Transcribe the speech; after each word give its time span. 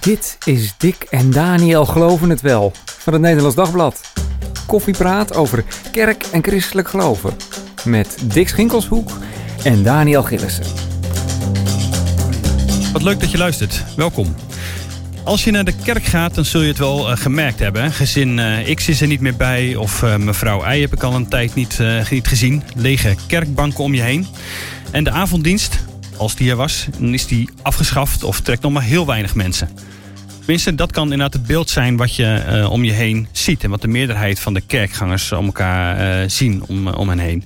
Dit 0.00 0.38
is 0.44 0.74
Dick 0.78 1.06
en 1.10 1.30
Daniel 1.30 1.86
Geloven 1.86 2.30
het 2.30 2.40
Wel 2.40 2.72
van 2.84 3.12
het 3.12 3.22
Nederlands 3.22 3.56
Dagblad. 3.56 4.00
Koffiepraat 4.66 5.34
over 5.34 5.64
kerk 5.92 6.24
en 6.32 6.42
christelijk 6.42 6.88
geloven. 6.88 7.36
Met 7.84 8.16
Dick 8.24 8.48
Schinkelshoek 8.48 9.10
en 9.62 9.82
Daniel 9.82 10.22
Gillissen. 10.22 10.64
Wat 12.92 13.02
leuk 13.02 13.20
dat 13.20 13.30
je 13.30 13.38
luistert. 13.38 13.84
Welkom. 13.96 14.34
Als 15.24 15.44
je 15.44 15.50
naar 15.50 15.64
de 15.64 15.74
kerk 15.84 16.04
gaat, 16.04 16.34
dan 16.34 16.44
zul 16.44 16.60
je 16.60 16.68
het 16.68 16.78
wel 16.78 17.10
uh, 17.10 17.16
gemerkt 17.16 17.58
hebben. 17.58 17.92
Gezin 17.92 18.38
uh, 18.38 18.74
X 18.74 18.88
is 18.88 19.00
er 19.00 19.06
niet 19.06 19.20
meer 19.20 19.36
bij. 19.36 19.76
Of 19.76 20.02
uh, 20.02 20.16
mevrouw 20.16 20.72
Y 20.72 20.80
heb 20.80 20.92
ik 20.92 21.02
al 21.02 21.14
een 21.14 21.28
tijd 21.28 21.54
niet, 21.54 21.78
niet 22.10 22.28
gezien. 22.28 22.62
Lege 22.76 23.16
kerkbanken 23.26 23.84
om 23.84 23.94
je 23.94 24.02
heen. 24.02 24.26
En 24.90 25.04
de 25.04 25.10
avonddienst, 25.10 25.78
als 26.16 26.34
die 26.34 26.50
er 26.50 26.56
was, 26.56 26.86
dan 26.98 27.14
is 27.14 27.26
die 27.26 27.50
afgeschaft 27.62 28.24
of 28.24 28.40
trekt 28.40 28.62
nog 28.62 28.72
maar 28.72 28.82
heel 28.82 29.06
weinig 29.06 29.34
mensen. 29.34 29.68
Tenminste, 30.40 30.74
dat 30.74 30.92
kan 30.92 31.02
inderdaad 31.02 31.32
het 31.32 31.46
beeld 31.46 31.70
zijn 31.70 31.96
wat 31.96 32.16
je 32.16 32.44
uh, 32.48 32.70
om 32.70 32.84
je 32.84 32.92
heen 32.92 33.28
ziet. 33.32 33.64
En 33.64 33.70
wat 33.70 33.82
de 33.82 33.88
meerderheid 33.88 34.40
van 34.40 34.54
de 34.54 34.60
kerkgangers 34.60 35.32
om 35.32 35.46
elkaar 35.46 36.22
uh, 36.22 36.28
zien 36.28 36.64
om, 36.66 36.88
om 36.88 37.08
hen 37.08 37.18
heen. 37.18 37.44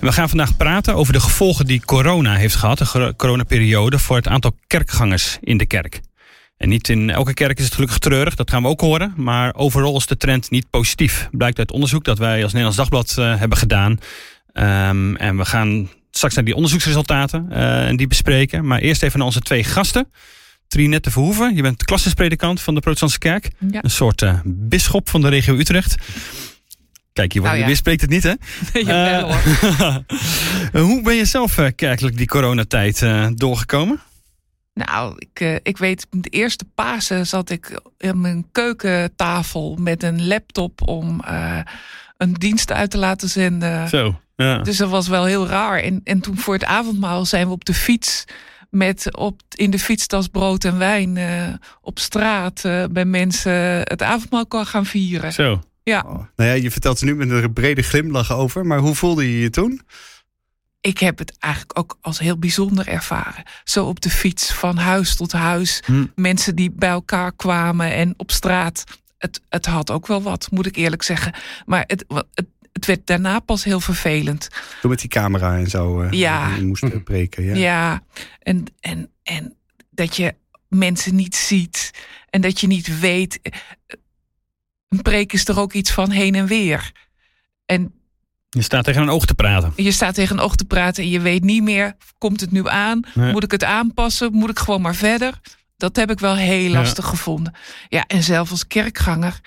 En 0.00 0.06
we 0.06 0.12
gaan 0.12 0.28
vandaag 0.28 0.56
praten 0.56 0.94
over 0.94 1.12
de 1.12 1.20
gevolgen 1.20 1.66
die 1.66 1.84
corona 1.84 2.34
heeft 2.34 2.54
gehad, 2.54 2.78
de 2.78 3.14
coronaperiode, 3.16 3.98
voor 3.98 4.16
het 4.16 4.28
aantal 4.28 4.56
kerkgangers 4.66 5.38
in 5.40 5.56
de 5.56 5.66
kerk. 5.66 6.00
En 6.56 6.68
niet 6.68 6.88
in 6.88 7.10
elke 7.10 7.34
kerk 7.34 7.58
is 7.58 7.64
het 7.64 7.74
gelukkig 7.74 7.98
treurig, 7.98 8.34
dat 8.34 8.50
gaan 8.50 8.62
we 8.62 8.68
ook 8.68 8.80
horen. 8.80 9.12
Maar 9.16 9.54
overal 9.54 9.96
is 9.96 10.06
de 10.06 10.16
trend 10.16 10.50
niet 10.50 10.70
positief. 10.70 11.28
Blijkt 11.30 11.58
uit 11.58 11.72
onderzoek 11.72 12.04
dat 12.04 12.18
wij 12.18 12.42
als 12.42 12.52
Nederlands 12.52 12.76
Dagblad 12.76 13.14
hebben 13.38 13.58
gedaan. 13.58 13.90
Um, 13.90 15.16
en 15.16 15.36
we 15.36 15.44
gaan 15.44 15.88
straks 16.10 16.34
naar 16.34 16.44
die 16.44 16.54
onderzoeksresultaten 16.54 17.50
en 17.50 17.96
die 17.96 18.06
bespreken. 18.06 18.66
Maar 18.66 18.78
eerst 18.78 19.02
even 19.02 19.18
naar 19.18 19.26
onze 19.26 19.40
twee 19.40 19.64
gasten. 19.64 20.08
Trinette 20.68 21.10
Verhoeven, 21.10 21.54
je 21.54 21.62
bent 21.62 21.84
klassispredikant 21.84 22.60
van 22.60 22.74
de 22.74 22.80
Protestantse 22.80 23.18
Kerk. 23.18 23.50
Ja. 23.70 23.82
Een 23.82 23.90
soort 23.90 24.22
uh, 24.22 24.40
bisschop 24.44 25.08
van 25.08 25.20
de 25.20 25.28
regio 25.28 25.54
Utrecht. 25.54 25.94
Kijk, 27.12 27.32
je, 27.32 27.40
nou, 27.40 27.56
ja. 27.56 27.74
spreekt 27.74 28.00
het 28.00 28.10
niet, 28.10 28.22
hè? 28.22 28.32
ja, 28.80 29.28
uh, 29.28 29.96
hoe 30.88 31.02
ben 31.02 31.14
je 31.14 31.24
zelf 31.24 31.58
uh, 31.58 31.66
kerkelijk 31.76 32.16
die 32.16 32.26
coronatijd 32.26 33.06
doorgekomen? 33.34 34.00
Nou, 34.74 35.14
ik, 35.18 35.60
ik 35.62 35.76
weet, 35.76 36.06
de 36.10 36.28
eerste 36.28 36.64
Pasen 36.74 37.26
zat 37.26 37.50
ik 37.50 37.80
aan 37.98 38.20
mijn 38.20 38.46
keukentafel 38.52 39.76
met 39.80 40.02
een 40.02 40.26
laptop 40.26 40.88
om 40.88 41.20
een 42.16 42.32
dienst 42.32 42.72
uit 42.72 42.90
te 42.90 42.98
laten 42.98 43.28
zenden. 43.28 43.88
Zo, 43.88 44.20
ja. 44.36 44.58
Dus 44.58 44.76
dat 44.76 44.90
was 44.90 45.08
wel 45.08 45.24
heel 45.24 45.46
raar. 45.46 45.78
En, 45.78 46.00
en 46.04 46.20
toen 46.20 46.38
voor 46.38 46.54
het 46.54 46.64
avondmaal 46.64 47.24
zijn 47.24 47.46
we 47.46 47.52
op 47.52 47.64
de 47.64 47.74
fiets 47.74 48.24
met 48.70 49.16
op, 49.16 49.40
in 49.54 49.70
de 49.70 49.78
fietstas 49.78 50.28
brood 50.28 50.64
en 50.64 50.78
wijn 50.78 51.16
uh, 51.16 51.48
op 51.80 51.98
straat 51.98 52.62
uh, 52.66 52.84
bij 52.90 53.04
mensen 53.04 53.52
het 53.82 54.02
avondmaal 54.02 54.46
kan 54.46 54.66
gaan 54.66 54.86
vieren. 54.86 55.32
Zo. 55.32 55.62
Ja. 55.82 56.04
Oh. 56.06 56.14
Nou 56.36 56.50
ja, 56.50 56.52
je 56.52 56.70
vertelt 56.70 57.00
er 57.00 57.06
nu 57.06 57.14
met 57.14 57.30
een 57.30 57.52
brede 57.52 57.82
glimlach 57.82 58.32
over, 58.32 58.66
maar 58.66 58.78
hoe 58.78 58.94
voelde 58.94 59.32
je 59.32 59.40
je 59.40 59.50
toen? 59.50 59.80
Ik 60.80 60.98
heb 60.98 61.18
het 61.18 61.36
eigenlijk 61.38 61.78
ook 61.78 61.98
als 62.00 62.18
heel 62.18 62.38
bijzonder 62.38 62.88
ervaren. 62.88 63.44
Zo 63.64 63.84
op 63.84 64.00
de 64.00 64.10
fiets 64.10 64.52
van 64.52 64.76
huis 64.76 65.16
tot 65.16 65.32
huis. 65.32 65.82
Hm. 65.84 66.06
Mensen 66.14 66.56
die 66.56 66.70
bij 66.70 66.88
elkaar 66.88 67.32
kwamen 67.32 67.92
en 67.92 68.14
op 68.16 68.30
straat. 68.30 68.84
Het, 69.18 69.40
het 69.48 69.66
had 69.66 69.90
ook 69.90 70.06
wel 70.06 70.22
wat, 70.22 70.48
moet 70.50 70.66
ik 70.66 70.76
eerlijk 70.76 71.02
zeggen. 71.02 71.34
Maar 71.66 71.84
het, 71.86 72.04
het 72.08 72.46
het 72.76 72.86
werd 72.86 73.06
daarna 73.06 73.40
pas 73.40 73.64
heel 73.64 73.80
vervelend. 73.80 74.48
Toen 74.80 74.90
met 74.90 75.00
die 75.00 75.08
camera 75.08 75.56
en 75.56 75.70
zo 75.70 76.02
uh, 76.02 76.10
ja. 76.10 76.48
moest 76.48 77.04
breken. 77.04 77.44
Ja, 77.44 77.54
ja. 77.54 78.02
En, 78.38 78.64
en, 78.80 79.10
en 79.22 79.56
dat 79.90 80.16
je 80.16 80.34
mensen 80.68 81.14
niet 81.14 81.36
ziet. 81.36 81.90
En 82.30 82.40
dat 82.40 82.60
je 82.60 82.66
niet 82.66 82.98
weet. 83.00 83.40
Een 84.88 85.02
preek 85.02 85.32
is 85.32 85.48
er 85.48 85.58
ook 85.58 85.72
iets 85.72 85.90
van 85.90 86.10
heen 86.10 86.34
en 86.34 86.46
weer. 86.46 86.92
En 87.66 87.94
je 88.48 88.62
staat 88.62 88.84
tegen 88.84 89.02
een 89.02 89.10
oog 89.10 89.24
te 89.24 89.34
praten. 89.34 89.72
Je 89.76 89.92
staat 89.92 90.14
tegen 90.14 90.36
een 90.36 90.44
oog 90.44 90.56
te 90.56 90.64
praten 90.64 91.02
en 91.02 91.10
je 91.10 91.20
weet 91.20 91.44
niet 91.44 91.62
meer, 91.62 91.96
komt 92.18 92.40
het 92.40 92.50
nu 92.50 92.68
aan? 92.68 93.00
Nee. 93.14 93.32
Moet 93.32 93.44
ik 93.44 93.50
het 93.50 93.64
aanpassen? 93.64 94.32
Moet 94.32 94.50
ik 94.50 94.58
gewoon 94.58 94.80
maar 94.80 94.94
verder? 94.94 95.40
Dat 95.76 95.96
heb 95.96 96.10
ik 96.10 96.18
wel 96.18 96.34
heel 96.34 96.70
lastig 96.70 97.04
ja. 97.04 97.10
gevonden. 97.10 97.54
Ja, 97.88 98.04
en 98.06 98.22
zelf 98.22 98.50
als 98.50 98.66
kerkganger. 98.66 99.40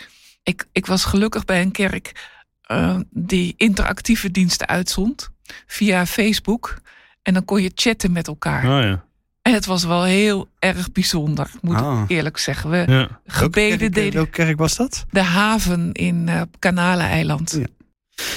Ik, 0.44 0.66
ik 0.72 0.86
was 0.86 1.06
gelukkig 1.06 1.46
bij 1.46 1.62
een 1.62 1.72
kerk 1.72 2.38
uh, 2.72 3.00
die 3.10 3.54
interactieve 3.58 4.32
diensten 4.32 4.68
uitzond 4.68 5.30
via 5.68 6.06
Facebook. 6.06 6.78
En 7.22 7.34
dan 7.34 7.46
kon 7.46 7.62
je 7.62 7.72
chatten 7.76 8.12
met 8.12 8.28
elkaar. 8.28 8.64
Oh 8.64 8.84
ja. 8.84 9.04
En 9.42 9.54
het 9.54 9.66
was 9.66 9.84
wel 9.84 10.04
heel 10.04 10.48
erg 10.60 10.92
bijzonder, 10.92 11.50
moet 11.62 11.76
ah. 11.76 12.02
ik 12.04 12.10
eerlijk 12.10 12.38
zeggen. 12.38 12.70
We 12.70 12.84
ja. 12.88 13.08
gebeden 13.26 13.70
welke 13.70 13.78
kerk, 13.78 13.94
deden. 13.94 14.14
Welke 14.14 14.32
kerk 14.32 14.58
was 14.58 14.76
dat? 14.76 15.06
De 15.12 15.22
haven 15.22 15.92
in 15.92 16.28
uh, 16.28 16.42
Kanaleneiland. 16.60 17.52
Ja. 17.60 17.66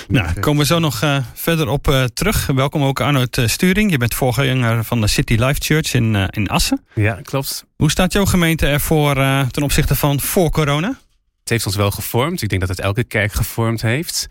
Nou, 0.08 0.40
komen 0.40 0.60
we 0.60 0.66
zo 0.66 0.78
nog 0.78 1.02
uh, 1.02 1.24
verder 1.34 1.68
op 1.68 1.88
uh, 1.88 2.04
terug. 2.04 2.46
Welkom 2.46 2.82
ook 2.82 3.00
Arnold 3.00 3.38
uh, 3.38 3.46
Sturing. 3.46 3.90
Je 3.90 3.98
bent 3.98 4.14
voorganger 4.14 4.84
van 4.84 5.00
de 5.00 5.06
City 5.06 5.34
Life 5.34 5.60
Church 5.60 5.94
in, 5.94 6.14
in 6.14 6.48
Assen. 6.48 6.84
Ja, 6.94 7.18
klopt. 7.22 7.64
Hoe 7.76 7.90
staat 7.90 8.12
jouw 8.12 8.24
gemeente 8.24 8.66
ervoor 8.66 9.14
ten 9.50 9.62
opzichte 9.62 9.94
van 9.94 10.20
voor 10.20 10.50
corona? 10.50 10.98
Het 11.42 11.50
heeft 11.50 11.66
ons 11.66 11.76
wel 11.76 11.90
gevormd. 11.90 12.42
Ik 12.42 12.48
denk 12.48 12.60
dat 12.60 12.70
het 12.70 12.80
elke 12.80 13.04
kerk 13.04 13.32
gevormd 13.32 13.82
heeft. 13.82 14.28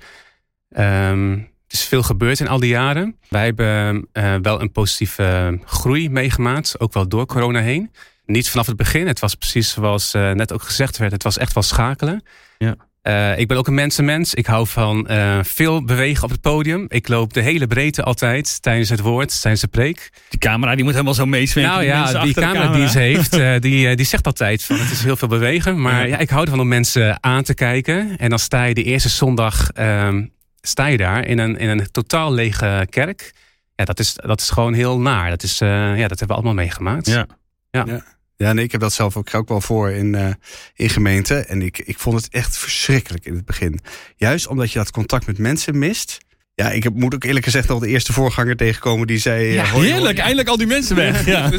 Er 0.69 1.47
is 1.67 1.83
veel 1.83 2.03
gebeurd 2.03 2.39
in 2.39 2.47
al 2.47 2.59
die 2.59 2.69
jaren. 2.69 3.17
Wij 3.29 3.45
hebben 3.45 4.07
uh, 4.13 4.35
wel 4.41 4.61
een 4.61 4.71
positieve 4.71 5.59
groei 5.65 6.09
meegemaakt, 6.09 6.79
ook 6.79 6.93
wel 6.93 7.07
door 7.07 7.25
corona 7.25 7.59
heen. 7.59 7.91
Niet 8.25 8.49
vanaf 8.49 8.67
het 8.67 8.75
begin. 8.75 9.07
Het 9.07 9.19
was 9.19 9.35
precies 9.35 9.69
zoals 9.69 10.15
uh, 10.15 10.31
net 10.31 10.53
ook 10.53 10.61
gezegd 10.61 10.97
werd. 10.97 11.11
Het 11.11 11.23
was 11.23 11.37
echt 11.37 11.53
wel 11.53 11.63
schakelen. 11.63 12.23
Ja. 12.57 12.75
Uh, 13.03 13.39
ik 13.39 13.47
ben 13.47 13.57
ook 13.57 13.67
een 13.67 13.73
mensenmens. 13.73 14.33
Ik 14.33 14.45
hou 14.45 14.67
van 14.67 15.07
veel 15.41 15.83
bewegen 15.83 16.23
op 16.23 16.29
het 16.29 16.41
podium. 16.41 16.85
Ik 16.87 17.07
loop 17.07 17.33
de 17.33 17.41
hele 17.41 17.67
breedte 17.67 18.03
altijd 18.03 18.61
tijdens 18.61 18.89
het 18.89 18.99
woord, 18.99 19.41
tijdens 19.41 19.61
de 19.61 19.67
preek. 19.67 20.09
Die 20.29 20.39
camera 20.39 20.75
die 20.75 20.83
moet 20.83 20.93
helemaal 20.93 21.13
zo 21.13 21.25
meeswingen. 21.25 21.69
Nou 21.69 21.83
ja, 21.83 22.23
die 22.23 22.33
camera, 22.33 22.53
camera, 22.53 22.77
die 22.77 22.89
ze 22.89 22.99
heeft, 22.99 23.31
die, 23.63 23.95
die 23.95 24.05
zegt 24.05 24.25
altijd 24.25 24.63
van 24.63 24.79
het 24.79 24.91
is 24.91 25.03
heel 25.03 25.15
veel 25.15 25.27
bewegen. 25.27 25.81
Maar 25.81 25.99
ja. 25.99 26.05
ja, 26.05 26.17
ik 26.17 26.29
hou 26.29 26.43
ervan 26.43 26.59
om 26.59 26.67
mensen 26.67 27.23
aan 27.23 27.43
te 27.43 27.53
kijken. 27.53 28.17
En 28.17 28.29
dan 28.29 28.39
sta 28.39 28.63
je 28.63 28.73
de 28.73 28.83
eerste 28.83 29.09
zondag 29.09 29.71
ehm, 29.71 30.25
sta 30.61 30.85
je 30.85 30.97
daar 30.97 31.25
in 31.25 31.39
een, 31.39 31.57
in 31.57 31.69
een 31.69 31.91
totaal 31.91 32.33
lege 32.33 32.87
kerk. 32.89 33.33
Ja, 33.75 33.85
dat 33.85 33.99
is, 33.99 34.13
dat 34.13 34.41
is 34.41 34.49
gewoon 34.49 34.73
heel 34.73 34.99
naar. 34.99 35.29
Dat, 35.29 35.43
is, 35.43 35.57
ja, 35.57 35.95
dat 35.95 36.19
hebben 36.19 36.27
we 36.27 36.33
allemaal 36.33 36.53
meegemaakt. 36.53 37.07
Ja. 37.07 37.25
Ja. 37.71 37.83
ja. 37.87 38.03
Ja, 38.41 38.53
nee, 38.53 38.65
ik 38.65 38.71
heb 38.71 38.81
dat 38.81 38.93
zelf 38.93 39.17
ook, 39.17 39.35
ook 39.35 39.49
wel 39.49 39.61
voor 39.61 39.89
in, 39.91 40.13
uh, 40.13 40.27
in 40.75 40.89
gemeenten. 40.89 41.47
En 41.47 41.61
ik, 41.61 41.77
ik 41.77 41.99
vond 41.99 42.15
het 42.15 42.33
echt 42.33 42.57
verschrikkelijk 42.57 43.25
in 43.25 43.35
het 43.35 43.45
begin. 43.45 43.79
Juist 44.15 44.47
omdat 44.47 44.71
je 44.71 44.79
dat 44.79 44.91
contact 44.91 45.25
met 45.25 45.37
mensen 45.37 45.77
mist. 45.77 46.17
Ja, 46.55 46.71
ik 46.71 46.83
heb, 46.83 46.93
moet 46.93 47.13
ook 47.13 47.23
eerlijk 47.23 47.45
gezegd 47.45 47.69
al 47.69 47.79
de 47.79 47.87
eerste 47.87 48.13
voorganger 48.13 48.55
tegenkomen 48.55 49.07
die 49.07 49.17
zei... 49.17 49.53
Ja, 49.53 49.65
hoi, 49.65 49.87
heerlijk, 49.87 50.05
hoi. 50.05 50.17
eindelijk 50.17 50.47
al 50.47 50.57
die 50.57 50.67
mensen 50.67 50.95
weg. 50.95 51.25
Ja. 51.25 51.49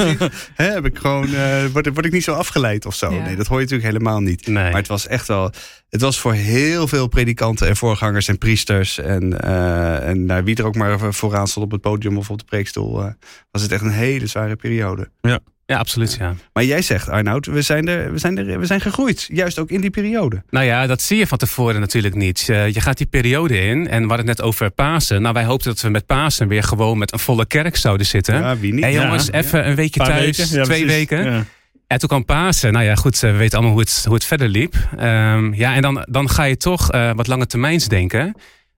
He, 0.54 0.72
heb 0.74 0.84
ik 0.84 0.98
gewoon, 0.98 1.28
uh, 1.28 1.64
word, 1.66 1.88
word 1.88 2.04
ik 2.04 2.12
niet 2.12 2.24
zo 2.24 2.32
afgeleid 2.32 2.86
of 2.86 2.94
zo. 2.94 3.12
Ja. 3.12 3.24
Nee, 3.24 3.36
dat 3.36 3.46
hoor 3.46 3.56
je 3.56 3.62
natuurlijk 3.64 3.92
helemaal 3.92 4.20
niet. 4.20 4.46
Nee. 4.46 4.54
Maar 4.54 4.80
het 4.80 4.88
was 4.88 5.06
echt 5.06 5.28
wel... 5.28 5.52
Het 5.88 6.00
was 6.00 6.20
voor 6.20 6.32
heel 6.32 6.88
veel 6.88 7.06
predikanten 7.06 7.68
en 7.68 7.76
voorgangers 7.76 8.28
en 8.28 8.38
priesters... 8.38 8.98
en, 8.98 9.38
uh, 9.44 10.08
en 10.08 10.24
nou, 10.24 10.44
wie 10.44 10.56
er 10.56 10.64
ook 10.64 10.76
maar 10.76 11.14
vooraan 11.14 11.48
stond 11.48 11.64
op 11.64 11.72
het 11.72 11.80
podium 11.80 12.18
of 12.18 12.30
op 12.30 12.38
de 12.38 12.44
preekstoel... 12.44 13.00
Uh, 13.00 13.10
was 13.50 13.62
het 13.62 13.72
echt 13.72 13.82
een 13.82 13.90
hele 13.90 14.26
zware 14.26 14.56
periode. 14.56 15.10
Ja. 15.20 15.40
Ja, 15.72 15.78
absoluut. 15.78 16.16
Ja. 16.18 16.34
Maar 16.52 16.64
jij 16.64 16.82
zegt, 16.82 17.08
Arnoud, 17.08 17.46
we 17.46 17.62
zijn, 17.62 17.88
er, 17.88 18.12
we, 18.12 18.18
zijn 18.18 18.38
er, 18.38 18.58
we 18.58 18.66
zijn 18.66 18.80
gegroeid. 18.80 19.28
Juist 19.32 19.58
ook 19.58 19.70
in 19.70 19.80
die 19.80 19.90
periode. 19.90 20.42
Nou 20.50 20.66
ja, 20.66 20.86
dat 20.86 21.02
zie 21.02 21.18
je 21.18 21.26
van 21.26 21.38
tevoren 21.38 21.80
natuurlijk 21.80 22.14
niet. 22.14 22.46
Uh, 22.50 22.68
je 22.68 22.80
gaat 22.80 22.96
die 22.96 23.06
periode 23.06 23.60
in 23.60 23.88
en 23.88 24.02
we 24.02 24.08
hadden 24.08 24.26
het 24.26 24.38
net 24.38 24.42
over 24.42 24.70
Pasen. 24.70 25.22
Nou, 25.22 25.34
wij 25.34 25.44
hoopten 25.44 25.70
dat 25.70 25.80
we 25.80 25.88
met 25.88 26.06
Pasen 26.06 26.48
weer 26.48 26.62
gewoon 26.62 26.98
met 26.98 27.12
een 27.12 27.18
volle 27.18 27.46
kerk 27.46 27.76
zouden 27.76 28.06
zitten. 28.06 28.34
Ja, 28.34 28.56
wie 28.56 28.72
niet? 28.72 28.84
Hé 28.84 28.92
hey, 28.92 29.02
jongens, 29.02 29.26
ja. 29.26 29.32
even 29.32 29.68
een 29.68 29.74
weekje 29.74 30.00
thuis, 30.00 30.36
weken. 30.36 30.56
Ja, 30.56 30.64
twee 30.64 30.84
precies. 30.84 30.86
weken. 30.86 31.32
Ja. 31.32 31.44
En 31.86 31.98
toen 31.98 32.08
kwam 32.08 32.24
Pasen. 32.24 32.72
Nou 32.72 32.84
ja, 32.84 32.94
goed, 32.94 33.20
we 33.20 33.32
weten 33.32 33.58
allemaal 33.58 33.74
hoe 33.74 33.82
het, 33.82 34.02
hoe 34.04 34.14
het 34.14 34.24
verder 34.24 34.48
liep. 34.48 34.74
Um, 35.00 35.54
ja, 35.54 35.74
en 35.74 35.82
dan, 35.82 36.06
dan 36.10 36.30
ga 36.30 36.44
je 36.44 36.56
toch 36.56 36.94
uh, 36.94 37.10
wat 37.14 37.26
lange 37.26 37.46
termijns 37.46 37.88
denken. 37.88 38.34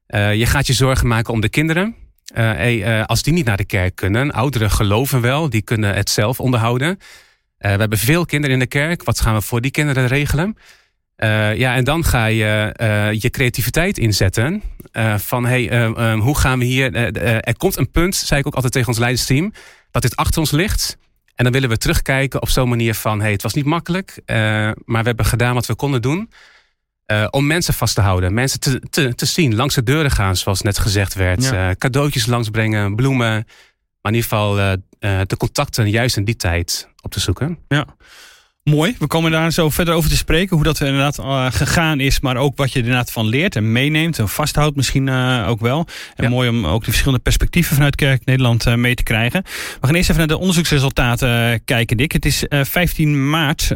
Uh, 0.09 0.35
je 0.35 0.47
gaat 0.47 0.67
je 0.67 0.73
zorgen 0.73 1.07
maken 1.07 1.33
om 1.33 1.41
de 1.41 1.49
kinderen. 1.49 1.95
Uh, 2.37 3.05
als 3.05 3.23
die 3.23 3.33
niet 3.33 3.45
naar 3.45 3.57
de 3.57 3.65
kerk 3.65 3.97
kunnen, 3.97 4.33
ouderen 4.33 4.71
geloven 4.71 5.21
wel, 5.21 5.51
die 5.51 5.63
kunnen 5.63 5.95
het 5.95 6.11
zelf 6.11 6.41
onderhouden. 6.41 6.89
Uh, 6.89 6.97
we 7.59 7.69
hebben 7.69 7.99
veel 7.99 8.27
kinderen 8.27 8.55
in 8.55 8.61
de 8.61 8.67
kerk. 8.67 9.03
Wat 9.03 9.21
gaan 9.21 9.35
we 9.35 9.41
voor 9.41 9.61
die 9.61 9.71
kinderen 9.71 10.07
regelen? 10.07 10.57
Ja, 11.57 11.75
en 11.75 11.85
dan 11.85 12.05
ga 12.05 12.27
je 12.27 12.75
je 13.21 13.31
creativiteit 13.31 13.99
inzetten. 13.99 14.63
Van 15.17 15.47
hey, 15.47 15.87
hoe 16.15 16.39
gaan 16.39 16.59
we 16.59 16.65
hier. 16.65 16.95
er 17.41 17.57
komt 17.57 17.77
een 17.77 17.91
punt, 17.91 18.17
zei 18.17 18.41
ik 18.41 18.47
ook 18.47 18.55
altijd 18.55 18.73
tegen 18.73 18.89
ons 18.89 18.99
leidersteam, 18.99 19.53
dat 19.91 20.03
dit 20.03 20.17
achter 20.17 20.41
ons 20.41 20.51
ligt. 20.51 20.99
En 21.35 21.45
dan 21.45 21.53
willen 21.53 21.69
we 21.69 21.77
terugkijken 21.77 22.43
op 22.43 22.49
zo'n 22.49 22.69
manier 22.69 22.95
van: 22.95 23.21
hey, 23.21 23.33
het 23.33 23.43
was 23.43 23.55
niet 23.55 23.65
makkelijk, 23.65 24.23
maar 24.85 25.03
we 25.03 25.09
hebben 25.09 25.25
gedaan 25.25 25.55
wat 25.55 25.67
we 25.67 25.75
konden 25.75 26.03
doen. 26.03 26.31
Uh, 27.07 27.27
om 27.31 27.47
mensen 27.47 27.75
vast 27.75 27.95
te 27.95 28.01
houden. 28.01 28.35
Mensen 28.35 28.61
te, 28.61 28.81
te, 28.91 29.15
te 29.15 29.27
zien. 29.27 29.55
Langs 29.55 29.75
de 29.75 29.83
deuren 29.83 30.11
gaan, 30.11 30.37
zoals 30.37 30.63
net 30.63 30.79
gezegd 30.79 31.15
werd. 31.15 31.45
Ja. 31.45 31.69
Uh, 31.69 31.75
cadeautjes 31.75 32.27
langsbrengen, 32.27 32.97
bloemen. 32.97 33.47
Maar 34.01 34.13
in 34.13 34.15
ieder 34.15 34.29
geval 34.31 34.59
uh, 34.59 34.73
de 34.99 35.37
contacten 35.37 35.91
juist 35.91 36.17
in 36.17 36.25
die 36.25 36.37
tijd 36.37 36.89
op 37.03 37.11
te 37.11 37.21
zoeken. 37.21 37.59
Ja. 37.69 37.87
Mooi, 38.71 38.97
we 38.99 39.07
komen 39.07 39.31
daar 39.31 39.53
zo 39.53 39.71
verder 39.71 39.95
over 39.95 40.11
te 40.11 40.17
spreken. 40.17 40.57
Hoe 40.57 40.65
dat 40.65 40.81
inderdaad 40.81 41.19
uh, 41.19 41.47
gegaan 41.51 42.01
is, 42.01 42.21
maar 42.21 42.37
ook 42.37 42.57
wat 42.57 42.73
je 42.73 42.79
er 42.79 42.85
inderdaad 42.85 43.13
van 43.13 43.27
leert 43.27 43.57
en 43.57 43.73
meeneemt 43.73 44.19
en 44.19 44.29
vasthoudt 44.29 44.77
misschien 44.77 45.07
uh, 45.07 45.47
ook 45.49 45.61
wel. 45.61 45.87
En 46.17 46.31
mooi 46.31 46.49
om 46.49 46.67
ook 46.67 46.81
de 46.81 46.91
verschillende 46.91 47.23
perspectieven 47.23 47.75
vanuit 47.75 47.95
Kerk 47.95 48.25
Nederland 48.25 48.67
uh, 48.67 48.75
mee 48.75 48.95
te 48.95 49.03
krijgen. 49.03 49.43
We 49.81 49.87
gaan 49.87 49.95
eerst 49.95 50.09
even 50.09 50.21
naar 50.21 50.37
de 50.37 50.39
onderzoeksresultaten 50.39 51.65
kijken, 51.65 51.97
Dick. 51.97 52.13
Het 52.13 52.25
is 52.25 52.45
15 52.49 53.31
maart, 53.31 53.73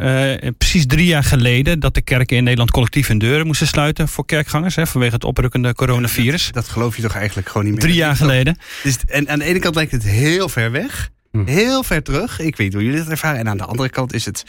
precies 0.57 0.85
drie 0.85 1.05
jaar 1.05 1.23
geleden, 1.23 1.79
dat 1.79 1.93
de 1.93 2.01
kerken 2.01 2.37
in 2.37 2.43
Nederland 2.43 2.71
collectief 2.71 3.07
hun 3.07 3.17
deuren 3.17 3.45
moesten 3.45 3.67
sluiten 3.67 4.07
voor 4.07 4.25
kerkgangers 4.25 4.75
hè, 4.75 4.87
vanwege 4.87 5.13
het 5.13 5.23
oprukkende 5.23 5.73
coronavirus. 5.73 6.45
Dat, 6.45 6.53
dat, 6.53 6.67
geloof 6.67 6.95
je 6.95 7.01
toch 7.01 7.15
eigenlijk 7.15 7.47
gewoon 7.47 7.63
niet 7.63 7.73
meer? 7.73 7.83
Drie 7.83 7.95
jaar 7.95 8.15
geleden. 8.15 8.57
Dus, 8.83 8.97
en 9.07 9.29
aan 9.29 9.39
de 9.39 9.45
ene 9.45 9.59
kant 9.59 9.75
lijkt 9.75 9.91
het 9.91 10.03
heel 10.03 10.49
ver 10.49 10.71
weg. 10.71 11.09
Hm. 11.31 11.45
Heel 11.45 11.83
ver 11.83 12.03
terug. 12.03 12.39
Ik 12.39 12.55
weet 12.55 12.73
hoe 12.73 12.83
jullie 12.83 12.99
dat 12.99 13.09
ervaren. 13.09 13.39
En 13.39 13.49
aan 13.49 13.57
de 13.57 13.65
andere 13.65 13.89
kant 13.89 14.13
is 14.13 14.25
het 14.25 14.43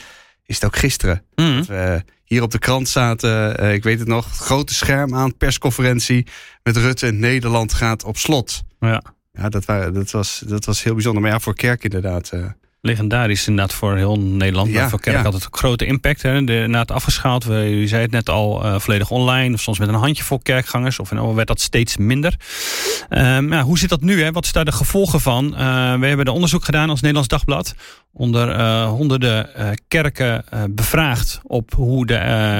is 0.51 0.59
het 0.59 0.65
ook 0.65 0.77
gisteren. 0.77 1.23
Mm. 1.35 1.57
Dat 1.57 1.65
we 1.65 2.03
hier 2.23 2.41
op 2.41 2.51
de 2.51 2.59
krant 2.59 2.89
zaten, 2.89 3.61
uh, 3.63 3.73
ik 3.73 3.83
weet 3.83 3.99
het 3.99 4.07
nog, 4.07 4.27
grote 4.31 4.73
scherm 4.73 5.15
aan, 5.15 5.37
persconferentie 5.37 6.27
met 6.63 6.77
Rutte. 6.77 7.11
Nederland 7.11 7.73
gaat 7.73 8.03
op 8.03 8.17
slot. 8.17 8.63
Ja, 8.79 9.03
ja 9.31 9.49
dat, 9.49 9.65
waren, 9.65 9.93
dat, 9.93 10.11
was, 10.11 10.43
dat 10.47 10.65
was 10.65 10.83
heel 10.83 10.93
bijzonder. 10.93 11.21
Maar 11.21 11.31
ja, 11.31 11.39
voor 11.39 11.55
kerk 11.55 11.83
inderdaad. 11.83 12.31
Uh, 12.33 12.45
legendarisch 12.81 13.47
inderdaad 13.47 13.75
voor 13.75 13.95
heel 13.95 14.19
Nederland. 14.19 14.71
Ja, 14.71 14.79
maar 14.79 14.89
voor 14.89 14.99
kerk 14.99 15.23
had 15.23 15.33
het 15.33 15.43
een 15.43 15.53
grote 15.53 15.85
impact. 15.85 16.21
Hè. 16.21 16.43
De, 16.43 16.65
na 16.67 16.79
het 16.79 16.91
afgeschaald, 16.91 17.43
we, 17.43 17.71
u 17.71 17.87
zei 17.87 18.01
het 18.01 18.11
net 18.11 18.29
al, 18.29 18.65
uh, 18.65 18.79
volledig 18.79 19.09
online. 19.09 19.53
Of 19.53 19.61
soms 19.61 19.79
met 19.79 19.87
een 19.87 19.93
handjevol 19.95 20.39
kerkgangers. 20.39 20.99
Of 20.99 21.11
en 21.11 21.35
werd 21.35 21.47
dat 21.47 21.61
steeds 21.61 21.97
minder. 21.97 22.35
Um, 23.09 23.53
ja, 23.53 23.61
hoe 23.61 23.77
zit 23.77 23.89
dat 23.89 24.01
nu? 24.01 24.23
Hè? 24.23 24.31
Wat 24.31 24.45
is 24.45 24.51
daar 24.51 24.65
de 24.65 24.71
gevolgen 24.71 25.21
van? 25.21 25.45
Uh, 25.45 25.59
we 25.99 26.07
hebben 26.07 26.25
de 26.25 26.31
onderzoek 26.31 26.63
gedaan 26.63 26.89
als 26.89 26.99
Nederlands 26.99 27.29
Dagblad. 27.29 27.75
Onder 28.13 28.59
uh, 28.59 28.87
honderden 28.87 29.49
kerken 29.87 30.45
bevraagd 30.69 31.39
op 31.43 31.73
hoe, 31.73 32.05
de, 32.05 32.13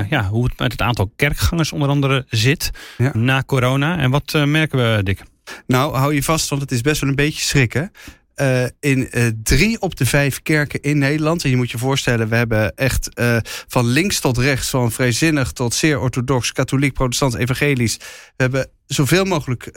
ja, 0.09 0.27
hoe 0.27 0.43
het 0.43 0.59
met 0.59 0.71
het 0.71 0.81
aantal 0.81 1.11
kerkgangers 1.15 1.71
onder 1.71 1.89
andere 1.89 2.25
zit. 2.29 2.71
Ja. 2.97 3.11
Na 3.13 3.43
corona. 3.43 3.97
En 3.97 4.11
wat 4.11 4.33
merken 4.45 4.77
we, 4.77 5.03
Dick? 5.03 5.23
Nou, 5.67 5.95
hou 5.95 6.13
je 6.13 6.23
vast, 6.23 6.49
want 6.49 6.61
het 6.61 6.71
is 6.71 6.81
best 6.81 7.01
wel 7.01 7.09
een 7.09 7.15
beetje 7.15 7.43
schrikken. 7.43 7.91
Uh, 8.35 8.63
in 8.79 9.09
uh, 9.11 9.27
drie 9.43 9.81
op 9.81 9.95
de 9.95 10.05
vijf 10.05 10.41
kerken 10.41 10.81
in 10.81 10.97
Nederland. 10.97 11.43
En 11.43 11.49
je 11.49 11.55
moet 11.55 11.71
je 11.71 11.77
voorstellen, 11.77 12.29
we 12.29 12.35
hebben 12.35 12.75
echt 12.75 13.09
uh, 13.19 13.37
van 13.67 13.85
links 13.85 14.19
tot 14.19 14.37
rechts, 14.37 14.69
van 14.69 14.91
vrijzinnig 14.91 15.51
tot 15.51 15.73
zeer 15.73 15.99
orthodox, 15.99 16.51
katholiek, 16.51 16.93
protestant, 16.93 17.35
evangelisch. 17.35 17.97
We 17.97 18.43
hebben 18.43 18.69
zoveel 18.85 19.25
mogelijk 19.25 19.69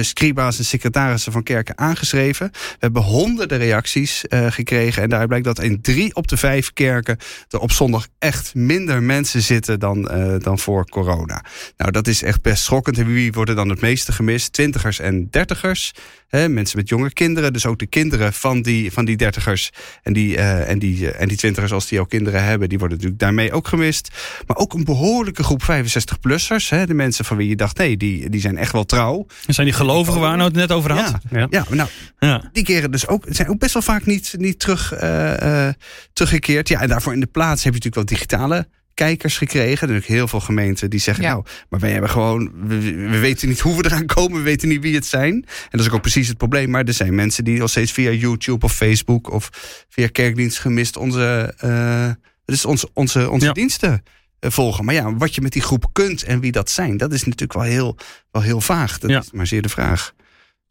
scriba's 0.00 0.58
en 0.58 0.64
secretarissen 0.64 1.32
van 1.32 1.42
kerken 1.42 1.78
aangeschreven. 1.78 2.50
We 2.52 2.76
hebben 2.78 3.02
honderden 3.02 3.58
reacties 3.58 4.24
gekregen. 4.28 5.02
En 5.02 5.08
daar 5.08 5.26
blijkt 5.26 5.44
dat 5.44 5.60
in 5.60 5.80
drie 5.80 6.14
op 6.14 6.28
de 6.28 6.36
vijf 6.36 6.72
kerken 6.72 7.18
er 7.48 7.58
op 7.58 7.72
zondag 7.72 8.06
echt 8.18 8.54
minder 8.54 9.02
mensen 9.02 9.42
zitten 9.42 9.80
dan, 9.80 10.02
dan 10.38 10.58
voor 10.58 10.88
corona. 10.88 11.44
Nou, 11.76 11.90
dat 11.90 12.06
is 12.06 12.22
echt 12.22 12.42
best 12.42 12.62
schokkend. 12.62 12.98
En 12.98 13.06
wie 13.06 13.32
worden 13.32 13.56
dan 13.56 13.68
het 13.68 13.80
meeste 13.80 14.12
gemist? 14.12 14.52
Twintigers 14.52 14.98
en 14.98 15.28
dertigers. 15.30 15.92
Hè, 16.32 16.48
mensen 16.48 16.78
met 16.78 16.88
jonge 16.88 17.12
kinderen. 17.12 17.52
Dus 17.52 17.66
ook 17.66 17.78
de 17.78 17.86
kinderen 17.86 18.32
van 18.32 18.62
die, 18.62 18.92
van 18.92 19.04
die 19.04 19.16
dertigers 19.16 19.70
en 20.02 20.12
die, 20.12 20.36
en, 20.36 20.78
die, 20.78 21.10
en 21.10 21.28
die 21.28 21.36
twintigers, 21.36 21.72
als 21.72 21.86
die 21.86 22.00
ook 22.00 22.08
kinderen 22.08 22.44
hebben, 22.44 22.68
die 22.68 22.78
worden 22.78 22.96
natuurlijk 22.96 23.22
daarmee 23.22 23.52
ook 23.52 23.68
gemist. 23.68 24.08
Maar 24.46 24.56
ook 24.56 24.74
een 24.74 24.84
behoorlijke 24.84 25.42
groep 25.42 25.62
65-plussers. 25.62 26.68
De 26.86 26.94
mensen 26.94 27.24
van 27.24 27.36
wie 27.36 27.48
je 27.48 27.56
dacht, 27.56 27.78
nee, 27.78 27.96
die, 27.96 28.30
die 28.30 28.40
zijn 28.40 28.56
echt 28.56 28.72
wel 28.72 28.84
trouw. 28.84 29.26
zijn 29.46 29.66
die 29.66 29.76
gelovigen 29.76 30.20
waar 30.20 30.36
nou 30.36 30.48
het 30.48 30.58
net 30.58 30.72
over 30.72 30.92
had? 30.92 31.18
Ja, 31.30 31.46
ja. 31.50 31.64
nou, 31.70 31.88
ja. 32.18 32.50
die 32.52 32.64
keren 32.64 32.90
dus 32.90 33.06
ook, 33.06 33.24
zijn 33.28 33.48
ook 33.48 33.58
best 33.58 33.72
wel 33.72 33.82
vaak 33.82 34.06
niet, 34.06 34.34
niet 34.38 34.58
terug, 34.58 34.94
uh, 35.02 35.36
uh, 35.42 35.68
teruggekeerd. 36.12 36.68
Ja, 36.68 36.80
en 36.80 36.88
daarvoor 36.88 37.12
in 37.12 37.20
de 37.20 37.26
plaats 37.26 37.64
heb 37.64 37.74
je 37.74 37.78
natuurlijk 37.78 38.10
wel 38.10 38.18
digitale 38.18 38.66
kijkers 38.94 39.36
gekregen. 39.36 39.88
Er 39.88 40.02
zijn 40.02 40.16
heel 40.16 40.28
veel 40.28 40.40
gemeenten 40.40 40.90
die 40.90 41.00
zeggen, 41.00 41.24
nou, 41.24 41.44
maar 41.68 41.80
wij 41.80 41.90
hebben 41.90 42.10
gewoon, 42.10 42.50
we, 42.54 42.80
we, 42.92 43.18
weten 43.18 43.48
niet 43.48 43.60
hoe 43.60 43.76
we 43.76 43.84
eraan 43.84 44.06
komen, 44.06 44.38
we 44.38 44.44
weten 44.44 44.68
niet 44.68 44.82
wie 44.82 44.94
het 44.94 45.06
zijn. 45.06 45.34
En 45.34 45.68
dat 45.70 45.80
is 45.80 45.90
ook 45.90 46.00
precies 46.00 46.28
het 46.28 46.36
probleem. 46.36 46.70
Maar 46.70 46.84
er 46.84 46.94
zijn 46.94 47.14
mensen 47.14 47.44
die 47.44 47.62
al 47.62 47.68
steeds 47.68 47.92
via 47.92 48.10
YouTube 48.10 48.64
of 48.64 48.72
Facebook 48.72 49.30
of 49.30 49.48
via 49.88 50.06
kerkdienst 50.06 50.58
gemist 50.58 50.96
onze, 50.96 51.54
uh, 51.64 52.10
dus 52.44 52.64
onze, 52.64 52.88
onze, 52.92 53.30
onze 53.30 53.46
ja. 53.46 53.52
diensten 53.52 54.02
eh, 54.38 54.50
volgen. 54.50 54.84
Maar 54.84 54.94
ja, 54.94 55.14
wat 55.14 55.34
je 55.34 55.40
met 55.40 55.52
die 55.52 55.62
groep 55.62 55.86
kunt 55.92 56.22
en 56.22 56.40
wie 56.40 56.52
dat 56.52 56.70
zijn, 56.70 56.96
dat 56.96 57.12
is 57.12 57.24
natuurlijk 57.24 57.52
wel 57.52 57.62
heel, 57.62 57.96
wel 58.30 58.42
heel 58.42 58.60
vaag. 58.60 58.98
Dat 58.98 59.10
ja. 59.10 59.18
is 59.20 59.30
maar 59.30 59.46
zeer 59.46 59.62
de 59.62 59.68
vraag. 59.68 60.12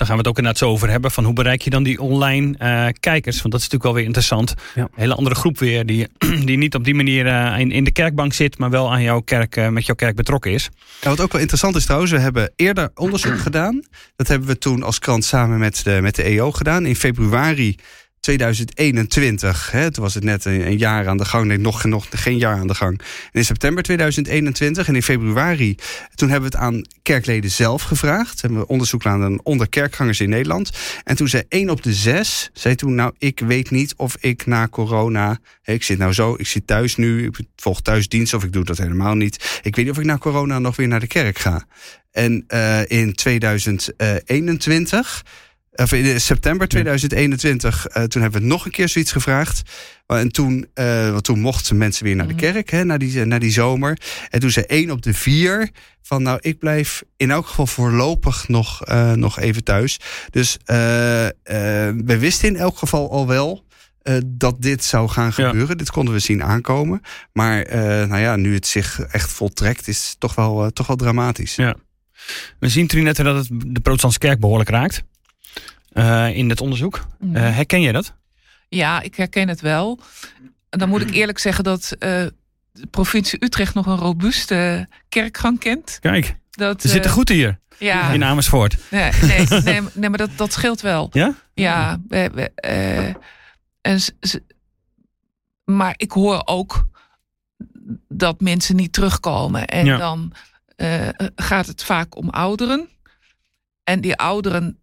Daar 0.01 0.09
gaan 0.09 0.19
we 0.19 0.27
het 0.27 0.31
ook 0.38 0.44
inderdaad 0.44 0.68
zo 0.68 0.74
over 0.74 0.89
hebben. 0.89 1.12
Van 1.12 1.24
hoe 1.24 1.33
bereik 1.33 1.62
je 1.62 1.69
dan 1.69 1.83
die 1.83 2.00
online 2.00 2.56
uh, 2.59 2.88
kijkers? 3.00 3.42
Want 3.42 3.53
dat 3.53 3.62
is 3.62 3.69
natuurlijk 3.69 3.83
wel 3.83 3.94
weer 3.94 4.03
interessant. 4.03 4.53
Ja. 4.75 4.81
Een 4.81 4.89
hele 4.95 5.15
andere 5.15 5.36
groep 5.36 5.59
weer. 5.59 5.86
Die, 5.86 6.07
die 6.48 6.57
niet 6.57 6.75
op 6.75 6.83
die 6.83 6.95
manier 6.95 7.25
uh, 7.25 7.59
in, 7.59 7.71
in 7.71 7.83
de 7.83 7.92
kerkbank 7.92 8.33
zit. 8.33 8.57
Maar 8.57 8.69
wel 8.69 8.92
aan 8.92 9.01
jouw 9.01 9.19
kerk, 9.19 9.56
uh, 9.56 9.68
met 9.68 9.86
jouw 9.86 9.95
kerk 9.95 10.15
betrokken 10.15 10.51
is. 10.51 10.69
Ja, 11.01 11.09
wat 11.09 11.21
ook 11.21 11.31
wel 11.31 11.42
interessant 11.42 11.75
is 11.75 11.86
trouwens. 11.86 12.12
We 12.12 12.19
hebben 12.19 12.51
eerder 12.56 12.92
onderzoek 12.95 13.39
gedaan. 13.39 13.83
Dat 14.15 14.27
hebben 14.27 14.48
we 14.48 14.57
toen 14.57 14.83
als 14.83 15.00
krant 15.00 15.25
samen 15.25 15.59
met 15.59 15.81
de, 15.83 16.00
met 16.01 16.15
de 16.15 16.24
EO 16.24 16.51
gedaan. 16.51 16.86
In 16.86 16.95
februari 16.95 17.75
2021. 18.22 19.72
Hè, 19.72 19.92
toen 19.92 20.04
was 20.04 20.14
het 20.14 20.24
net 20.24 20.46
een, 20.46 20.78
jaar 20.78 21.08
aan 21.08 21.18
de 21.18 21.26
gang. 21.26 21.46
Nee, 21.46 21.58
nog, 21.58 21.84
nog 21.84 22.08
geen 22.10 22.38
jaar 22.38 22.58
aan 22.58 22.68
de 22.68 22.76
gang. 22.76 23.00
En 23.00 23.06
in 23.32 23.46
september 23.46 23.84
2021 23.84 24.88
en 24.88 24.96
in 24.96 25.04
februari... 25.04 25.76
toen 26.16 26.30
hebben 26.30 26.50
we 26.50 26.58
het 26.58 26.66
aan 26.66 26.82
kerkleden 27.02 27.52
zelf 27.52 27.82
gevraagd. 27.82 28.42
Hebben 28.42 28.60
we 28.60 28.68
onderzoek 28.68 29.02
gedaan 29.02 29.44
onder 29.44 29.70
kerkgangers 29.70 30.20
in 30.20 30.30
Nederland. 30.30 30.72
En 31.04 31.16
toen 31.16 31.28
zei 31.28 31.44
één 31.48 31.70
op 31.70 31.84
de 31.84 31.94
zes... 31.94 32.50
zei 32.54 32.76
toen, 32.76 32.96
nou, 32.96 33.14
ik 33.18 33.40
weet 33.40 33.72
niet 33.72 33.94
of 33.96 34.18
ik 34.20 34.46
na 34.46 34.68
corona... 34.68 35.40
Ik 35.64 35.84
zit 35.84 35.98
nou 35.98 36.14
zo, 36.14 36.36
ik 36.38 36.48
zit 36.48 36.68
thuis 36.68 36.96
nu, 36.96 37.26
ik 37.26 37.40
volg 37.56 37.82
thuisdienst... 37.82 38.34
of 38.34 38.44
ik 38.44 38.54
doe 38.54 38.64
dat 38.64 38.78
helemaal 38.78 39.16
niet. 39.16 39.60
Ik 39.62 39.76
weet 39.76 39.86
niet 39.86 39.94
of 39.94 40.00
ik 40.00 40.06
na 40.06 40.18
corona 40.18 40.60
nog 40.60 40.76
weer 40.76 40.88
naar 40.88 41.00
de 41.00 41.08
kerk 41.08 41.40
ga. 41.40 41.66
En 42.12 42.44
uh, 42.48 42.90
in 42.90 43.14
2021 43.14 45.24
of 45.76 45.92
in 45.92 46.22
september 46.22 46.68
2021, 46.68 47.88
uh, 47.88 48.04
toen 48.04 48.22
hebben 48.22 48.42
we 48.42 48.48
nog 48.48 48.66
een 48.66 48.72
keer 48.72 48.90
zoiets 48.90 49.12
gevraagd. 49.12 49.62
En 50.08 50.32
toen, 50.32 50.68
uh, 50.76 51.12
want 51.12 51.24
toen 51.24 51.40
mochten 51.40 51.78
mensen 51.78 52.04
weer 52.04 52.16
naar 52.16 52.28
de 52.28 52.36
kerk, 52.36 52.70
hè, 52.70 52.84
naar, 52.84 52.98
die, 52.98 53.26
naar 53.26 53.40
die 53.40 53.52
zomer. 53.52 53.98
En 54.30 54.40
toen 54.40 54.50
zei 54.50 54.66
één 54.66 54.92
op 54.92 55.02
de 55.02 55.14
vier 55.14 55.70
van, 56.02 56.24
nou, 56.24 56.38
ik 56.42 56.60
blijf 56.60 57.04
in 57.18 57.32
elk 57.32 57.48
geval 57.48 57.68
voorlopig 57.68 58.48
nog, 58.48 58.90
uh, 58.90 59.12
nog 59.14 59.40
even 59.40 59.64
thuis. 59.64 60.00
Dus 60.30 60.58
we 60.66 62.18
wisten 62.20 62.48
in 62.48 62.56
elk 62.56 62.78
geval 62.78 63.12
al 63.12 63.28
wel 63.28 63.66
dat 64.26 64.62
dit 64.62 64.84
zou 64.84 65.10
gaan 65.10 65.34
gebeuren. 65.34 65.68
Ja. 65.68 65.76
Dit 65.76 65.92
konden 65.92 66.14
we 66.14 66.20
zien 66.20 66.44
aankomen. 66.44 67.02
Maar 67.34 67.66
nou 68.08 68.18
ja, 68.18 68.36
nu 68.36 68.54
het 68.54 68.68
zich 68.68 69.00
echt 69.00 69.32
voltrekt, 69.32 69.88
is 69.88 70.10
het 70.10 70.20
toch 70.20 70.36
wel, 70.36 70.72
toch 70.72 70.88
wel 70.88 70.96
dramatisch. 70.96 71.56
Ja. 71.56 71.75
We 72.60 72.70
zien 72.70 72.88
Trinette 72.88 73.24
dat 73.24 73.36
het 73.36 73.48
de 73.66 73.80
protestantse 73.80 74.20
kerk 74.20 74.40
behoorlijk 74.40 74.70
raakt. 74.70 75.04
Uh, 75.93 76.36
in 76.36 76.50
het 76.50 76.62
onderzoek. 76.62 77.07
Uh, 77.19 77.33
herken 77.33 77.81
jij 77.81 77.91
dat? 77.91 78.13
Ja, 78.69 79.01
ik 79.01 79.15
herken 79.15 79.48
het 79.48 79.62
wel. 79.62 80.00
Dan 80.69 80.89
moet 80.89 81.01
ik 81.01 81.12
eerlijk 81.12 81.39
zeggen 81.39 81.63
dat 81.63 81.91
uh, 81.93 82.00
de 82.71 82.88
provincie 82.91 83.43
Utrecht 83.43 83.74
nog 83.74 83.86
een 83.86 83.98
robuuste 83.98 84.88
kerkgang 85.10 85.60
kent. 85.60 85.98
Kijk, 86.00 86.36
dat, 86.51 86.81
ze 86.81 86.88
zitten 86.88 87.12
goed 87.12 87.29
hier. 87.29 87.60
Ja. 87.77 88.12
In 88.12 88.24
Amersfoort. 88.24 88.77
Nee, 88.89 89.12
nee, 89.21 89.45
nee, 89.48 89.81
nee 89.93 90.10
maar 90.10 90.17
dat, 90.17 90.29
dat 90.36 90.53
scheelt 90.53 90.81
wel. 90.81 91.10
Ja? 91.12 91.36
Ja. 91.53 92.01
We, 92.07 92.29
we, 92.33 92.51
en 93.81 94.00
ze, 94.00 94.43
maar 95.63 95.93
ik 95.98 96.12
hoor 96.12 96.41
ook 96.45 96.88
dat 98.07 98.41
mensen 98.41 98.75
niet 98.75 98.93
terugkomen. 98.93 99.67
En 99.67 99.86
ja. 99.86 99.98
dan 99.98 100.33
gaat 101.36 101.67
het 101.67 101.83
vaak 101.83 102.17
om 102.17 102.29
ouderen. 102.29 102.89
En 103.83 104.01
die 104.01 104.15
ouderen 104.15 104.81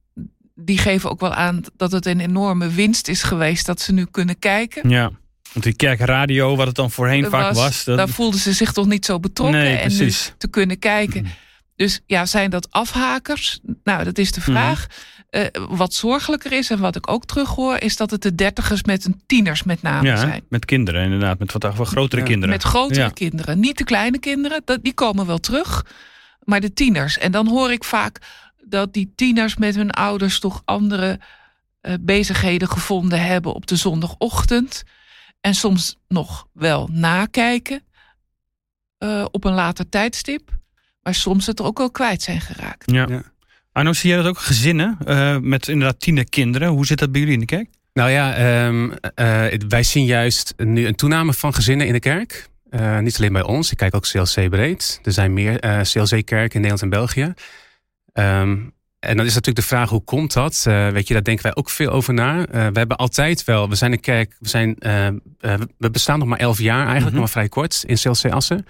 die 0.60 0.78
geven 0.78 1.10
ook 1.10 1.20
wel 1.20 1.34
aan 1.34 1.60
dat 1.76 1.92
het 1.92 2.06
een 2.06 2.20
enorme 2.20 2.68
winst 2.68 3.08
is 3.08 3.22
geweest 3.22 3.66
dat 3.66 3.80
ze 3.80 3.92
nu 3.92 4.06
kunnen 4.10 4.38
kijken. 4.38 4.88
Ja. 4.88 5.10
Want 5.52 5.64
die 5.64 5.76
kerkradio, 5.76 6.56
wat 6.56 6.66
het 6.66 6.76
dan 6.76 6.90
voorheen 6.90 7.22
was, 7.22 7.30
vaak 7.30 7.54
was. 7.54 7.84
Dat... 7.84 7.96
Daar 7.96 8.08
voelden 8.08 8.40
ze 8.40 8.52
zich 8.52 8.72
toch 8.72 8.86
niet 8.86 9.04
zo 9.04 9.20
betrokken 9.20 9.60
nee, 9.60 9.76
en 9.76 9.96
nu 9.96 10.12
te 10.38 10.48
kunnen 10.48 10.78
kijken. 10.78 11.22
Mm. 11.22 11.30
Dus 11.76 12.00
ja, 12.06 12.26
zijn 12.26 12.50
dat 12.50 12.70
afhakers? 12.70 13.60
Nou, 13.84 14.04
dat 14.04 14.18
is 14.18 14.32
de 14.32 14.40
mm. 14.40 14.44
vraag. 14.44 14.86
Mm. 14.86 15.16
Uh, 15.30 15.46
wat 15.68 15.94
zorgelijker 15.94 16.52
is 16.52 16.70
en 16.70 16.78
wat 16.78 16.96
ik 16.96 17.10
ook 17.10 17.26
terughoor, 17.26 17.76
is 17.78 17.96
dat 17.96 18.10
het 18.10 18.22
de 18.22 18.34
dertigers 18.34 18.82
met 18.82 19.04
een 19.04 19.22
tieners 19.26 19.62
met 19.62 19.82
name 19.82 20.08
ja, 20.08 20.16
zijn. 20.16 20.44
Met 20.48 20.64
kinderen, 20.64 21.04
inderdaad. 21.04 21.38
Met 21.38 21.52
wat, 21.52 21.74
wat 21.76 21.88
grotere 21.88 22.20
ja. 22.20 22.26
kinderen. 22.26 22.54
Met 22.54 22.62
grotere 22.62 23.00
ja. 23.00 23.08
kinderen. 23.08 23.60
Niet 23.60 23.78
de 23.78 23.84
kleine 23.84 24.18
kinderen, 24.18 24.62
dat, 24.64 24.78
die 24.82 24.94
komen 24.94 25.26
wel 25.26 25.38
terug. 25.38 25.84
Maar 26.44 26.60
de 26.60 26.72
tieners. 26.72 27.18
En 27.18 27.32
dan 27.32 27.48
hoor 27.48 27.72
ik 27.72 27.84
vaak 27.84 28.18
dat 28.68 28.92
die 28.92 29.12
tieners 29.14 29.56
met 29.56 29.74
hun 29.74 29.90
ouders 29.90 30.40
toch 30.40 30.62
andere 30.64 31.20
uh, 31.82 31.94
bezigheden 32.00 32.68
gevonden 32.68 33.24
hebben 33.24 33.54
op 33.54 33.66
de 33.66 33.76
zondagochtend. 33.76 34.82
En 35.40 35.54
soms 35.54 35.96
nog 36.08 36.46
wel 36.52 36.88
nakijken 36.92 37.82
uh, 38.98 39.24
op 39.30 39.44
een 39.44 39.52
later 39.52 39.88
tijdstip. 39.88 40.50
Maar 41.02 41.14
soms 41.14 41.46
het 41.46 41.58
er 41.58 41.64
ook 41.64 41.78
wel 41.78 41.90
kwijt 41.90 42.22
zijn 42.22 42.40
geraakt. 42.40 42.90
Ja. 42.90 43.06
ja. 43.08 43.22
Arno, 43.72 43.92
zie 43.92 44.08
jij 44.08 44.18
dat 44.18 44.26
ook 44.26 44.38
gezinnen 44.38 44.98
uh, 45.06 45.38
met 45.38 45.68
inderdaad 45.68 46.00
tienerkinderen? 46.00 46.68
Hoe 46.68 46.86
zit 46.86 46.98
dat 46.98 47.12
bij 47.12 47.20
jullie 47.20 47.34
in 47.34 47.40
de 47.40 47.46
kerk? 47.46 47.68
Nou 47.92 48.10
ja, 48.10 48.34
ehm, 48.34 48.90
eh, 49.14 49.60
wij 49.68 49.82
zien 49.82 50.04
juist 50.04 50.54
nu 50.56 50.86
een 50.86 50.94
toename 50.94 51.32
van 51.32 51.54
gezinnen 51.54 51.86
in 51.86 51.92
de 51.92 52.00
kerk. 52.00 52.48
Uh, 52.70 52.98
niet 52.98 53.18
alleen 53.18 53.32
bij 53.32 53.42
ons, 53.42 53.70
ik 53.70 53.76
kijk 53.76 53.94
ook 53.94 54.08
CLC 54.08 54.50
breed. 54.50 55.00
Er 55.02 55.12
zijn 55.12 55.32
meer 55.32 55.64
uh, 55.64 55.80
CLC-kerken 55.80 56.54
in 56.54 56.60
Nederland 56.60 56.82
en 56.82 56.88
België. 56.88 57.34
Um, 58.18 58.76
en 58.98 59.16
dan 59.16 59.26
is 59.26 59.34
natuurlijk 59.34 59.56
de 59.56 59.74
vraag, 59.74 59.88
hoe 59.88 60.04
komt 60.04 60.32
dat? 60.32 60.64
Uh, 60.68 60.88
weet 60.88 61.08
je, 61.08 61.14
daar 61.14 61.22
denken 61.22 61.44
wij 61.44 61.54
ook 61.54 61.70
veel 61.70 61.90
over 61.90 62.14
na. 62.14 62.46
we 62.50 62.78
hebben 62.78 62.96
altijd 62.96 63.44
wel, 63.44 63.68
we 63.68 63.74
zijn 63.74 63.92
een 63.92 64.00
kerk, 64.00 64.36
we, 64.38 64.48
zijn, 64.48 64.76
we 65.78 65.90
bestaan 65.90 66.18
nog 66.18 66.28
maar 66.28 66.38
elf 66.38 66.58
jaar 66.58 66.86
eigenlijk, 66.86 66.98
mm 66.98 67.04
-hmm. 67.04 67.12
nog 67.12 67.20
maar 67.20 67.28
vrij 67.28 67.48
kort 67.48 67.82
in 67.86 67.96
CLC 67.96 68.32
Assen. 68.32 68.66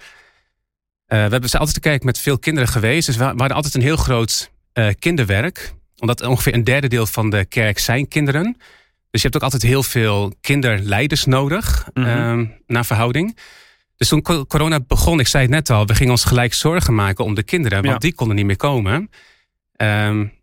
we 1.05 1.15
hebben 1.15 1.51
altijd 1.51 1.75
een 1.75 1.81
kerk 1.81 2.03
met 2.03 2.19
veel 2.19 2.39
kinderen 2.39 2.69
geweest. 2.69 3.05
Dus 3.05 3.15
we, 3.17 3.23
we 3.23 3.29
hadden 3.29 3.55
altijd 3.55 3.75
een 3.75 3.81
heel 3.81 3.97
groot 3.97 4.51
kinderwerk. 4.99 5.73
Omdat 5.97 6.21
ongeveer 6.21 6.53
een 6.53 6.63
derde 6.63 6.87
deel 6.87 7.05
van 7.05 7.29
de 7.29 7.45
kerk 7.45 7.79
zijn 7.79 8.07
kinderen. 8.07 8.57
Dus 9.11 9.21
je 9.21 9.27
hebt 9.27 9.35
ook 9.35 9.43
altijd 9.43 9.61
heel 9.61 9.83
veel 9.83 10.33
kinderleiders 10.41 11.25
nodig, 11.25 11.87
mm 11.93 12.03
-hmm. 12.03 12.53
naar 12.67 12.85
verhouding. 12.85 13.37
Dus 13.97 14.07
toen 14.07 14.47
corona 14.47 14.79
begon, 14.79 15.19
ik 15.19 15.27
zei 15.27 15.43
het 15.43 15.51
net 15.51 15.69
al, 15.69 15.85
we 15.85 15.95
gingen 15.95 16.11
ons 16.11 16.23
gelijk 16.23 16.53
zorgen 16.53 16.95
maken 16.95 17.25
om 17.25 17.33
de 17.33 17.43
kinderen, 17.43 17.83
want 17.83 18.01
die 18.01 18.13
konden 18.13 18.35
niet 18.35 18.45
meer 18.45 18.55
komen. 18.55 19.09
Um, 19.81 20.37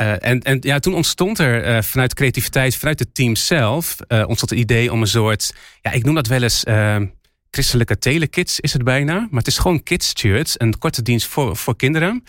uh, 0.00 0.26
en, 0.26 0.40
en 0.42 0.58
ja, 0.60 0.78
toen 0.78 0.94
ontstond 0.94 1.38
er 1.38 1.68
uh, 1.68 1.82
vanuit 1.82 2.14
creativiteit, 2.14 2.76
vanuit 2.76 2.98
het 2.98 3.14
team 3.14 3.36
zelf, 3.36 3.96
uh, 4.08 4.18
ontstond 4.26 4.50
het 4.50 4.58
idee 4.58 4.92
om 4.92 5.00
een 5.00 5.06
soort, 5.06 5.54
ja, 5.80 5.90
ik 5.90 6.04
noem 6.04 6.14
dat 6.14 6.26
wel 6.26 6.42
eens 6.42 6.64
ehm, 6.64 7.06
christelijke 7.50 7.98
telekids 7.98 8.60
is 8.60 8.72
het 8.72 8.84
bijna, 8.84 9.14
maar 9.14 9.38
het 9.38 9.46
is 9.46 9.58
gewoon 9.58 9.82
kids 9.82 10.10
church, 10.14 10.54
een 10.56 10.78
korte 10.78 11.02
dienst 11.02 11.26
voor, 11.26 11.56
voor 11.56 11.76
kinderen. 11.76 12.24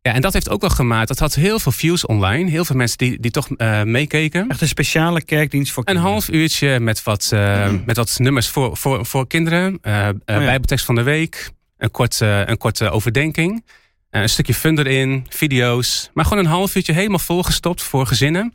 Ja, 0.00 0.14
en 0.14 0.20
dat 0.20 0.32
heeft 0.32 0.48
ook 0.48 0.60
wel 0.60 0.70
gemaakt. 0.70 1.08
Dat 1.08 1.18
had 1.18 1.34
heel 1.34 1.58
veel 1.58 1.72
views 1.72 2.06
online. 2.06 2.50
Heel 2.50 2.64
veel 2.64 2.76
mensen 2.76 2.98
die, 2.98 3.20
die 3.20 3.30
toch 3.30 3.48
meekeken. 3.84 4.48
Echt 4.48 4.60
een 4.60 4.68
speciale 4.68 5.22
kerkdienst 5.22 5.72
voor 5.72 5.84
kinderen. 5.84 6.08
Een 6.08 6.14
half 6.14 6.30
uurtje 6.30 6.80
met 6.80 7.02
wat, 7.02 7.30
mm. 7.32 7.82
met 7.86 7.96
wat 7.96 8.18
nummers 8.18 8.48
voor, 8.48 8.76
voor, 8.76 9.06
voor 9.06 9.26
kinderen. 9.26 9.74
Oh, 9.74 9.82
ja. 9.82 10.12
Bijbeltekst 10.24 10.84
van 10.84 10.94
de 10.94 11.02
week. 11.02 11.50
Een 11.76 11.90
korte, 11.90 12.44
een 12.46 12.56
korte 12.56 12.90
overdenking. 12.90 13.64
Een 14.10 14.28
stukje 14.28 14.54
fun 14.54 14.78
erin. 14.78 15.26
Video's. 15.28 16.10
Maar 16.14 16.24
gewoon 16.24 16.44
een 16.44 16.50
half 16.50 16.74
uurtje 16.74 16.92
helemaal 16.92 17.18
volgestopt 17.18 17.82
voor 17.82 18.06
gezinnen. 18.06 18.54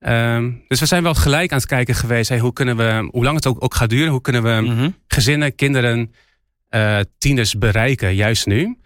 Um, 0.00 0.64
dus 0.68 0.80
we 0.80 0.86
zijn 0.86 1.02
wel 1.02 1.14
gelijk 1.14 1.52
aan 1.52 1.58
het 1.58 1.66
kijken 1.66 1.94
geweest. 1.94 2.28
Hey, 2.28 2.38
hoe, 2.38 2.52
kunnen 2.52 2.76
we, 2.76 3.08
hoe 3.10 3.24
lang 3.24 3.36
het 3.36 3.46
ook, 3.46 3.64
ook 3.64 3.74
gaat 3.74 3.90
duren. 3.90 4.10
Hoe 4.10 4.20
kunnen 4.20 4.42
we 4.42 4.60
mm 4.60 4.78
-hmm. 4.78 4.96
gezinnen, 5.06 5.54
kinderen, 5.54 6.14
tieners 7.18 7.58
bereiken. 7.58 8.14
Juist 8.14 8.46
nu. 8.46 8.78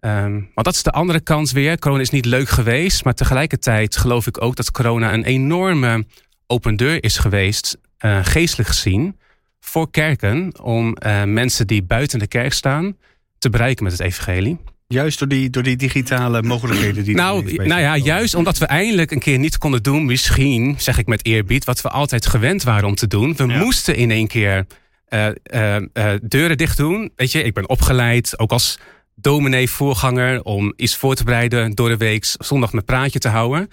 Um, 0.00 0.50
want 0.54 0.66
dat 0.66 0.74
is 0.74 0.82
de 0.82 0.90
andere 0.90 1.20
kant 1.20 1.50
weer. 1.50 1.78
Corona 1.78 2.00
is 2.00 2.10
niet 2.10 2.24
leuk 2.24 2.48
geweest. 2.48 3.04
Maar 3.04 3.14
tegelijkertijd 3.14 3.96
geloof 3.96 4.26
ik 4.26 4.42
ook 4.42 4.56
dat 4.56 4.70
corona 4.70 5.12
een 5.12 5.24
enorme 5.24 6.06
open 6.46 6.76
deur 6.76 7.02
is 7.04 7.16
geweest. 7.16 7.78
Uh, 8.04 8.18
geestelijk 8.22 8.68
gezien. 8.68 9.18
Voor 9.60 9.90
kerken. 9.90 10.60
Om 10.62 10.96
uh, 11.06 11.22
mensen 11.22 11.66
die 11.66 11.82
buiten 11.82 12.18
de 12.18 12.26
kerk 12.26 12.52
staan. 12.52 12.96
te 13.38 13.50
bereiken 13.50 13.84
met 13.84 13.92
het 13.92 14.00
evangelie. 14.00 14.58
Juist 14.86 15.18
door 15.18 15.28
die, 15.28 15.50
door 15.50 15.62
die 15.62 15.76
digitale 15.76 16.42
mogelijkheden 16.42 17.04
die 17.04 17.14
nou, 17.14 17.54
nou 17.54 17.80
ja, 17.80 17.96
juist 17.96 18.34
omdat 18.34 18.58
we 18.58 18.66
eindelijk 18.66 19.10
een 19.10 19.18
keer 19.18 19.38
niet 19.38 19.58
konden 19.58 19.82
doen, 19.82 20.04
misschien, 20.04 20.74
zeg 20.78 20.98
ik 20.98 21.06
met 21.06 21.26
eerbied, 21.26 21.64
wat 21.64 21.80
we 21.80 21.88
altijd 21.88 22.26
gewend 22.26 22.62
waren 22.62 22.88
om 22.88 22.94
te 22.94 23.06
doen. 23.06 23.36
We 23.36 23.46
ja. 23.46 23.58
moesten 23.58 23.96
in 23.96 24.10
één 24.10 24.26
keer 24.26 24.66
uh, 25.14 25.76
deuren 26.22 26.56
dicht 26.56 26.76
doen. 26.76 27.12
Weet 27.16 27.32
je, 27.32 27.42
ik 27.42 27.54
ben 27.54 27.68
opgeleid, 27.68 28.38
ook 28.38 28.52
als 28.52 28.78
dominee 29.14 29.70
voorganger 29.70 30.42
om 30.42 30.72
iets 30.76 30.96
voor 30.96 31.14
te 31.14 31.24
bereiden 31.24 31.74
door 31.74 31.88
de 31.88 31.96
week 31.96 32.24
zondag 32.38 32.72
met 32.72 32.84
praatje 32.84 33.18
te 33.18 33.28
houden. 33.28 33.68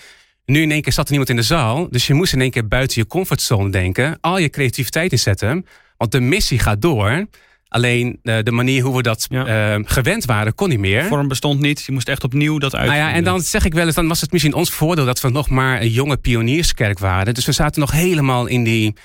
Nu 0.46 0.62
in 0.62 0.72
één 0.72 0.82
keer 0.82 0.94
zat 0.94 1.06
er 1.06 1.10
niemand 1.10 1.30
in 1.30 1.36
de 1.36 1.42
zaal, 1.44 1.88
dus 1.90 2.08
je 2.08 2.14
moest 2.14 2.34
in 2.34 2.42
één 2.42 2.52
keer 2.52 2.68
buiten 2.68 3.02
je 3.02 3.08
comfortzone 3.08 3.70
denken, 3.70 4.18
al 4.22 4.38
je 4.38 4.50
creativiteit 4.50 5.12
inzetten, 5.12 5.66
want 5.98 6.12
de 6.12 6.20
missie 6.20 6.60
gaat 6.60 6.82
door. 6.82 7.26
Alleen 7.72 8.20
de, 8.24 8.32
eh, 8.32 8.44
de 8.44 8.52
manier 8.52 8.84
hoe 8.84 8.96
we 8.96 9.02
dat 9.02 9.26
ja. 9.30 9.78
uh, 9.78 9.84
gewend 9.86 10.26
waren, 10.26 10.56
kon 10.56 10.70
niet 10.70 10.80
meer. 10.80 11.04
vorm 11.04 11.28
bestond 11.28 11.60
niet. 11.60 11.84
Je 11.84 11.92
moest 11.92 12.08
echt 12.08 12.24
opnieuw 12.24 12.58
dat 12.58 12.76
uit. 12.76 12.88
Nou 12.88 13.00
ja, 13.00 13.14
en 13.14 13.24
dan 13.24 13.42
zeg 13.42 13.66
ik 13.66 13.74
wel 13.74 13.86
eens, 13.86 13.96
dan 13.96 14.08
was 14.08 14.22
het 14.22 14.32
misschien 14.32 14.54
ons 14.54 14.72
voordeel 14.72 15.06
dat 15.06 15.22
we 15.22 15.30
nog 15.30 15.50
maar 15.50 15.82
een 15.82 15.90
jonge 15.90 16.18
pionierskerk 16.18 17.00
waren. 17.00 17.34
Dus 17.34 17.46
we 17.46 17.52
zaten 17.52 17.80
nog 17.80 17.92
helemaal 17.92 18.46
in 18.46 18.64
die 18.64 18.96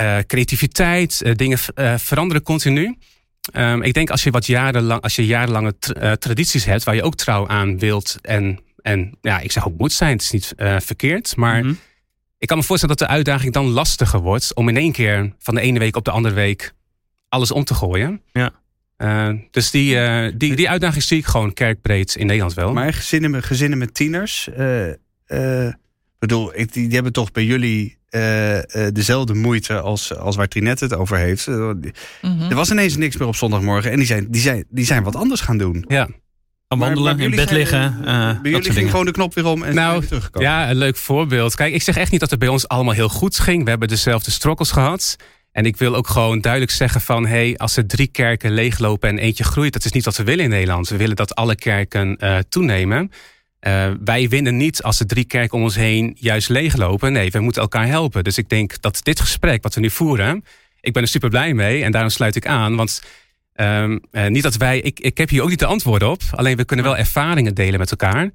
uh, 0.00 0.18
creativiteit. 0.26 1.20
Uh, 1.24 1.34
dingen 1.34 1.58
veranderen 1.98 2.42
continu. 2.42 2.96
Um, 3.54 3.82
ik 3.82 3.94
denk 3.94 4.10
als 4.10 4.22
je 4.22 4.30
wat 4.30 4.46
jarenlang, 4.46 5.02
als 5.02 5.16
je 5.16 5.26
jarenlange 5.26 5.74
tradities 6.18 6.64
hebt 6.64 6.84
waar 6.84 6.94
je 6.94 7.02
ook 7.02 7.14
trouw 7.14 7.48
aan 7.48 7.78
wilt 7.78 8.18
en, 8.22 8.60
en 8.82 9.18
ja, 9.20 9.40
ik 9.40 9.52
zeg 9.52 9.66
ook 9.66 9.78
moet 9.78 9.92
zijn, 9.92 10.12
het 10.12 10.22
is 10.22 10.30
niet 10.30 10.54
verkeerd, 10.78 11.36
maar 11.36 11.56
mm 11.56 11.62
-hmm. 11.62 11.78
ik 12.38 12.46
kan 12.48 12.56
me 12.56 12.62
voorstellen 12.64 12.96
dat 12.96 13.08
de 13.08 13.14
uitdaging 13.14 13.52
dan 13.52 13.66
lastiger 13.66 14.20
wordt 14.20 14.54
om 14.54 14.68
in 14.68 14.76
één 14.76 14.92
keer 14.92 15.32
van 15.38 15.54
de 15.54 15.60
ene 15.60 15.78
week 15.78 15.96
op 15.96 16.04
de 16.04 16.10
andere 16.10 16.34
week 16.34 16.72
alles 17.32 17.50
om 17.50 17.64
te 17.64 17.74
gooien. 17.74 18.20
Ja. 18.32 18.50
Uh, 18.98 19.38
dus 19.50 19.70
die, 19.70 19.96
die, 20.36 20.56
die 20.56 20.70
uitdaging 20.70 21.02
zie 21.02 21.18
ik 21.18 21.26
gewoon 21.26 21.52
kerkbreed 21.52 22.14
in 22.14 22.26
Nederland 22.26 22.54
wel. 22.54 22.72
Maar 22.72 22.92
gezinnen 22.92 23.30
met, 23.30 23.44
gezinnen 23.44 23.78
met 23.78 23.94
tieners, 23.94 24.48
bedoel, 26.18 26.52
die, 26.54 26.66
die 26.66 26.94
hebben 26.94 27.12
toch 27.12 27.32
bij 27.32 27.44
jullie 27.44 27.98
uh, 28.14 28.56
uh, 28.56 28.62
dezelfde 28.92 29.34
moeite 29.34 29.80
als, 29.80 30.16
als 30.16 30.36
waar 30.36 30.48
Trinette 30.48 30.84
het 30.84 30.94
over 30.94 31.16
heeft. 31.16 31.46
Uh, 31.46 31.56
mm 31.56 31.82
-hmm. 32.20 32.50
Er 32.50 32.54
was 32.54 32.70
ineens 32.70 32.96
niks 32.96 33.16
meer 33.16 33.28
op 33.28 33.36
zondagmorgen. 33.36 33.90
En 33.90 33.96
die 33.96 34.06
zijn, 34.06 34.26
die 34.30 34.40
zijn, 34.40 34.64
die 34.68 34.84
zijn 34.84 35.02
wat 35.02 35.16
anders 35.16 35.40
gaan 35.40 35.58
doen. 35.58 35.84
Ja. 35.88 36.08
Wandelen, 36.68 37.18
in 37.18 37.30
bed 37.30 37.50
liggen. 37.50 38.00
bij 38.42 38.50
jullie 38.50 38.72
ging 38.72 38.90
gewoon 38.90 39.04
de 39.04 39.10
knop 39.10 39.34
weer 39.34 39.46
om 39.46 39.62
en 39.62 39.74
nou, 39.74 39.98
weer 39.98 40.08
teruggekomen. 40.08 40.48
Ja, 40.48 40.70
een 40.70 40.76
leuk 40.76 40.96
voorbeeld. 40.96 41.54
Kijk, 41.54 41.74
ik 41.74 41.82
zeg 41.82 41.96
echt 41.96 42.10
niet 42.10 42.20
dat 42.20 42.30
het 42.30 42.38
bij 42.38 42.48
ons 42.48 42.68
allemaal 42.68 42.94
heel 42.94 43.08
goed 43.08 43.38
ging. 43.38 43.64
We 43.64 43.70
hebben 43.70 43.88
dezelfde 43.88 44.30
struggles 44.30 44.70
gehad. 44.70 45.16
En 45.52 45.66
ik 45.66 45.76
wil 45.76 45.96
ook 45.96 46.08
gewoon 46.08 46.40
duidelijk 46.40 46.72
zeggen 46.72 47.00
van... 47.00 47.26
hey, 47.26 47.56
als 47.56 47.76
er 47.76 47.86
drie 47.86 48.06
kerken 48.06 48.52
leeglopen 48.52 49.08
en 49.08 49.18
eentje 49.18 49.44
groeit... 49.44 49.72
dat 49.72 49.84
is 49.84 49.92
niet 49.92 50.04
wat 50.04 50.16
we 50.16 50.24
willen 50.24 50.44
in 50.44 50.50
Nederland. 50.50 50.88
We 50.88 50.96
willen 50.96 51.16
dat 51.16 51.34
alle 51.34 51.54
kerken 51.54 52.18
toenemen. 52.48 53.10
Uh, 53.66 53.90
wij 54.04 54.28
winnen 54.28 54.56
niet 54.56 54.82
als 54.82 54.98
de 54.98 55.06
drie 55.06 55.24
kerken 55.24 55.58
om 55.58 55.64
ons 55.64 55.74
heen 55.74 56.16
juist 56.18 56.48
leeglopen. 56.48 57.12
Nee, 57.12 57.30
we 57.30 57.40
moeten 57.40 57.62
elkaar 57.62 57.86
helpen. 57.86 58.24
Dus 58.24 58.38
ik 58.38 58.48
denk 58.48 58.80
dat 58.80 59.00
dit 59.02 59.20
gesprek 59.20 59.62
wat 59.62 59.74
we 59.74 59.80
nu 59.80 59.90
voeren, 59.90 60.44
ik 60.80 60.92
ben 60.92 61.02
er 61.02 61.08
super 61.08 61.28
blij 61.28 61.54
mee 61.54 61.82
en 61.82 61.92
daarom 61.92 62.10
sluit 62.10 62.36
ik 62.36 62.46
aan. 62.46 62.76
Want 62.76 63.02
um, 63.56 64.00
uh, 64.12 64.26
niet 64.26 64.42
dat 64.42 64.56
wij, 64.56 64.80
ik, 64.80 65.00
ik 65.00 65.18
heb 65.18 65.28
hier 65.28 65.42
ook 65.42 65.48
niet 65.48 65.58
de 65.58 65.66
antwoorden 65.66 66.10
op, 66.10 66.22
alleen 66.30 66.56
we 66.56 66.64
kunnen 66.64 66.84
wel 66.84 66.96
ervaringen 66.96 67.54
delen 67.54 67.78
met 67.78 67.90
elkaar. 67.90 68.30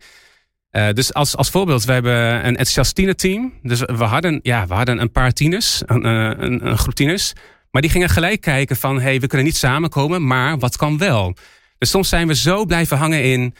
Uh, 0.77 0.87
dus 0.93 1.13
als, 1.13 1.35
als 1.35 1.49
voorbeeld, 1.49 1.85
we 1.85 1.91
hebben 1.91 2.13
een 2.13 2.57
enthousiast 2.57 3.17
team. 3.17 3.53
Dus 3.63 3.79
we 3.79 4.03
hadden, 4.03 4.39
ja, 4.43 4.67
we 4.67 4.73
hadden 4.73 5.01
een 5.01 5.11
paar 5.11 5.31
tieners, 5.31 5.81
een, 5.85 6.05
een, 6.05 6.67
een 6.67 6.77
groep 6.77 6.93
tieners. 6.93 7.33
Maar 7.71 7.81
die 7.81 7.91
gingen 7.91 8.09
gelijk 8.09 8.41
kijken 8.41 8.75
van, 8.75 9.01
hey, 9.01 9.19
we 9.19 9.27
kunnen 9.27 9.47
niet 9.47 9.57
samenkomen, 9.57 10.27
maar 10.27 10.57
wat 10.57 10.77
kan 10.77 10.97
wel? 10.97 11.35
Dus 11.77 11.89
soms 11.89 12.09
zijn 12.09 12.27
we 12.27 12.35
zo 12.35 12.65
blijven 12.65 12.97
hangen 12.97 13.23
in 13.23 13.53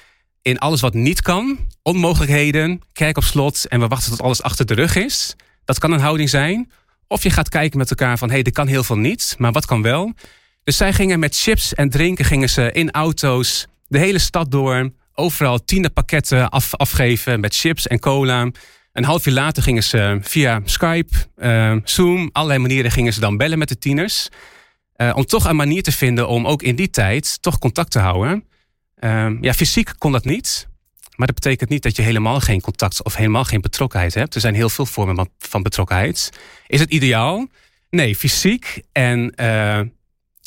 in 0.47 0.59
alles 0.59 0.81
wat 0.81 0.93
niet 0.93 1.21
kan, 1.21 1.57
onmogelijkheden, 1.81 2.81
kerk 2.93 3.17
op 3.17 3.23
slot 3.23 3.67
en 3.67 3.79
we 3.79 3.87
wachten 3.87 4.11
tot 4.11 4.21
alles 4.21 4.41
achter 4.41 4.65
de 4.65 4.73
rug 4.73 4.95
is. 4.95 5.35
Dat 5.65 5.79
kan 5.79 5.91
een 5.91 5.99
houding 5.99 6.29
zijn. 6.29 6.71
Of 7.07 7.23
je 7.23 7.29
gaat 7.29 7.49
kijken 7.49 7.77
met 7.77 7.89
elkaar 7.89 8.17
van 8.17 8.27
hé, 8.27 8.33
hey, 8.33 8.43
er 8.43 8.51
kan 8.51 8.67
heel 8.67 8.83
veel 8.83 8.97
niet, 8.97 9.35
maar 9.37 9.51
wat 9.51 9.65
kan 9.65 9.81
wel? 9.81 10.13
Dus 10.63 10.77
zij 10.77 10.93
gingen 10.93 11.19
met 11.19 11.37
chips 11.37 11.73
en 11.73 11.89
drinken 11.89 12.25
gingen 12.25 12.49
ze 12.49 12.71
in 12.71 12.91
auto's 12.91 13.67
de 13.87 13.97
hele 13.97 14.19
stad 14.19 14.51
door. 14.51 14.91
Overal 15.19 15.63
tiende 15.65 15.89
pakketten 15.89 16.49
af, 16.49 16.73
afgeven 16.73 17.39
met 17.39 17.55
chips 17.55 17.87
en 17.87 17.99
cola. 17.99 18.51
Een 18.91 19.03
half 19.03 19.25
uur 19.25 19.33
later 19.33 19.63
gingen 19.63 19.83
ze 19.83 20.17
via 20.21 20.61
Skype, 20.65 21.13
uh, 21.37 21.75
Zoom, 21.83 22.29
allerlei 22.31 22.59
manieren 22.59 22.91
gingen 22.91 23.13
ze 23.13 23.19
dan 23.19 23.37
bellen 23.37 23.57
met 23.57 23.69
de 23.69 23.77
tieners. 23.77 24.29
Uh, 24.97 25.11
om 25.15 25.25
toch 25.25 25.45
een 25.45 25.55
manier 25.55 25.83
te 25.83 25.91
vinden 25.91 26.27
om 26.27 26.47
ook 26.47 26.61
in 26.61 26.75
die 26.75 26.89
tijd 26.89 27.41
toch 27.41 27.59
contact 27.59 27.91
te 27.91 27.99
houden. 27.99 28.43
Um, 28.99 29.37
ja, 29.43 29.53
fysiek 29.53 29.93
kon 29.97 30.11
dat 30.11 30.25
niet. 30.25 30.67
Maar 31.15 31.27
dat 31.27 31.35
betekent 31.35 31.69
niet 31.69 31.83
dat 31.83 31.95
je 31.95 32.01
helemaal 32.01 32.39
geen 32.39 32.61
contact 32.61 33.03
of 33.03 33.15
helemaal 33.15 33.43
geen 33.43 33.61
betrokkenheid 33.61 34.13
hebt. 34.13 34.35
Er 34.35 34.41
zijn 34.41 34.55
heel 34.55 34.69
veel 34.69 34.85
vormen 34.85 35.29
van 35.39 35.63
betrokkenheid. 35.63 36.29
Is 36.67 36.79
het 36.79 36.89
ideaal? 36.89 37.47
Nee, 37.89 38.15
fysiek 38.15 38.81
en 38.91 39.33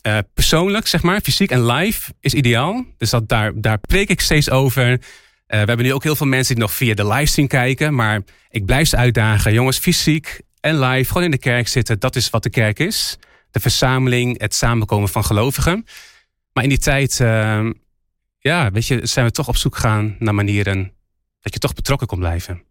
uh, 0.07 0.19
persoonlijk, 0.35 0.87
zeg 0.87 1.03
maar. 1.03 1.21
Fysiek 1.21 1.51
en 1.51 1.67
live 1.67 2.13
is 2.21 2.35
ideaal. 2.35 2.85
Dus 2.99 3.11
dat, 3.11 3.29
daar, 3.29 3.53
daar 3.55 3.79
preek 3.79 4.09
ik 4.09 4.21
steeds 4.21 4.51
over. 4.51 4.91
Uh, 4.91 4.99
we 5.47 5.57
hebben 5.57 5.83
nu 5.83 5.93
ook 5.93 6.03
heel 6.03 6.17
veel 6.17 6.27
mensen 6.27 6.55
die 6.55 6.65
nog 6.65 6.73
via 6.73 6.95
de 6.95 7.07
livestream 7.07 7.49
kijken. 7.49 7.95
Maar 7.95 8.23
ik 8.51 8.65
blijf 8.65 8.89
ze 8.89 8.97
uitdagen. 8.97 9.53
Jongens, 9.53 9.79
fysiek 9.79 10.41
en 10.61 10.81
live, 10.81 11.09
gewoon 11.09 11.25
in 11.25 11.31
de 11.31 11.39
kerk 11.39 11.69
zitten. 11.69 11.99
Dat 11.99 12.17
is 12.17 12.31
wat 12.31 12.43
de 12.43 12.51
kerk 12.51 12.79
is. 12.79 13.19
De 13.51 13.61
verzameling, 13.61 14.41
het 14.41 14.55
samenkomen 14.55 15.09
van 15.09 15.25
gelovigen. 15.25 15.87
Maar 16.53 16.63
in 16.63 16.69
die 16.69 16.79
tijd 16.79 17.21
ehm, 17.21 17.73
ja, 18.39 18.71
weet 18.71 18.87
je, 18.87 19.07
zijn 19.07 19.27
we 19.27 19.33
toch 19.33 19.49
op 19.49 19.57
zoek 19.57 19.77
gaan 19.77 20.17
naar 20.19 20.35
manieren 20.35 20.93
dat 21.41 21.53
je 21.53 21.59
toch 21.59 21.75
betrokken 21.75 22.07
kon 22.07 22.19
blijven. 22.19 22.63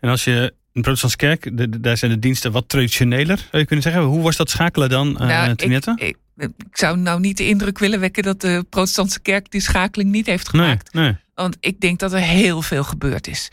En 0.00 0.08
als 0.08 0.24
je 0.24 0.54
protestantse 0.82 1.16
kerk, 1.18 1.56
de, 1.56 1.80
daar 1.80 1.96
zijn 1.96 2.10
de 2.10 2.18
diensten 2.18 2.52
wat 2.52 2.68
traditioneler, 2.68 3.38
zou 3.38 3.58
je 3.58 3.64
kunnen 3.64 3.84
zeggen. 3.84 4.02
Hoe 4.02 4.22
was 4.22 4.36
dat 4.36 4.50
schakelen 4.50 4.88
dan, 4.88 5.08
uh, 5.08 5.18
nou, 5.18 5.50
ik, 5.50 5.62
ik, 5.96 6.16
ik, 6.36 6.56
zou 6.72 6.96
nou 6.96 7.20
niet 7.20 7.36
de 7.36 7.48
indruk 7.48 7.78
willen 7.78 8.00
wekken 8.00 8.22
dat 8.22 8.40
de 8.40 8.66
protestantse 8.70 9.20
kerk 9.20 9.50
die 9.50 9.60
schakeling 9.60 10.10
niet 10.10 10.26
heeft 10.26 10.48
gemaakt. 10.48 10.92
Nee, 10.92 11.04
nee. 11.04 11.16
Want 11.34 11.56
ik 11.60 11.80
denk 11.80 11.98
dat 11.98 12.12
er 12.12 12.20
heel 12.20 12.62
veel 12.62 12.84
gebeurd 12.84 13.26
is. 13.26 13.48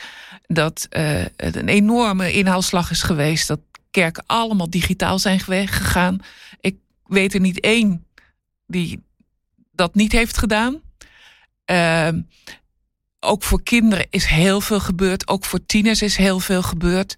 Dat 0.47 0.87
uh, 0.89 1.25
het 1.35 1.55
een 1.55 1.67
enorme 1.67 2.33
inhaalslag 2.33 2.91
is 2.91 3.03
geweest. 3.03 3.47
Dat 3.47 3.59
kerken 3.91 4.23
allemaal 4.25 4.69
digitaal 4.69 5.19
zijn 5.19 5.39
gegaan. 5.39 6.19
Ik 6.59 6.75
weet 7.05 7.33
er 7.33 7.39
niet 7.39 7.59
één 7.59 8.05
die 8.67 9.03
dat 9.71 9.95
niet 9.95 10.11
heeft 10.11 10.37
gedaan. 10.37 10.81
Ehm, 11.65 12.21
ook 13.23 13.43
voor 13.43 13.63
kinderen 13.63 14.07
is 14.09 14.25
heel 14.25 14.61
veel 14.61 14.79
gebeurd. 14.79 15.27
Ook 15.27 15.45
voor 15.45 15.65
tieners 15.65 16.01
is 16.01 16.15
heel 16.15 16.39
veel 16.39 16.61
gebeurd. 16.61 17.15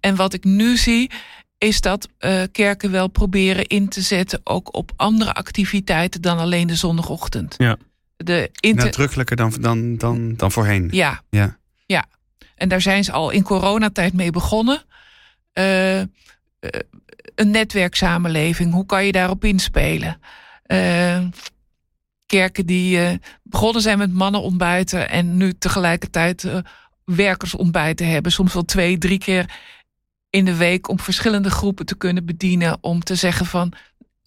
En 0.00 0.16
wat 0.16 0.32
ik 0.32 0.44
nu 0.44 0.76
zie, 0.76 1.10
is 1.58 1.80
dat 1.80 2.08
uh, 2.20 2.42
kerken 2.52 2.90
wel 2.90 3.08
proberen 3.08 3.66
in 3.66 3.88
te 3.88 4.00
zetten 4.00 4.40
ook 4.44 4.74
op 4.76 4.92
andere 4.96 5.34
activiteiten 5.34 6.20
dan 6.20 6.38
alleen 6.38 6.66
de 6.66 6.76
zondagochtend. 6.76 7.54
Ja. 7.58 7.76
De 8.16 8.50
inter... 8.60 8.84
Nadrukkelijker 8.84 9.36
dan, 9.36 9.54
dan, 9.60 9.96
dan, 9.96 10.34
dan 10.36 10.52
voorheen. 10.52 10.88
Ja. 10.90 11.22
ja. 11.30 11.58
Ja. 11.86 12.04
En 12.54 12.68
daar 12.68 12.80
zijn 12.80 13.04
ze 13.04 13.12
al 13.12 13.30
in 13.30 13.42
coronatijd 13.42 14.12
mee 14.12 14.30
begonnen. 14.30 14.82
Uh, 15.54 15.98
uh, 15.98 16.04
een 17.34 17.50
netwerksamenleving, 17.50 18.72
hoe 18.72 18.86
kan 18.86 19.06
je 19.06 19.12
daarop 19.12 19.44
inspelen? 19.44 20.20
Kerken 22.38 22.66
die 22.66 23.20
begonnen 23.42 23.82
zijn 23.82 23.98
met 23.98 24.12
mannen 24.12 24.42
ontbijten 24.42 25.08
en 25.08 25.36
nu 25.36 25.52
tegelijkertijd 25.52 26.46
werkers 27.04 27.54
ontbijten 27.54 28.08
hebben. 28.08 28.32
Soms 28.32 28.54
wel 28.54 28.64
twee, 28.64 28.98
drie 28.98 29.18
keer 29.18 29.50
in 30.30 30.44
de 30.44 30.56
week 30.56 30.88
om 30.88 31.00
verschillende 31.00 31.50
groepen 31.50 31.86
te 31.86 31.96
kunnen 31.96 32.26
bedienen. 32.26 32.78
Om 32.80 33.02
te 33.02 33.14
zeggen 33.14 33.46
van 33.46 33.72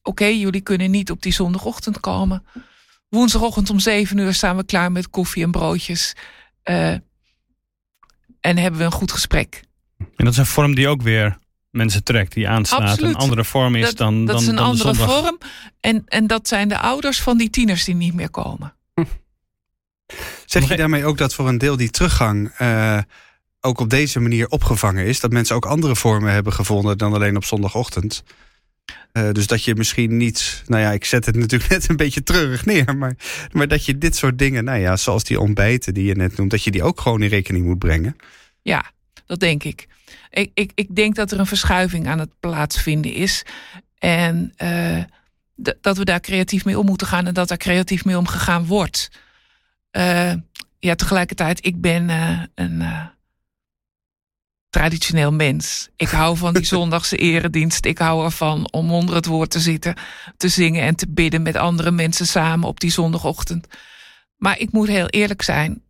oké, 0.04 0.26
jullie 0.26 0.62
kunnen 0.62 0.92
niet 0.92 1.12
op 1.12 1.22
die 1.22 1.34
zondagochtend 1.34 2.00
komen. 2.00 2.46
Woensdagochtend 3.10 3.70
om 3.70 3.80
zeven 3.80 4.18
uur 4.18 4.34
staan 4.34 4.56
we 4.56 4.66
klaar 4.66 4.92
met 4.92 5.10
koffie 5.10 5.44
en 5.44 5.52
broodjes. 5.52 6.16
Uh, 6.64 6.92
en 8.40 8.58
hebben 8.58 8.80
we 8.80 8.86
een 8.86 8.92
goed 8.92 9.12
gesprek. 9.12 9.64
En 9.98 10.26
dat 10.26 10.34
is 10.34 10.38
een 10.38 10.46
vorm 10.46 10.76
die 10.76 10.88
ook 10.88 11.02
weer 11.02 11.38
mensen 11.76 12.04
trekt, 12.04 12.34
die 12.34 12.50
aanslaat. 12.50 12.82
Absoluut. 12.82 13.16
Een 13.16 13.22
andere 13.22 13.44
vorm 13.44 13.76
is 13.76 13.96
dan. 13.96 14.26
Dat 14.26 14.28
dan, 14.28 14.42
is 14.42 14.48
een 14.48 14.56
dan 14.56 14.66
andere 14.66 14.94
zondag. 14.94 15.22
vorm. 15.22 15.38
En, 15.80 16.04
en 16.08 16.28
dat 16.28 16.48
zijn 16.48 16.68
de 16.68 16.78
ouders 16.78 17.22
van 17.22 17.38
die 17.38 17.50
tieners 17.50 17.84
die 17.84 17.96
niet 17.96 18.14
meer 18.14 18.30
komen. 18.30 18.74
Zeg 20.46 20.68
je 20.68 20.78
daarmee 20.78 21.06
ook 21.06 21.18
dat 21.18 21.34
voor 21.34 21.48
een 21.48 21.58
deel 21.58 21.78
die 21.78 21.90
teruggang 21.90 22.60
uh, 22.62 23.00
ook 23.62 23.80
op 23.80 23.90
deze 23.90 24.20
manier 24.20 24.48
opgevangen 24.48 25.06
is. 25.06 25.20
Dat 25.20 25.32
mensen 25.32 25.56
ook 25.56 25.66
andere 25.66 25.96
vormen 25.96 26.34
hebben 26.34 26.54
gevonden 26.54 26.98
dan 26.98 27.14
alleen 27.14 27.36
op 27.36 27.46
zondagochtend. 27.46 28.24
Uh, 29.14 29.32
dus 29.32 29.48
dat 29.48 29.64
je 29.64 29.76
misschien 29.76 30.18
niet, 30.18 30.64
nou 30.68 30.82
ja, 30.82 30.92
ik 30.92 31.06
zet 31.06 31.26
het 31.26 31.36
natuurlijk 31.46 31.72
net 31.72 31.90
een 31.90 31.96
beetje 31.96 32.24
treurig 32.24 32.66
neer, 32.66 32.98
maar, 32.98 33.16
maar 33.52 33.68
dat 33.68 33.86
je 33.86 33.98
dit 33.98 34.16
soort 34.16 34.38
dingen, 34.38 34.64
nou 34.64 34.80
ja, 34.80 34.98
zoals 34.98 35.24
die 35.24 35.40
ontbijten 35.40 35.94
die 35.94 36.06
je 36.06 36.16
net 36.16 36.38
noemt, 36.38 36.52
dat 36.52 36.64
je 36.64 36.72
die 36.72 36.84
ook 36.84 37.02
gewoon 37.02 37.22
in 37.22 37.30
rekening 37.30 37.66
moet 37.66 37.80
brengen. 37.80 38.16
Ja, 38.62 38.92
dat 39.26 39.40
denk 39.40 39.64
ik. 39.64 39.88
Ik, 40.36 40.52
ik, 40.54 40.72
ik 40.76 40.96
denk 40.96 41.16
dat 41.16 41.32
er 41.32 41.40
een 41.40 41.46
verschuiving 41.46 42.08
aan 42.08 42.20
het 42.20 42.40
plaatsvinden 42.40 43.14
is. 43.14 43.44
En 43.98 44.54
uh, 44.64 45.04
dat 45.82 45.98
we 45.98 46.06
daar 46.06 46.20
creatief 46.20 46.66
mee 46.66 46.80
om 46.80 46.86
moeten 46.86 47.08
gaan 47.08 47.28
en 47.28 47.34
dat 47.34 47.48
daar 47.48 47.58
creatief 47.58 48.06
mee 48.06 48.18
omgegaan 48.18 48.66
wordt. 48.66 49.10
Uh, 49.92 50.34
ja, 50.80 50.96
tegelijkertijd, 50.96 51.66
ik 51.66 51.82
ben 51.82 52.10
een 52.56 52.84
traditioneel 54.70 55.32
mens. 55.32 55.90
Ik 55.96 56.10
hou 56.10 56.38
van 56.38 56.54
die 56.54 56.66
zondagse 56.76 57.18
eredienst. 57.18 57.86
Ik 57.86 57.98
hou 57.98 58.26
ervan 58.26 58.72
om 58.72 58.92
onder 58.92 59.16
het 59.16 59.26
woord 59.26 59.50
te 59.50 59.60
zitten, 59.60 59.96
te 60.38 60.48
zingen 60.48 60.84
en 60.84 60.96
te 60.96 61.08
bidden 61.10 61.42
met 61.42 61.56
andere 61.56 61.92
mensen 61.92 62.28
samen 62.28 62.68
op 62.68 62.80
die 62.80 62.92
zondagochtend. 62.92 63.68
Maar 64.38 64.60
ik 64.60 64.72
moet 64.72 64.88
heel 64.88 65.08
eerlijk 65.08 65.42
zijn, 65.42 65.82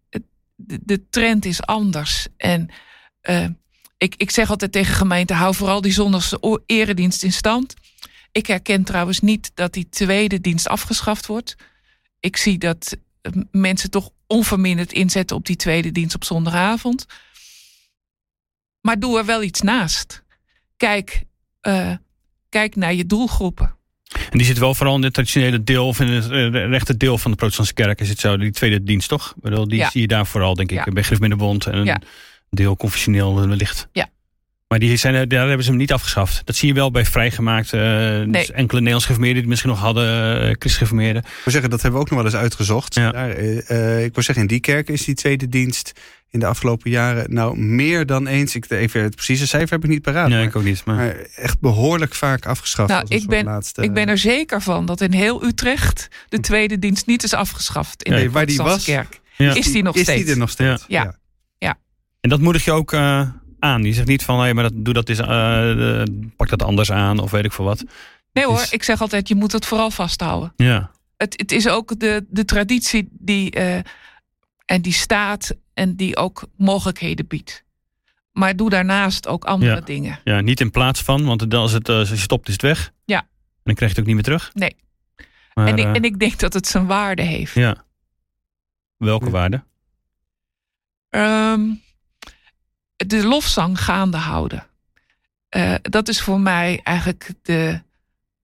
de, 0.55 0.79
de 0.83 1.09
trend 1.09 1.45
is 1.45 1.61
anders. 1.61 2.27
En 2.37 2.69
uh, 3.29 3.45
ik, 3.97 4.15
ik 4.17 4.31
zeg 4.31 4.49
altijd 4.49 4.71
tegen 4.71 4.95
gemeenten, 4.95 5.35
hou 5.35 5.55
vooral 5.55 5.81
die 5.81 5.91
zondagse 5.91 6.61
eredienst 6.65 7.23
in 7.23 7.33
stand. 7.33 7.73
Ik 8.31 8.45
herken 8.47 8.83
trouwens 8.83 9.19
niet 9.19 9.51
dat 9.53 9.73
die 9.73 9.89
tweede 9.89 10.41
dienst 10.41 10.67
afgeschaft 10.67 11.25
wordt. 11.25 11.55
Ik 12.19 12.37
zie 12.37 12.57
dat 12.57 12.97
mensen 13.51 13.89
toch 13.89 14.10
onverminderd 14.27 14.93
inzetten 14.93 15.36
op 15.36 15.45
die 15.45 15.55
tweede 15.55 15.91
dienst 15.91 16.15
op 16.15 16.23
zondagavond. 16.23 17.05
Maar 18.81 18.99
doe 18.99 19.17
er 19.17 19.25
wel 19.25 19.43
iets 19.43 19.62
naast. 19.62 20.23
Kijk, 20.77 21.23
uh, 21.62 21.91
kijk 22.49 22.75
naar 22.75 22.93
je 22.93 23.05
doelgroepen. 23.05 23.75
En 24.29 24.38
die 24.38 24.47
zit 24.47 24.58
wel 24.58 24.73
vooral 24.75 24.95
in 24.95 25.03
het 25.03 25.13
traditionele 25.13 25.63
deel 25.63 25.88
of 25.88 25.99
in 25.99 26.08
het 26.08 26.25
rechte 26.53 26.97
deel 26.97 27.17
van 27.17 27.31
de 27.31 27.38
protestantse 27.38 27.73
kerk. 27.73 28.01
Is 28.01 28.10
het 28.10 28.19
zo, 28.19 28.38
die 28.38 28.51
tweede 28.51 28.84
dienst 28.84 29.10
toch? 29.10 29.34
Die 29.41 29.75
ja. 29.75 29.89
zie 29.89 30.01
je 30.01 30.08
daar 30.08 30.27
vooral, 30.27 30.55
denk 30.55 30.71
ik, 30.71 30.86
ja. 30.86 30.91
bij 30.91 31.03
Griffmiddenbond 31.03 31.65
en 31.65 31.88
een 31.88 32.01
deel 32.49 32.75
confessioneel 32.75 33.47
wellicht. 33.47 33.88
Ja. 33.91 34.10
Maar 34.67 34.79
die 34.79 34.97
zijn, 34.97 35.29
daar 35.29 35.47
hebben 35.47 35.63
ze 35.63 35.69
hem 35.69 35.79
niet 35.79 35.93
afgeschaft. 35.93 36.41
Dat 36.45 36.55
zie 36.55 36.67
je 36.67 36.73
wel 36.73 36.91
bij 36.91 37.05
vrijgemaakt. 37.05 37.73
Uh, 37.73 37.81
nee. 37.81 38.27
dus 38.27 38.51
enkele 38.51 38.79
Nederlands 38.79 39.05
geformeerden 39.05 39.43
die 39.43 39.51
het 39.51 39.51
misschien 39.51 39.69
nog 39.69 39.79
hadden, 39.79 40.47
uh, 40.47 40.55
christgeformeerden. 40.60 41.21
Ik 41.21 41.41
wil 41.43 41.53
zeggen, 41.53 41.69
dat 41.69 41.81
hebben 41.81 41.99
we 41.99 42.05
ook 42.05 42.12
nog 42.12 42.21
wel 42.21 42.31
eens 42.31 42.41
uitgezocht. 42.41 42.95
Ja. 42.95 43.12
Daar, 43.12 43.39
uh, 43.39 44.03
ik 44.03 44.13
wil 44.13 44.23
zeggen, 44.23 44.43
in 44.43 44.47
die 44.47 44.60
kerk 44.60 44.89
is 44.89 45.05
die 45.05 45.15
tweede 45.15 45.49
dienst 45.49 45.91
in 46.29 46.39
de 46.39 46.45
afgelopen 46.45 46.89
jaren 46.91 47.34
nou 47.34 47.58
meer 47.60 48.05
dan 48.05 48.27
eens. 48.27 48.55
Ik 48.55 48.69
even 48.69 49.03
het 49.03 49.15
precieze 49.15 49.47
cijfer 49.47 49.69
heb 49.69 49.84
ik 49.84 49.89
niet 49.89 50.01
paraat. 50.01 50.29
Nee, 50.29 50.45
ik 50.45 50.55
ook 50.55 50.63
niet. 50.63 50.86
Maar... 50.86 50.95
maar 50.95 51.15
echt 51.36 51.60
behoorlijk 51.60 52.15
vaak 52.15 52.45
afgeschaft. 52.45 52.89
Nou, 52.89 53.05
ik 53.08 53.27
ben, 53.27 53.45
laatste... 53.45 53.81
ik 53.81 53.93
ben 53.93 54.08
er 54.08 54.17
zeker 54.17 54.62
van 54.62 54.86
dat 54.86 55.01
in 55.01 55.12
heel 55.12 55.43
Utrecht 55.43 56.08
de 56.29 56.39
tweede 56.39 56.79
dienst 56.79 57.05
niet 57.05 57.23
is 57.23 57.34
afgeschaft 57.34 58.03
in 58.03 58.12
nee, 58.12 58.23
de 58.23 58.31
waar 58.31 58.45
die 58.45 58.58
was, 58.58 58.84
kerk. 58.84 59.19
Ja. 59.36 59.53
Is 59.53 59.71
die 59.71 59.84
nog 59.84 59.95
is 59.95 60.01
steeds? 60.01 60.19
Is 60.19 60.25
die 60.25 60.34
er 60.34 60.39
nog 60.39 60.49
steeds? 60.49 60.86
Ja. 60.88 61.03
ja. 61.03 61.15
En 62.25 62.31
dat 62.31 62.39
moedig 62.39 62.65
je 62.65 62.71
ook 62.71 62.93
uh, 62.93 63.29
aan. 63.59 63.83
Je 63.83 63.93
zegt 63.93 64.07
niet 64.07 64.23
van, 64.23 64.39
hey, 64.39 64.53
maar 64.53 64.63
dat, 64.63 64.73
doe 64.75 64.93
dat 64.93 65.09
eens, 65.09 65.19
uh, 65.19 66.03
pak 66.35 66.49
dat 66.49 66.63
anders 66.63 66.91
aan 66.91 67.19
of 67.19 67.31
weet 67.31 67.45
ik 67.45 67.53
veel 67.53 67.65
wat. 67.65 67.83
Nee 68.33 68.45
hoor, 68.45 68.61
is... 68.61 68.71
ik 68.71 68.83
zeg 68.83 69.01
altijd, 69.01 69.27
je 69.27 69.35
moet 69.35 69.51
het 69.51 69.65
vooral 69.65 69.91
vasthouden. 69.91 70.53
Ja. 70.55 70.91
Het, 71.17 71.39
het 71.39 71.51
is 71.51 71.67
ook 71.67 71.99
de, 71.99 72.25
de 72.29 72.45
traditie 72.45 73.09
die, 73.11 73.57
uh, 73.57 73.75
en 74.65 74.81
die 74.81 74.93
staat 74.93 75.55
en 75.73 75.95
die 75.95 76.17
ook 76.17 76.47
mogelijkheden 76.57 77.27
biedt. 77.27 77.63
Maar 78.31 78.55
doe 78.55 78.69
daarnaast 78.69 79.27
ook 79.27 79.45
andere 79.45 79.75
ja. 79.75 79.81
dingen. 79.81 80.19
Ja, 80.23 80.41
niet 80.41 80.59
in 80.59 80.71
plaats 80.71 81.01
van, 81.01 81.25
want 81.25 81.53
als 81.53 81.71
het, 81.71 81.89
als 81.89 82.09
je 82.09 82.17
stopt 82.17 82.47
is 82.47 82.53
het 82.53 82.61
weg. 82.61 82.91
Ja. 83.05 83.19
En 83.19 83.27
dan 83.63 83.75
krijg 83.75 83.91
je 83.91 83.97
het 83.97 83.99
ook 83.99 84.15
niet 84.15 84.15
meer 84.15 84.38
terug. 84.38 84.51
Nee. 84.53 84.75
Maar, 85.53 85.67
en, 85.67 85.77
ik, 85.77 85.95
en 85.95 86.03
ik 86.03 86.19
denk 86.19 86.39
dat 86.39 86.53
het 86.53 86.67
zijn 86.67 86.85
waarde 86.85 87.21
heeft. 87.21 87.53
Ja. 87.53 87.85
Welke 88.97 89.29
waarde? 89.29 89.63
Um, 91.09 91.83
de 92.95 93.27
lofzang 93.27 93.81
gaande 93.84 94.17
houden. 94.17 94.67
Uh, 95.55 95.75
dat 95.81 96.08
is 96.08 96.21
voor 96.21 96.39
mij 96.39 96.79
eigenlijk 96.84 97.29
de, 97.41 97.81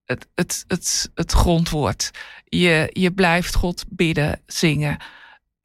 het, 0.04 0.28
het, 0.34 0.64
het, 0.66 1.10
het 1.14 1.32
grondwoord. 1.32 2.10
Je, 2.44 2.90
je 2.92 3.12
blijft 3.12 3.54
God 3.54 3.84
bidden, 3.88 4.40
zingen. 4.46 4.96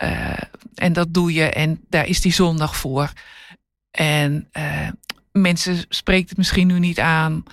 Uh, 0.03 0.37
en 0.75 0.93
dat 0.93 1.13
doe 1.13 1.33
je 1.33 1.49
en 1.49 1.85
daar 1.89 2.07
is 2.07 2.21
die 2.21 2.33
zondag 2.33 2.75
voor. 2.75 3.11
En 3.91 4.49
uh, 4.53 4.89
mensen 5.31 5.85
spreekt 5.89 6.29
het 6.29 6.37
misschien 6.37 6.67
nu 6.67 6.79
niet 6.79 6.99
aan, 6.99 7.43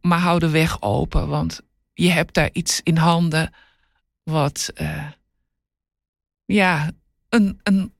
maar 0.00 0.18
hou 0.18 0.38
de 0.38 0.50
weg 0.50 0.82
open, 0.82 1.28
want 1.28 1.60
je 1.94 2.10
hebt 2.10 2.34
daar 2.34 2.50
iets 2.52 2.80
in 2.82 2.96
handen 2.96 3.54
wat, 4.22 4.72
ja, 6.44 6.90
een, 7.28 7.60
een, 7.62 7.92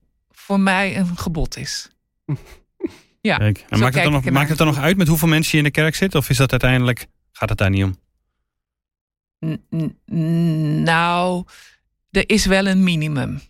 voor 0.49 0.59
mij 0.59 0.97
een 0.97 1.17
gebod 1.17 1.57
is. 1.57 1.89
Ja, 3.21 3.37
Kijk, 3.37 3.65
en 3.69 3.79
maakt, 3.79 3.93
het 3.93 4.03
dan 4.03 4.11
nog, 4.11 4.29
maakt 4.29 4.49
het 4.49 4.57
dan 4.57 4.67
nog 4.67 4.77
uit 4.77 4.97
met 4.97 5.07
hoeveel 5.07 5.27
mensen 5.27 5.51
je 5.51 5.57
in 5.57 5.63
de 5.63 5.71
kerk 5.71 5.95
zit? 5.95 6.15
Of 6.15 6.29
is 6.29 6.37
dat 6.37 6.51
uiteindelijk, 6.51 7.07
gaat 7.31 7.49
het 7.49 7.57
daar 7.57 7.69
niet 7.69 7.83
om? 7.83 7.97
N 9.45 10.83
nou, 10.83 11.45
er 12.11 12.29
is 12.29 12.45
wel 12.45 12.67
een 12.67 12.83
minimum. 12.83 13.41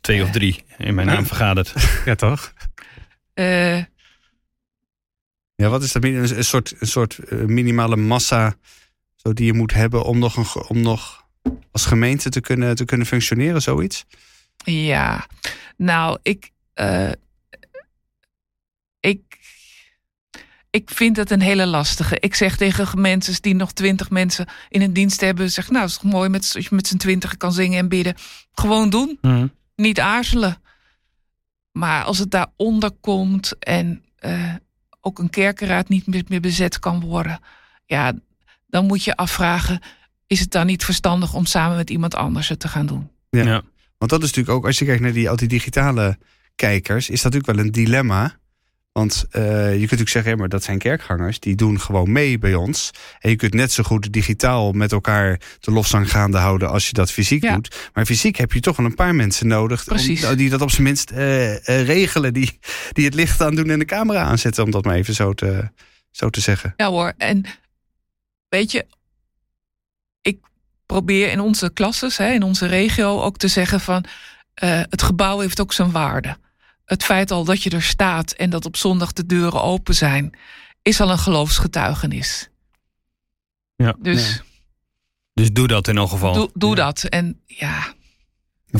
Twee 0.00 0.22
of 0.22 0.30
drie, 0.30 0.64
in 0.78 0.94
mijn 0.94 1.06
naam 1.06 1.26
vergaderd. 1.26 1.74
ja, 2.04 2.14
toch? 2.14 2.52
Uh, 3.34 3.76
ja, 5.54 5.68
wat 5.68 5.82
is 5.82 5.92
dat? 5.92 6.04
Een, 6.04 6.36
een 6.36 6.44
soort, 6.44 6.74
een 6.78 6.86
soort 6.86 7.30
minimale 7.30 7.96
massa 7.96 8.56
zo 9.14 9.32
die 9.32 9.46
je 9.46 9.52
moet 9.52 9.72
hebben 9.72 10.04
om 10.04 10.18
nog, 10.18 10.36
een, 10.36 10.66
om 10.68 10.80
nog 10.80 11.26
als 11.70 11.86
gemeente 11.86 12.28
te 12.28 12.40
kunnen, 12.40 12.76
te 12.76 12.84
kunnen 12.84 13.06
functioneren, 13.06 13.62
zoiets? 13.62 14.06
Ja, 14.64 15.26
nou, 15.76 16.18
ik, 16.22 16.50
uh, 16.74 17.10
ik, 19.00 19.38
ik 20.70 20.90
vind 20.90 21.16
het 21.16 21.30
een 21.30 21.40
hele 21.40 21.66
lastige. 21.66 22.18
Ik 22.20 22.34
zeg 22.34 22.56
tegen 22.56 22.86
gemeentes 22.86 23.40
die 23.40 23.54
nog 23.54 23.72
twintig 23.72 24.10
mensen 24.10 24.46
in 24.68 24.82
een 24.82 24.92
dienst 24.92 25.20
hebben, 25.20 25.50
zeg, 25.50 25.68
nou, 25.68 25.80
het 25.80 25.90
is 25.90 25.98
toch 25.98 26.12
mooi 26.12 26.28
met, 26.28 26.52
als 26.54 26.64
je 26.64 26.74
met 26.74 26.86
z'n 26.86 26.96
twintig 26.96 27.36
kan 27.36 27.52
zingen 27.52 27.78
en 27.78 27.88
bidden. 27.88 28.14
Gewoon 28.52 28.90
doen. 28.90 29.18
Mm. 29.20 29.52
Niet 29.76 30.00
aarzelen. 30.00 30.62
Maar 31.72 32.04
als 32.04 32.18
het 32.18 32.30
daaronder 32.30 32.90
komt 33.00 33.58
en 33.58 34.04
uh, 34.20 34.54
ook 35.00 35.18
een 35.18 35.30
kerkenraad 35.30 35.88
niet 35.88 36.06
meer, 36.06 36.24
meer 36.28 36.40
bezet 36.40 36.78
kan 36.78 37.00
worden, 37.00 37.40
ja, 37.86 38.12
dan 38.66 38.86
moet 38.86 39.04
je 39.04 39.16
afvragen: 39.16 39.80
is 40.26 40.40
het 40.40 40.50
dan 40.50 40.66
niet 40.66 40.84
verstandig 40.84 41.34
om 41.34 41.46
samen 41.46 41.76
met 41.76 41.90
iemand 41.90 42.14
anders 42.14 42.48
het 42.48 42.60
te 42.60 42.68
gaan 42.68 42.86
doen? 42.86 43.10
Ja. 43.30 43.42
ja. 43.42 43.62
Want 44.04 44.16
dat 44.16 44.30
is 44.30 44.34
natuurlijk 44.34 44.56
ook, 44.56 44.66
als 44.66 44.78
je 44.78 44.84
kijkt 44.84 45.00
naar 45.00 45.12
die, 45.12 45.30
al 45.30 45.36
die 45.36 45.48
digitale 45.48 46.18
kijkers, 46.54 47.10
is 47.10 47.22
dat 47.22 47.32
natuurlijk 47.32 47.58
wel 47.58 47.66
een 47.66 47.72
dilemma. 47.72 48.38
Want 48.92 49.24
uh, 49.32 49.42
je 49.42 49.68
kunt 49.70 49.80
natuurlijk 49.80 50.10
zeggen, 50.10 50.38
maar 50.38 50.48
dat 50.48 50.62
zijn 50.62 50.78
kerkgangers, 50.78 51.40
die 51.40 51.54
doen 51.54 51.80
gewoon 51.80 52.12
mee 52.12 52.38
bij 52.38 52.54
ons. 52.54 52.90
En 53.18 53.30
je 53.30 53.36
kunt 53.36 53.54
net 53.54 53.72
zo 53.72 53.82
goed 53.82 54.12
digitaal 54.12 54.72
met 54.72 54.92
elkaar 54.92 55.40
de 55.60 55.70
lofzang 55.70 56.10
gaande 56.10 56.38
houden 56.38 56.68
als 56.70 56.86
je 56.86 56.92
dat 56.92 57.10
fysiek 57.10 57.42
doet. 57.52 57.90
Maar 57.92 58.06
fysiek 58.06 58.36
heb 58.36 58.52
je 58.52 58.60
toch 58.60 58.76
wel 58.76 58.86
een 58.86 58.94
paar 58.94 59.14
mensen 59.14 59.46
nodig 59.46 59.88
om, 59.88 60.36
die 60.36 60.50
dat 60.50 60.60
op 60.60 60.70
zijn 60.70 60.82
minst 60.82 61.10
uh, 61.10 61.52
uh, 61.52 61.58
regelen. 61.64 62.32
Die, 62.32 62.58
die 62.92 63.04
het 63.04 63.14
licht 63.14 63.40
aan 63.40 63.54
doen 63.54 63.70
en 63.70 63.78
de 63.78 63.84
camera 63.84 64.22
aanzetten, 64.22 64.64
om 64.64 64.70
dat 64.70 64.84
maar 64.84 64.96
even 64.96 65.14
zo 65.14 65.32
te, 65.32 65.70
zo 66.10 66.30
te 66.30 66.40
zeggen. 66.40 66.74
Ja 66.76 66.88
hoor, 66.88 67.12
en 67.16 67.44
weet 68.48 68.72
je, 68.72 68.86
probeer 70.86 71.30
in 71.30 71.40
onze 71.40 71.72
klasses, 71.72 72.16
hè, 72.16 72.32
in 72.32 72.42
onze 72.42 72.66
regio 72.66 73.20
ook 73.20 73.36
te 73.36 73.48
zeggen 73.48 73.80
van 73.80 74.04
het 74.88 75.02
gebouw 75.02 75.38
heeft 75.38 75.60
ook 75.60 75.72
zijn 75.72 75.90
waarde 75.90 76.36
het 76.84 77.04
feit 77.04 77.30
al 77.30 77.44
dat 77.44 77.62
je 77.62 77.70
er 77.70 77.82
staat 77.82 78.32
en 78.32 78.50
dat 78.50 78.64
op 78.64 78.76
zondag 78.76 79.12
de 79.12 79.26
deuren 79.26 79.62
open 79.62 79.94
zijn, 79.94 80.32
is 80.82 81.00
al 81.00 81.10
een 81.10 81.18
geloofsgetuigenis. 81.18 82.48
Ja. 83.76 83.94
Dus, 83.98 84.42
dus 85.32 85.52
doe 85.52 85.66
dat 85.66 85.88
in 85.88 85.96
elk 85.96 86.10
geval. 86.10 86.34
Doe, 86.34 86.50
doe 86.54 86.74
dat. 86.74 87.04
En 87.04 87.40
ja. 87.46 87.93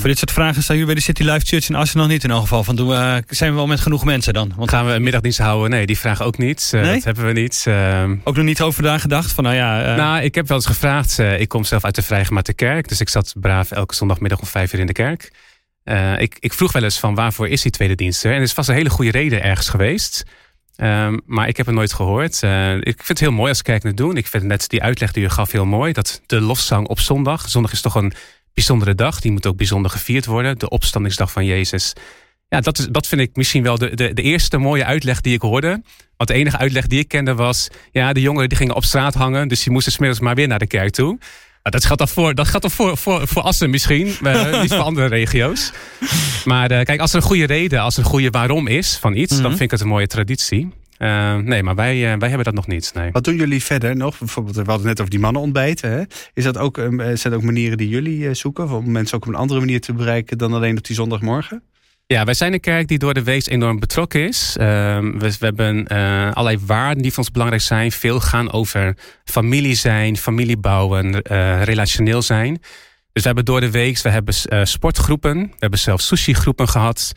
Voor 0.01 0.09
dit 0.09 0.19
soort 0.19 0.33
vragen 0.33 0.63
staan 0.63 0.77
jullie 0.77 0.93
bij 0.93 1.03
de 1.03 1.07
City 1.07 1.23
Life 1.23 1.47
Church 1.47 1.69
in 1.69 1.75
Arsenal 1.75 2.07
niet 2.07 2.25
in 2.25 2.31
elk 2.31 2.41
geval. 2.41 2.65
Van, 2.65 2.77
doen 2.77 2.89
we, 2.89 3.23
zijn 3.29 3.51
we 3.51 3.57
wel 3.57 3.67
met 3.67 3.81
genoeg 3.81 4.05
mensen 4.05 4.35
dan? 4.35 4.53
Want 4.57 4.71
gaan 4.71 4.87
we 4.87 4.93
een 4.93 5.03
middagdienst 5.03 5.39
houden? 5.39 5.71
Nee, 5.71 5.87
die 5.87 5.99
vraag 5.99 6.23
ook 6.23 6.39
niet. 6.39 6.73
Uh, 6.75 6.81
nee? 6.81 6.95
Dat 6.95 7.05
hebben 7.05 7.27
we 7.27 7.33
niet. 7.33 7.65
Uh, 7.69 8.11
ook 8.25 8.37
nog 8.37 8.45
niet 8.45 8.63
over 8.63 8.83
daar 8.83 9.01
gedacht? 9.01 9.33
Van, 9.33 9.45
nou, 9.45 9.57
ja, 9.57 9.91
uh... 9.91 9.97
nou, 9.97 10.23
ik 10.23 10.35
heb 10.35 10.49
wel 10.49 10.57
eens 10.57 10.67
gevraagd. 10.67 11.19
ik 11.19 11.49
kom 11.49 11.65
zelf 11.65 11.85
uit 11.85 11.95
de 11.95 12.03
Vrijgemaakte 12.03 12.55
Kerk. 12.55 12.89
Dus 12.89 13.01
ik 13.01 13.09
zat 13.09 13.35
braaf 13.41 13.71
elke 13.71 13.95
zondagmiddag 13.95 14.41
om 14.41 14.47
vijf 14.47 14.73
uur 14.73 14.81
in 14.81 14.87
de 14.87 14.93
kerk. 14.93 15.33
Ik, 16.17 16.37
ik, 16.39 16.53
vroeg 16.53 16.73
wel 16.73 16.83
eens 16.83 16.99
van 16.99 17.15
waarvoor 17.15 17.49
is 17.49 17.63
die 17.63 17.73
tweede 17.73 17.95
dienst 17.95 18.25
er? 18.25 18.31
En 18.31 18.37
er 18.37 18.43
is 18.43 18.53
vast 18.53 18.69
een 18.69 18.75
hele 18.75 18.91
goede 18.91 19.11
reden 19.11 19.43
ergens 19.43 19.69
geweest. 19.69 20.25
Um, 20.77 21.21
maar 21.27 21.49
ik 21.49 21.57
heb 21.57 21.67
het 21.67 21.75
nooit 21.75 21.93
gehoord. 21.93 22.43
Uh, 22.43 22.75
ik 22.75 22.83
vind 22.83 23.09
het 23.09 23.21
heel 23.21 23.33
mooi 23.33 23.49
als 23.49 23.63
kerk 23.63 23.83
het 23.83 23.97
doen. 23.97 24.17
Ik 24.17 24.27
vind 24.27 24.43
net 24.43 24.69
die 24.69 24.83
uitleg 24.83 25.13
die 25.13 25.25
u 25.25 25.29
gaf 25.29 25.53
heel 25.53 25.65
mooi. 25.65 25.93
Dat 25.93 26.21
de 26.27 26.41
lofzang 26.41 26.87
op 26.87 27.01
zondag. 27.01 27.49
Zondag 27.49 27.73
is 27.73 27.81
toch 27.81 27.95
een 27.95 28.13
bijzondere 28.55 28.95
dag. 28.95 29.21
Die 29.21 29.33
moet 29.33 29.47
ook 29.47 29.57
bijzonder 29.57 29.91
gevierd 29.91 30.27
worden. 30.27 30.59
De 30.59 30.69
opstandingsdag 30.69 31.33
van 31.33 31.45
Jezus. 31.45 31.93
Ja, 32.49 32.61
dat, 32.61 32.79
is, 32.79 32.87
dat 32.87 33.07
vind 33.07 33.21
ik 33.21 33.37
misschien 33.37 33.63
wel 33.63 33.79
de, 33.79 33.95
de, 33.95 34.15
de 34.15 34.23
eerste 34.23 34.59
mooie 34.59 34.85
uitleg 34.85 35.21
die 35.21 35.35
ik 35.35 35.41
hoorde. 35.41 35.83
Want 36.17 36.31
de 36.31 36.35
enige 36.35 36.59
uitleg 36.59 36.87
die 36.87 36.99
ik 36.99 37.09
kende 37.09 37.35
was... 37.35 37.69
ja, 37.93 38.13
de 38.13 38.21
jongeren 38.21 38.49
die 38.49 38.59
gingen 38.59 38.75
op 38.75 38.85
straat 38.85 39.15
hangen... 39.15 39.49
dus 39.49 39.63
die 39.63 39.73
moesten 39.73 39.93
smiddags 39.93 40.21
maar 40.21 40.35
weer 40.35 40.49
naar 40.49 40.59
de 40.59 40.67
kerk 40.67 40.91
toe 40.91 41.19
dat 41.71 41.85
gaat 41.85 41.99
dan 41.99 42.09
voor, 42.09 42.35
dat 42.35 42.49
gaat 42.49 42.63
dan 42.63 42.71
voor, 42.71 42.97
voor, 42.97 43.29
voor 43.29 43.43
Assen 43.43 43.71
misschien, 43.71 44.07
uh, 44.23 44.61
niet 44.61 44.73
voor 44.73 44.83
andere 44.83 45.07
regio's. 45.07 45.73
Maar 46.45 46.73
uh, 46.73 46.81
kijk, 46.81 47.01
als 47.01 47.11
er 47.11 47.17
een 47.17 47.23
goede 47.23 47.47
reden, 47.47 47.81
als 47.81 47.97
er 47.97 48.03
een 48.03 48.11
goede 48.11 48.31
waarom 48.31 48.67
is 48.67 48.97
van 48.97 49.15
iets, 49.15 49.31
dan 49.31 49.41
mhm. 49.41 49.49
vind 49.49 49.61
ik 49.61 49.71
het 49.71 49.81
een 49.81 49.87
mooie 49.87 50.07
traditie. 50.07 50.73
Uh, 51.05 51.37
nee, 51.37 51.63
maar 51.63 51.75
wij, 51.75 52.19
wij 52.19 52.29
hebben 52.29 52.45
dat 52.45 52.55
nog 52.55 52.67
niet. 52.67 52.91
Nee. 52.95 53.11
Wat 53.13 53.25
doen 53.25 53.37
jullie 53.37 53.63
verder 53.63 53.97
nog? 53.97 54.19
Bijvoorbeeld, 54.19 54.57
we 54.57 54.63
hadden 54.65 54.87
net 54.87 54.99
over 54.99 55.11
die 55.11 55.21
mannen 55.21 55.43
ontbijten. 55.43 55.91
Hè? 55.91 56.03
Is 56.35 56.45
dat 56.45 56.59
ook, 56.59 56.77
zijn 56.77 57.19
dat 57.23 57.35
ook 57.35 57.43
manieren 57.43 57.79
die 57.79 57.89
jullie 57.89 58.35
zoeken? 58.35 58.71
Om 58.71 58.91
mensen 58.91 59.17
ook 59.17 59.27
op 59.27 59.33
een 59.33 59.39
andere 59.39 59.61
manier 59.61 59.81
te 59.81 59.93
bereiken 59.93 60.39
dan 60.39 60.53
alleen 60.53 60.77
op 60.77 60.85
die 60.85 60.97
zondagmorgen? 60.97 61.63
Ja, 62.07 62.25
wij 62.25 62.35
zijn 62.35 62.53
een 62.53 62.61
kerk 62.61 62.89
die 62.89 62.99
door 62.99 63.15
de 63.15 63.23
wees 63.23 63.47
enorm 63.47 63.79
betrokken 63.79 64.27
is. 64.27 64.57
Uh, 64.61 64.65
we, 64.99 65.37
we, 65.39 65.45
hebben 65.47 65.87
uh, 65.93 66.33
allerlei 66.33 66.59
waarden 66.67 67.03
die 67.03 67.11
voor 67.11 67.23
ons 67.23 67.31
belangrijk 67.31 67.63
zijn. 67.63 67.93
Veel 67.93 68.21
gaan 68.21 68.53
over 68.53 68.97
familie 69.25 69.75
zijn, 69.75 70.17
familie 70.17 70.57
bouwen, 70.57 71.07
uh, 71.07 71.63
relationeel 71.63 72.23
zijn. 72.23 72.59
Dus 73.13 73.23
we 73.23 73.27
hebben 73.29 73.45
door 73.45 73.61
de 73.61 73.71
week, 73.71 73.99
we 73.99 74.09
hebben 74.09 74.35
sportgroepen. 74.67 75.41
We 75.41 75.57
hebben 75.59 75.79
zelfs 75.79 76.07
sushi-groepen 76.07 76.69
gehad. 76.69 77.13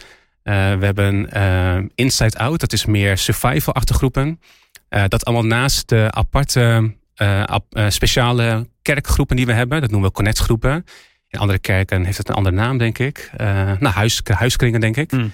We 0.47 0.85
hebben 0.85 1.29
Inside 1.95 2.37
Out, 2.37 2.59
dat 2.59 2.73
is 2.73 2.85
meer 2.85 3.17
survival-achtige 3.17 3.97
groepen. 3.97 4.39
dat 5.07 5.25
allemaal 5.25 5.45
naast 5.45 5.89
de 5.89 6.07
aparte, 6.11 6.93
speciale 7.87 8.67
kerkgroepen 8.81 9.35
die 9.35 9.45
we 9.45 9.53
hebben. 9.53 9.81
Dat 9.81 9.89
noemen 9.89 10.09
we 10.09 10.15
connectgroepen. 10.15 10.85
In 11.29 11.39
andere 11.39 11.59
kerken 11.59 12.03
heeft 12.03 12.17
het 12.17 12.29
een 12.29 12.35
andere 12.35 12.55
naam, 12.55 12.77
denk 12.77 12.97
ik. 12.97 13.31
Nou, 13.79 13.87
huis, 13.87 14.21
huiskringen, 14.23 14.79
denk 14.79 14.97
ik. 14.97 15.11
Mm. 15.11 15.33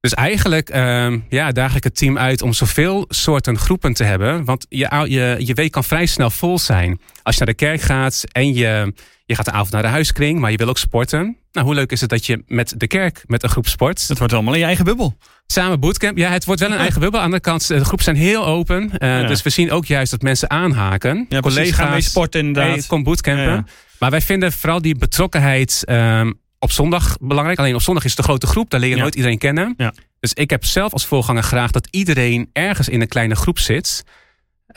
Dus 0.00 0.14
eigenlijk 0.14 0.74
uh, 0.74 1.14
ja, 1.28 1.52
daag 1.52 1.76
ik 1.76 1.84
het 1.84 1.96
team 1.96 2.18
uit 2.18 2.42
om 2.42 2.52
zoveel 2.52 3.04
soorten 3.08 3.58
groepen 3.58 3.92
te 3.92 4.04
hebben. 4.04 4.44
Want 4.44 4.66
je, 4.68 5.04
je, 5.08 5.36
je 5.38 5.54
week 5.54 5.72
kan 5.72 5.84
vrij 5.84 6.06
snel 6.06 6.30
vol 6.30 6.58
zijn. 6.58 7.00
Als 7.22 7.36
je 7.36 7.44
naar 7.44 7.54
de 7.54 7.64
kerk 7.64 7.80
gaat 7.80 8.24
en 8.32 8.54
je, 8.54 8.94
je 9.24 9.34
gaat 9.34 9.44
de 9.44 9.50
avond 9.50 9.70
naar 9.70 9.82
de 9.82 9.88
huiskring, 9.88 10.38
maar 10.38 10.50
je 10.50 10.56
wil 10.56 10.68
ook 10.68 10.78
sporten. 10.78 11.36
Nou, 11.58 11.70
hoe 11.70 11.78
leuk 11.78 11.92
is 11.92 12.00
het 12.00 12.10
dat 12.10 12.26
je 12.26 12.42
met 12.46 12.74
de 12.76 12.86
kerk 12.86 13.22
met 13.26 13.42
een 13.42 13.48
groep 13.48 13.66
sport. 13.68 14.08
Het 14.08 14.18
wordt 14.18 14.32
allemaal 14.32 14.52
in 14.52 14.58
je 14.58 14.64
eigen 14.64 14.84
bubbel. 14.84 15.16
Samen 15.46 15.80
bootcamp. 15.80 16.16
Ja, 16.16 16.30
het 16.30 16.44
wordt 16.44 16.60
wel 16.60 16.70
een 16.70 16.78
eigen 16.78 17.00
bubbel. 17.00 17.20
Aan 17.20 17.30
de 17.30 17.34
andere 17.34 17.58
kant, 17.58 17.68
de 17.68 17.84
groepen 17.84 18.04
zijn 18.04 18.16
heel 18.16 18.46
open. 18.46 18.90
Uh, 18.98 19.28
Dus 19.28 19.42
we 19.42 19.50
zien 19.50 19.70
ook 19.70 19.84
juist 19.84 20.10
dat 20.10 20.22
mensen 20.22 20.50
aanhaken. 20.50 21.26
Ja, 21.28 21.40
Collega's 21.40 21.74
gaan 21.74 21.90
mee 21.90 22.00
sporten 22.00 22.40
inderdaad. 22.40 22.72
Hey, 22.72 22.82
kom 22.86 23.02
bootcampen. 23.02 23.66
Maar 23.98 24.10
wij 24.10 24.20
vinden 24.20 24.52
vooral 24.52 24.82
die 24.82 24.96
betrokkenheid 24.96 25.84
um, 25.90 26.40
op 26.58 26.72
zondag 26.72 27.16
belangrijk. 27.20 27.58
Alleen 27.58 27.74
op 27.74 27.82
zondag 27.82 28.04
is 28.04 28.10
het 28.10 28.18
een 28.18 28.24
grote 28.24 28.46
groep, 28.46 28.70
daar 28.70 28.80
leer 28.80 28.90
je 28.90 28.96
nooit 28.96 29.14
iedereen 29.14 29.38
kennen. 29.38 29.74
Dus 30.20 30.32
ik 30.32 30.50
heb 30.50 30.64
zelf 30.64 30.92
als 30.92 31.06
voorganger 31.06 31.42
graag 31.42 31.70
dat 31.70 31.88
iedereen 31.90 32.50
ergens 32.52 32.88
in 32.88 33.00
een 33.00 33.08
kleine 33.08 33.34
groep 33.34 33.58
zit. 33.58 34.04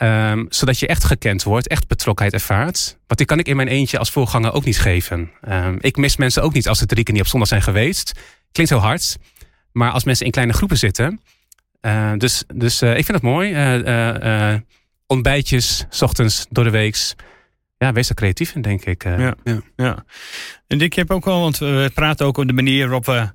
Um, 0.02 0.46
zodat 0.48 0.78
je 0.78 0.86
echt 0.86 1.04
gekend 1.04 1.42
wordt, 1.42 1.68
echt 1.68 1.86
betrokkenheid 1.86 2.34
ervaart. 2.34 2.98
Want 3.06 3.18
die 3.18 3.26
kan 3.26 3.38
ik 3.38 3.48
in 3.48 3.56
mijn 3.56 3.68
eentje 3.68 3.98
als 3.98 4.10
voorganger 4.10 4.52
ook 4.52 4.64
niet 4.64 4.80
geven. 4.80 5.30
Um, 5.48 5.78
ik 5.80 5.96
mis 5.96 6.16
mensen 6.16 6.42
ook 6.42 6.52
niet 6.52 6.68
als 6.68 6.78
ze 6.78 6.86
drie 6.86 7.04
keer 7.04 7.14
niet 7.14 7.22
op 7.22 7.28
zondag 7.28 7.48
zijn 7.48 7.62
geweest. 7.62 8.12
Klinkt 8.52 8.72
heel 8.72 8.82
hard. 8.82 9.16
Maar 9.72 9.90
als 9.90 10.04
mensen 10.04 10.26
in 10.26 10.32
kleine 10.32 10.52
groepen 10.52 10.76
zitten. 10.76 11.20
Uh, 11.80 12.12
dus 12.16 12.44
dus 12.54 12.82
uh, 12.82 12.90
ik 12.90 13.04
vind 13.04 13.18
het 13.18 13.22
mooi. 13.22 13.74
Uh, 13.82 14.54
ontbijtjes, 15.06 15.84
s 15.88 16.02
ochtends, 16.02 16.46
door 16.50 16.64
de 16.64 16.70
weeks 16.70 17.14
ja, 17.82 17.92
wees 17.92 18.08
er 18.08 18.14
creatief 18.14 18.54
in, 18.54 18.62
denk 18.62 18.84
ik. 18.84 19.04
Eh. 19.04 19.18
Ja, 19.18 19.34
ja. 19.44 19.60
ja. 19.76 20.04
En 20.66 20.78
Dick, 20.78 20.92
je 20.92 21.00
hebt 21.00 21.12
ook 21.12 21.26
al, 21.26 21.40
want 21.40 21.58
we 21.58 21.90
praten 21.94 22.26
ook 22.26 22.38
over 22.38 22.48
de 22.48 22.62
manier 22.62 22.84
waarop 22.88 23.06
we 23.06 23.28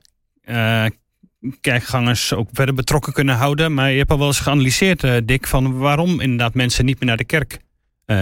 kerkgangers 1.62 2.34
ook 2.34 2.50
verder 2.52 2.76
betrokken 2.76 3.14
kunnen 3.14 3.36
houden. 3.36 3.74
Maar 3.74 3.92
je 3.92 3.98
hebt 3.98 4.12
al 4.12 4.18
wel 4.18 4.28
eens 4.28 4.40
geanalyseerd, 4.40 5.04
uh, 5.04 5.16
Dick, 5.24 5.48
van 5.48 5.78
waarom 5.78 6.20
inderdaad 6.20 6.54
mensen 6.54 6.86
niet 6.86 7.00
meer 7.00 7.08
naar 7.08 7.18
de 7.18 7.24
kerk 7.24 7.58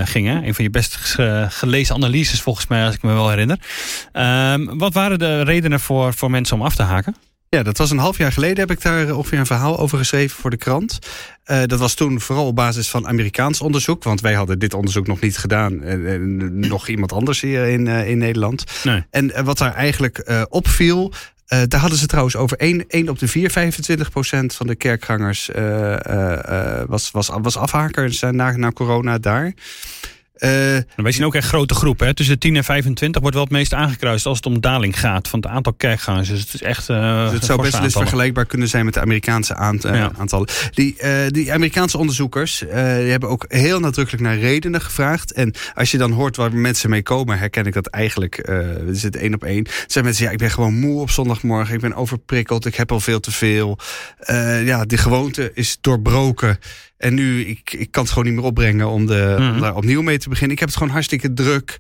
gingen. 0.04 0.48
Een 0.48 0.56
van 0.56 0.64
je 0.64 0.70
best 0.70 0.96
gelezen 1.48 1.96
analyses 1.96 2.42
volgens 2.42 2.68
mij, 2.68 2.86
als 2.86 2.96
ik 2.96 3.02
me 3.02 3.14
wel 3.14 3.30
herinner. 3.30 3.60
Ehm, 4.12 4.78
wat 4.78 4.94
waren 4.94 5.20
de 5.20 5.42
redenen 5.42 5.80
voor, 5.80 6.14
voor 6.14 6.32
mensen 6.32 6.56
om 6.56 6.62
af 6.62 6.76
te 6.76 6.84
haken? 6.84 7.16
Ja, 7.56 7.64
dat 7.64 7.78
was 7.78 7.92
een 7.92 7.98
half 7.98 8.18
jaar 8.18 8.32
geleden 8.32 8.58
heb 8.58 8.72
ik 8.72 8.82
daar 8.82 9.16
ongeveer 9.16 9.40
een 9.40 9.46
verhaal 9.46 9.80
over 9.80 9.98
geschreven 9.98 10.38
voor 10.38 10.50
de 10.50 10.58
krant. 10.58 11.00
Uh, 11.46 11.64
dat 11.66 11.80
was 11.80 11.94
toen 11.94 12.22
vooral 12.22 12.46
op 12.46 12.56
basis 12.56 12.90
van 12.90 13.08
Amerikaans 13.08 13.62
onderzoek. 13.62 14.04
Want 14.04 14.22
wij 14.22 14.34
hadden 14.34 14.60
dit 14.60 14.74
onderzoek 14.74 15.08
nog 15.08 15.20
niet 15.20 15.38
gedaan. 15.38 15.84
En, 15.84 16.60
nog 16.60 16.88
iemand 16.88 17.14
anders 17.14 17.42
hier 17.42 17.66
in, 17.66 17.86
uh, 17.86 18.10
in 18.10 18.18
Nederland. 18.18 18.64
Nee. 18.84 19.04
En 19.10 19.26
uh, 19.26 19.40
wat 19.40 19.58
daar 19.58 19.74
eigenlijk 19.74 20.46
opviel. 20.50 21.14
Daar 21.48 21.80
hadden 21.80 22.00
ze 22.00 22.06
trouwens 22.06 22.36
over 22.36 22.58
1, 22.58 22.86
1 22.88 23.10
op 23.10 23.20
de 23.20 23.28
4, 23.28 23.50
25 23.50 24.10
procent 24.10 24.54
van 24.54 24.68
de 24.68 24.76
kerkgangers 24.76 25.50
was, 26.88 27.12
was, 27.12 27.30
was 27.42 27.58
afhakers 27.58 28.20
na, 28.20 28.52
na 28.52 28.72
corona 28.72 29.18
daar. 29.18 29.54
Uh, 30.40 30.50
wij 30.96 31.12
zien 31.12 31.26
ook 31.26 31.36
echt 31.36 31.48
grote 31.48 31.74
groepen. 31.74 32.08
Hè? 32.08 32.14
Tussen 32.14 32.40
10 32.40 32.56
en 32.56 32.64
25 32.64 33.22
wordt 33.22 33.36
wel 33.36 33.46
het 33.46 33.54
meest 33.54 33.74
aangekruist 33.74 34.26
als 34.26 34.38
het 34.38 34.46
om 34.46 34.62
daling 34.62 35.00
gaat 35.00 35.28
van 35.28 35.40
het 35.40 35.50
aantal 35.50 35.74
kerkgangers. 35.74 36.30
Dus 36.30 36.40
het 36.40 36.54
is 36.54 36.62
echt. 36.62 36.90
Uh, 36.90 37.24
dus 37.24 37.34
het 37.34 37.46
zou 37.46 37.62
best 37.62 37.80
eens 37.80 37.94
vergelijkbaar 37.94 38.46
kunnen 38.46 38.68
zijn 38.68 38.86
met 38.86 38.94
de 38.94 39.00
Amerikaanse 39.00 39.56
aant 39.56 39.86
uh, 39.86 40.08
aantallen. 40.18 40.48
Die, 40.72 40.96
die 41.28 41.54
Amerikaanse 41.54 41.98
onderzoekers 41.98 42.60
die 42.60 43.12
hebben 43.12 43.30
ook 43.30 43.46
heel 43.48 43.80
nadrukkelijk 43.80 44.24
naar 44.24 44.38
redenen 44.38 44.82
gevraagd. 44.82 45.34
En 45.34 45.54
als 45.74 45.92
je 45.92 45.98
dan 45.98 46.12
hoort 46.12 46.36
waar 46.36 46.56
mensen 46.56 46.90
mee 46.90 47.04
komen, 47.04 47.38
herken 47.38 47.66
ik 47.66 47.74
dat 47.74 47.88
eigenlijk. 47.88 48.36
we 48.86 48.90
zitten 48.92 49.22
één 49.22 49.34
op 49.34 49.44
één. 49.44 49.64
Er 49.66 49.84
zijn 49.88 50.06
mensen, 50.06 50.26
ja, 50.26 50.32
ik 50.32 50.38
ben 50.38 50.52
gewoon 50.52 50.80
moe 50.80 51.02
op 51.02 51.10
zondagmorgen. 51.10 51.76
Ik 51.76 51.82
ben 51.82 51.94
overprikkeld. 51.94 52.66
Ik 52.66 52.76
heb 52.76 52.92
al 52.92 53.00
veel 53.00 53.20
te 53.20 53.32
veel. 53.32 53.78
ja, 54.64 54.86
die 54.86 54.98
gewoonte 54.98 55.52
is 55.54 55.78
doorbroken. 55.82 56.60
En 56.98 57.14
nu, 57.14 57.46
ik, 57.46 57.74
ik 57.74 57.92
kan 57.92 58.04
het 58.04 58.12
gewoon 58.12 58.28
niet 58.28 58.36
meer 58.36 58.44
opbrengen 58.44 58.88
om, 58.90 59.06
de, 59.06 59.36
om 59.38 59.44
mhm. 59.44 59.60
daar 59.60 59.76
opnieuw 59.76 60.02
mee 60.02 60.18
te 60.18 60.30
beginnen. 60.30 60.54
Ik 60.54 60.60
heb 60.60 60.70
het 60.70 60.78
gewoon 60.78 60.94
hartstikke 60.94 61.34
druk. 61.34 61.78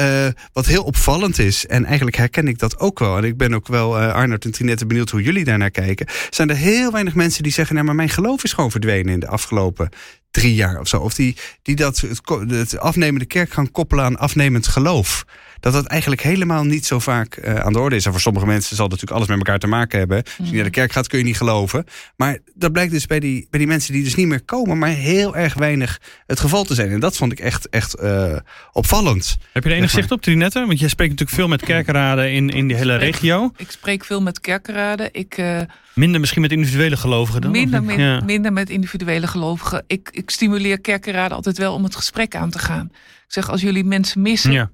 Uh, 0.00 0.26
wat 0.52 0.66
heel 0.66 0.82
opvallend 0.82 1.38
is, 1.38 1.66
en 1.66 1.84
eigenlijk 1.84 2.16
herken 2.16 2.48
ik 2.48 2.58
dat 2.58 2.78
ook 2.78 2.98
wel. 2.98 3.16
En 3.16 3.24
ik 3.24 3.36
ben 3.36 3.54
ook 3.54 3.66
wel, 3.66 4.02
uh, 4.02 4.14
Arnold 4.14 4.44
en 4.44 4.50
Trinette, 4.50 4.86
benieuwd 4.86 5.10
hoe 5.10 5.22
jullie 5.22 5.44
daarnaar 5.44 5.70
kijken. 5.70 6.06
Zijn 6.30 6.50
er 6.50 6.56
heel 6.56 6.92
weinig 6.92 7.14
mensen 7.14 7.42
die 7.42 7.52
zeggen: 7.52 7.74
Nou, 7.74 7.86
maar 7.86 7.94
mijn 7.96 8.08
geloof 8.08 8.44
is 8.44 8.52
gewoon 8.52 8.70
verdwenen 8.70 9.12
in 9.12 9.20
de 9.20 9.28
afgelopen 9.28 9.88
drie 10.30 10.54
jaar 10.54 10.80
of 10.80 10.88
zo. 10.88 10.98
Of 10.98 11.14
die, 11.14 11.36
die 11.62 11.76
dat, 11.76 11.98
het, 11.98 12.20
het 12.50 12.78
afnemende 12.78 13.26
kerk 13.26 13.52
gaan 13.52 13.70
koppelen 13.70 14.04
aan 14.04 14.18
afnemend 14.18 14.66
geloof 14.66 15.24
dat 15.72 15.82
dat 15.82 15.86
eigenlijk 15.86 16.22
helemaal 16.22 16.64
niet 16.64 16.86
zo 16.86 16.98
vaak 16.98 17.36
uh, 17.36 17.54
aan 17.54 17.72
de 17.72 17.78
orde 17.78 17.96
is. 17.96 18.04
En 18.06 18.12
voor 18.12 18.20
sommige 18.20 18.46
mensen 18.46 18.76
zal 18.76 18.88
dat 18.88 19.00
natuurlijk 19.00 19.16
alles 19.16 19.28
met 19.28 19.46
elkaar 19.46 19.60
te 19.60 19.66
maken 19.66 19.98
hebben. 19.98 20.16
Als 20.16 20.32
je 20.36 20.42
naar 20.42 20.52
de 20.52 20.60
Mhm. 20.60 20.70
kerk 20.70 20.92
gaat, 20.92 21.06
kun 21.06 21.18
je 21.18 21.24
niet 21.24 21.36
geloven. 21.36 21.84
Maar 22.16 22.38
dat 22.54 22.72
blijkt 22.72 22.92
dus 22.92 23.06
bij 23.06 23.20
die, 23.20 23.46
bij 23.50 23.58
die 23.58 23.68
mensen 23.68 23.92
die 23.92 24.02
dus 24.04 24.14
niet 24.14 24.26
meer 24.26 24.44
komen, 24.44 24.78
maar 24.78 24.88
heel 24.88 25.36
erg 25.36 25.54
weinig 25.54 26.00
het 26.26 26.40
geval 26.40 26.64
te 26.64 26.74
zijn. 26.74 26.90
En 26.90 27.00
dat 27.00 27.16
vond 27.16 27.32
ik 27.32 27.40
echt, 27.40 27.68
echt 27.68 28.02
uh, 28.02 28.36
opvallend. 28.72 29.36
Heb 29.52 29.64
je 29.64 29.70
er 29.70 29.76
enig 29.76 29.90
zicht 29.90 30.10
op, 30.10 30.22
Trinette? 30.22 30.66
Want 30.66 30.78
je 30.78 30.88
spreekt 30.88 31.10
natuurlijk 31.10 31.38
veel 31.38 31.48
met 31.48 31.62
kerkenraden 31.62 32.32
in, 32.32 32.48
in 32.50 32.68
die 32.68 32.76
hele 32.76 32.96
regio. 32.96 33.52
Ik 33.56 33.70
spreek 33.70 34.04
veel 34.04 34.22
met 34.22 34.40
kerkenraden. 34.40 35.08
Ik, 35.12 35.38
uh, 35.38 35.60
minder 35.94 36.20
misschien 36.20 36.42
met 36.42 36.52
individuele 36.52 36.96
gelovigen 36.96 37.40
dan? 37.40 37.50
Minder, 37.50 37.82
min, 37.82 37.98
ja. 38.00 38.20
minder 38.24 38.52
met 38.52 38.70
individuele 38.70 39.26
gelovigen. 39.26 39.84
Ik, 39.86 40.08
ik 40.12 40.30
stimuleer 40.30 40.80
kerkenraden 40.80 41.36
altijd 41.36 41.58
wel 41.58 41.74
om 41.74 41.84
het 41.84 41.96
gesprek 41.96 42.34
aan 42.34 42.50
te 42.50 42.58
gaan. 42.58 42.88
Ik 43.26 43.32
zeg, 43.32 43.50
als 43.50 43.60
jullie 43.60 43.84
mensen 43.84 44.22
missen, 44.22 44.52
ja. 44.52 44.70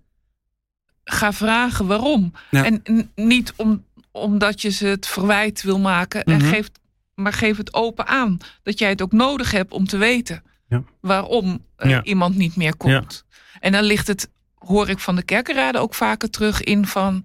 Ga 1.04 1.32
vragen 1.32 1.86
waarom. 1.86 2.32
Ja. 2.50 2.64
En 2.64 2.82
niet 3.14 3.52
om, 3.56 3.84
omdat 4.10 4.62
je 4.62 4.70
ze 4.70 4.86
het 4.86 5.06
verwijt 5.06 5.62
wil 5.62 5.78
maken. 5.78 6.22
Mhm. 6.24 6.30
En 6.30 6.40
geef, 6.40 6.70
maar 7.14 7.32
geef 7.32 7.56
het 7.56 7.74
open 7.74 8.06
aan. 8.06 8.38
Dat 8.62 8.78
jij 8.78 8.88
het 8.88 9.02
ook 9.02 9.12
nodig 9.12 9.50
hebt 9.50 9.72
om 9.72 9.86
te 9.86 9.96
weten 9.96 10.42
ja. 10.68 10.82
waarom 11.00 11.64
uh, 11.78 11.90
Ja. 11.90 12.02
iemand 12.02 12.36
niet 12.36 12.56
meer 12.56 12.76
komt. 12.76 13.24
En 13.60 13.72
dan 13.72 13.84
ligt 13.84 14.06
het, 14.06 14.28
hoor 14.54 14.88
ik 14.88 14.98
van 14.98 15.16
de 15.16 15.22
kerkenraden 15.22 15.80
ook 15.80 15.94
vaker 15.94 16.30
terug 16.30 16.62
in 16.62 16.86
van... 16.86 17.24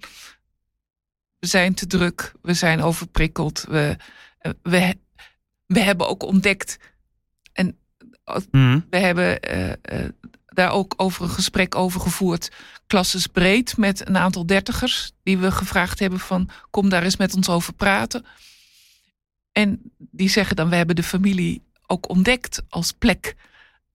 We 1.39 1.47
zijn 1.47 1.73
te 1.73 1.87
druk, 1.87 2.33
we 2.41 2.53
zijn 2.53 2.81
overprikkeld. 2.81 3.65
We, 3.69 3.97
eh, 4.39 4.51
we, 4.61 4.95
we 5.65 5.79
hebben 5.79 6.07
ook 6.07 6.23
ontdekt... 6.23 6.77
En 7.53 7.77
Mhm. 8.51 8.79
we 8.89 8.97
hebben 8.97 9.39
uh, 9.57 9.67
uh, 9.67 10.09
daar 10.57 10.71
ook 10.71 10.93
over 10.97 11.23
een 11.23 11.29
gesprek 11.29 11.75
over 11.75 11.99
gevoerd. 11.99 12.51
Klasses 12.87 13.27
breed 13.27 13.77
met 13.77 14.07
een 14.07 14.17
aantal 14.17 14.45
dertigers. 14.45 15.11
Die 15.23 15.37
we 15.37 15.51
gevraagd 15.51 15.99
hebben 15.99 16.19
van 16.19 16.49
kom 16.69 16.89
daar 16.89 17.03
eens 17.03 17.17
met 17.17 17.33
ons 17.35 17.49
over 17.49 17.73
praten. 17.73 18.25
En 19.51 19.81
die 19.97 20.29
zeggen 20.29 20.55
dan 20.55 20.69
we 20.69 20.75
hebben 20.75 20.95
de 20.95 21.03
familie 21.03 21.61
ook 21.87 22.09
ontdekt 22.09 22.61
als 22.69 22.91
plek 22.91 23.35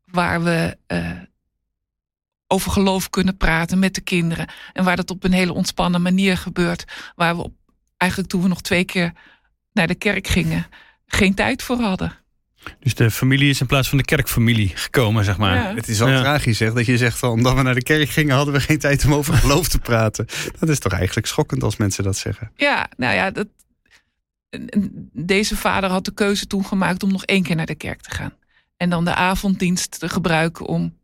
waar 0.05 0.42
we 0.42 0.77
uh, 0.88 1.11
over 2.46 2.70
geloof 2.70 3.11
kunnen 3.11 3.37
praten 3.37 3.79
met 3.79 3.94
de 3.94 4.01
kinderen. 4.01 4.48
En 4.72 4.85
waar 4.85 4.96
dat 4.96 5.11
op 5.11 5.25
een 5.25 5.33
hele 5.33 5.53
ontspannen 5.53 6.03
manier 6.03 6.37
gebeurt. 6.37 6.85
Waar 7.14 7.37
we 7.37 7.42
op, 7.42 7.55
eigenlijk 7.96 8.31
toen 8.31 8.42
we 8.42 8.48
nog 8.48 8.62
twee 8.62 8.85
keer 8.85 9.12
naar 9.72 9.87
de 9.87 9.94
kerk 9.94 10.27
gingen 10.27 10.66
geen 11.07 11.35
tijd 11.35 11.62
voor 11.62 11.81
hadden. 11.81 12.22
Dus 12.79 12.94
de 12.94 13.11
familie 13.11 13.51
is 13.51 13.61
in 13.61 13.66
plaats 13.66 13.88
van 13.88 13.98
de 13.98 14.05
kerkfamilie 14.05 14.68
gekomen, 14.75 15.25
zeg 15.25 15.38
maar. 15.38 15.55
Ja. 15.55 15.75
Het 15.75 15.88
is 15.88 15.98
wel 15.98 16.09
ja. 16.09 16.20
tragisch, 16.20 16.57
zeg, 16.57 16.72
dat 16.72 16.87
je 16.87 16.96
zegt 16.96 17.18
van 17.18 17.31
omdat 17.31 17.55
we 17.55 17.62
naar 17.62 17.75
de 17.75 17.83
kerk 17.83 18.09
gingen, 18.09 18.37
hadden 18.37 18.55
we 18.55 18.61
geen 18.61 18.79
tijd 18.79 19.05
om 19.05 19.14
over 19.14 19.35
geloof 19.35 19.68
te 19.68 19.79
praten. 19.79 20.27
Dat 20.59 20.68
is 20.68 20.79
toch 20.79 20.92
eigenlijk 20.92 21.27
schokkend 21.27 21.62
als 21.62 21.77
mensen 21.77 22.05
dat 22.05 22.16
zeggen. 22.16 22.51
Ja, 22.57 22.88
nou 22.96 23.14
ja, 23.14 23.31
dat, 23.31 23.46
deze 25.12 25.57
vader 25.57 25.90
had 25.90 26.05
de 26.05 26.14
keuze 26.14 26.46
toen 26.46 26.64
gemaakt 26.64 27.03
om 27.03 27.12
nog 27.12 27.25
één 27.25 27.42
keer 27.42 27.57
naar 27.57 27.66
de 27.66 27.75
kerk 27.75 28.01
te 28.01 28.11
gaan. 28.11 28.35
En 28.77 28.90
dan 28.90 29.05
de 29.05 29.14
avonddienst 29.14 29.98
te 29.98 30.09
gebruiken 30.09 30.66
om. 30.66 30.98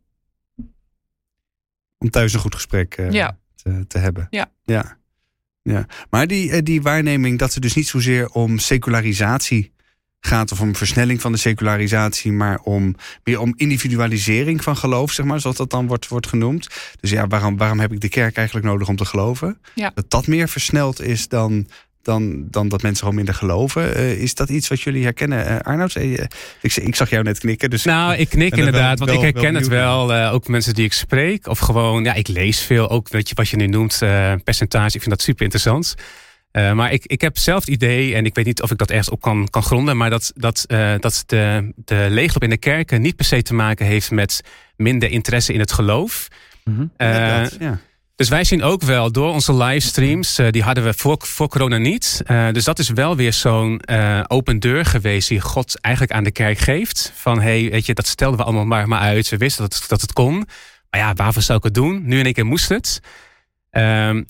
Om 1.97 2.09
thuis 2.09 2.33
een 2.33 2.39
goed 2.39 2.55
gesprek 2.55 2.97
uh, 2.97 3.11
ja. 3.11 3.37
te, 3.55 3.87
te, 3.87 3.97
hebben. 3.97 4.27
Ja. 4.29 4.51
ja. 4.65 4.97
ja. 5.61 5.85
Maar 6.09 6.27
die, 6.27 6.63
die 6.63 6.81
waarneming 6.81 7.39
dat 7.39 7.53
het 7.53 7.63
dus 7.63 7.75
niet 7.75 7.87
zozeer 7.87 8.29
om 8.29 8.57
secularisatie 8.57 9.73
gaat 10.19 10.51
of 10.51 10.61
om 10.61 10.75
versnelling 10.75 11.21
van 11.21 11.31
de 11.31 11.37
secularisatie, 11.37 12.31
maar 12.31 12.59
om 12.63 12.95
meer 13.23 13.39
om 13.39 13.53
individualisering 13.55 14.63
van 14.63 14.77
geloof, 14.77 15.11
zeg 15.11 15.25
maar, 15.25 15.39
zoals 15.39 15.57
dat 15.57 15.69
dan 15.69 15.87
wordt, 15.87 16.07
wordt 16.07 16.27
genoemd. 16.27 16.67
Dus 16.99 17.09
ja, 17.09 17.27
waarom, 17.27 17.57
waarom 17.57 17.79
heb 17.79 17.91
ik 17.91 18.01
de 18.01 18.09
kerk 18.09 18.37
eigenlijk 18.37 18.67
nodig 18.67 18.87
om 18.87 18.95
te 18.95 19.05
geloven? 19.05 19.57
Ja. 19.75 19.91
Dat 19.93 20.09
dat 20.09 20.27
meer 20.27 20.49
versneld 20.49 21.01
is 21.01 21.27
dan, 21.27 21.67
dan, 22.01 22.47
dan 22.49 22.69
dat 22.69 22.81
mensen 22.81 22.99
gewoon 22.99 23.15
minder 23.15 23.33
geloven. 23.33 23.97
Uh, 23.97 24.21
is 24.21 24.35
dat 24.35 24.49
iets 24.49 24.67
wat 24.67 24.81
jullie 24.81 25.03
herkennen, 25.03 25.51
uh, 25.51 25.59
Arnoud? 25.59 25.95
Uh, 25.95 26.19
ik, 26.61 26.75
ik 26.75 26.95
zag 26.95 27.09
jou 27.09 27.23
net 27.23 27.39
knikken. 27.39 27.69
Dus 27.69 27.83
nou, 27.83 28.15
ik 28.15 28.29
knik 28.29 28.55
inderdaad, 28.55 28.99
wel, 28.99 29.07
want 29.07 29.23
ik 29.23 29.33
herken 29.33 29.55
het 29.55 29.67
wel. 29.67 30.13
uh, 30.13 30.33
ook 30.33 30.47
mensen 30.47 30.73
die 30.73 30.85
ik 30.85 30.93
spreek, 30.93 31.47
of 31.47 31.59
gewoon, 31.59 32.03
ja, 32.03 32.13
ik 32.13 32.27
lees 32.27 32.59
veel. 32.59 32.89
Ook 32.89 33.09
weet 33.09 33.29
je, 33.29 33.35
wat 33.35 33.49
je 33.49 33.55
nu 33.55 33.67
noemt, 33.67 33.99
uh, 34.03 34.33
percentage. 34.43 34.95
Ik 34.95 35.01
vind 35.01 35.09
dat 35.09 35.21
super 35.21 35.43
interessant. 35.43 35.95
Uh, 36.51 36.73
maar 36.73 36.91
ik, 36.91 37.05
ik 37.05 37.21
heb 37.21 37.37
zelf 37.37 37.59
het 37.59 37.69
idee, 37.69 38.15
en 38.15 38.25
ik 38.25 38.35
weet 38.35 38.45
niet 38.45 38.61
of 38.61 38.71
ik 38.71 38.77
dat 38.77 38.89
ergens 38.89 39.09
op 39.09 39.21
kan, 39.21 39.47
kan 39.49 39.63
gronden, 39.63 39.97
maar 39.97 40.09
dat, 40.09 40.31
dat, 40.35 40.65
uh, 40.67 40.93
dat 40.99 41.23
de, 41.25 41.71
de 41.75 42.07
leegloop 42.09 42.43
in 42.43 42.49
de 42.49 42.57
kerken 42.57 43.01
niet 43.01 43.15
per 43.15 43.25
se 43.25 43.41
te 43.41 43.53
maken 43.53 43.85
heeft 43.85 44.11
met 44.11 44.41
minder 44.75 45.09
interesse 45.09 45.53
in 45.53 45.59
het 45.59 45.71
geloof. 45.71 46.27
Mm 46.63 46.75
-hmm. 46.75 46.91
uh, 46.97 47.43
dat, 47.43 47.57
ja. 47.59 47.79
Dus 48.15 48.29
wij 48.29 48.43
zien 48.43 48.63
ook 48.63 48.81
wel 48.81 49.11
door 49.11 49.31
onze 49.31 49.53
livestreams, 49.53 50.39
die 50.49 50.63
hadden 50.63 50.83
we 50.83 50.93
voor, 50.93 51.17
voor 51.19 51.47
corona 51.47 51.77
niet. 51.77 52.21
dus 52.51 52.63
dat 52.63 52.79
is 52.79 52.89
wel 52.89 53.15
weer 53.15 53.33
zo'n 53.33 53.81
open 54.27 54.59
deur 54.59 54.85
geweest 54.85 55.29
die 55.29 55.41
God 55.41 55.79
eigenlijk 55.81 56.15
aan 56.15 56.23
de 56.23 56.31
kerk 56.31 56.57
geeft. 56.57 57.11
Van 57.15 57.41
hey, 57.41 57.69
weet 57.69 57.85
je, 57.85 57.93
dat 57.93 58.07
stelden 58.07 58.39
we 58.39 58.43
allemaal 58.43 58.65
maar, 58.65 58.87
maar 58.87 58.99
uit. 58.99 59.29
We 59.29 59.37
wisten 59.37 59.63
dat 59.63 59.73
het, 59.73 59.89
dat 59.89 60.01
het 60.01 60.13
kon. 60.13 60.47
Maar 60.89 60.99
ja, 60.99 61.13
waarvoor 61.13 61.41
zou 61.41 61.57
ik 61.57 61.63
het 61.63 61.73
doen? 61.73 62.01
Nu 62.05 62.19
in 62.19 62.25
één 62.25 62.33
keer 62.33 62.45
moest 62.45 62.69
het. 62.69 62.99
Um, 63.71 64.25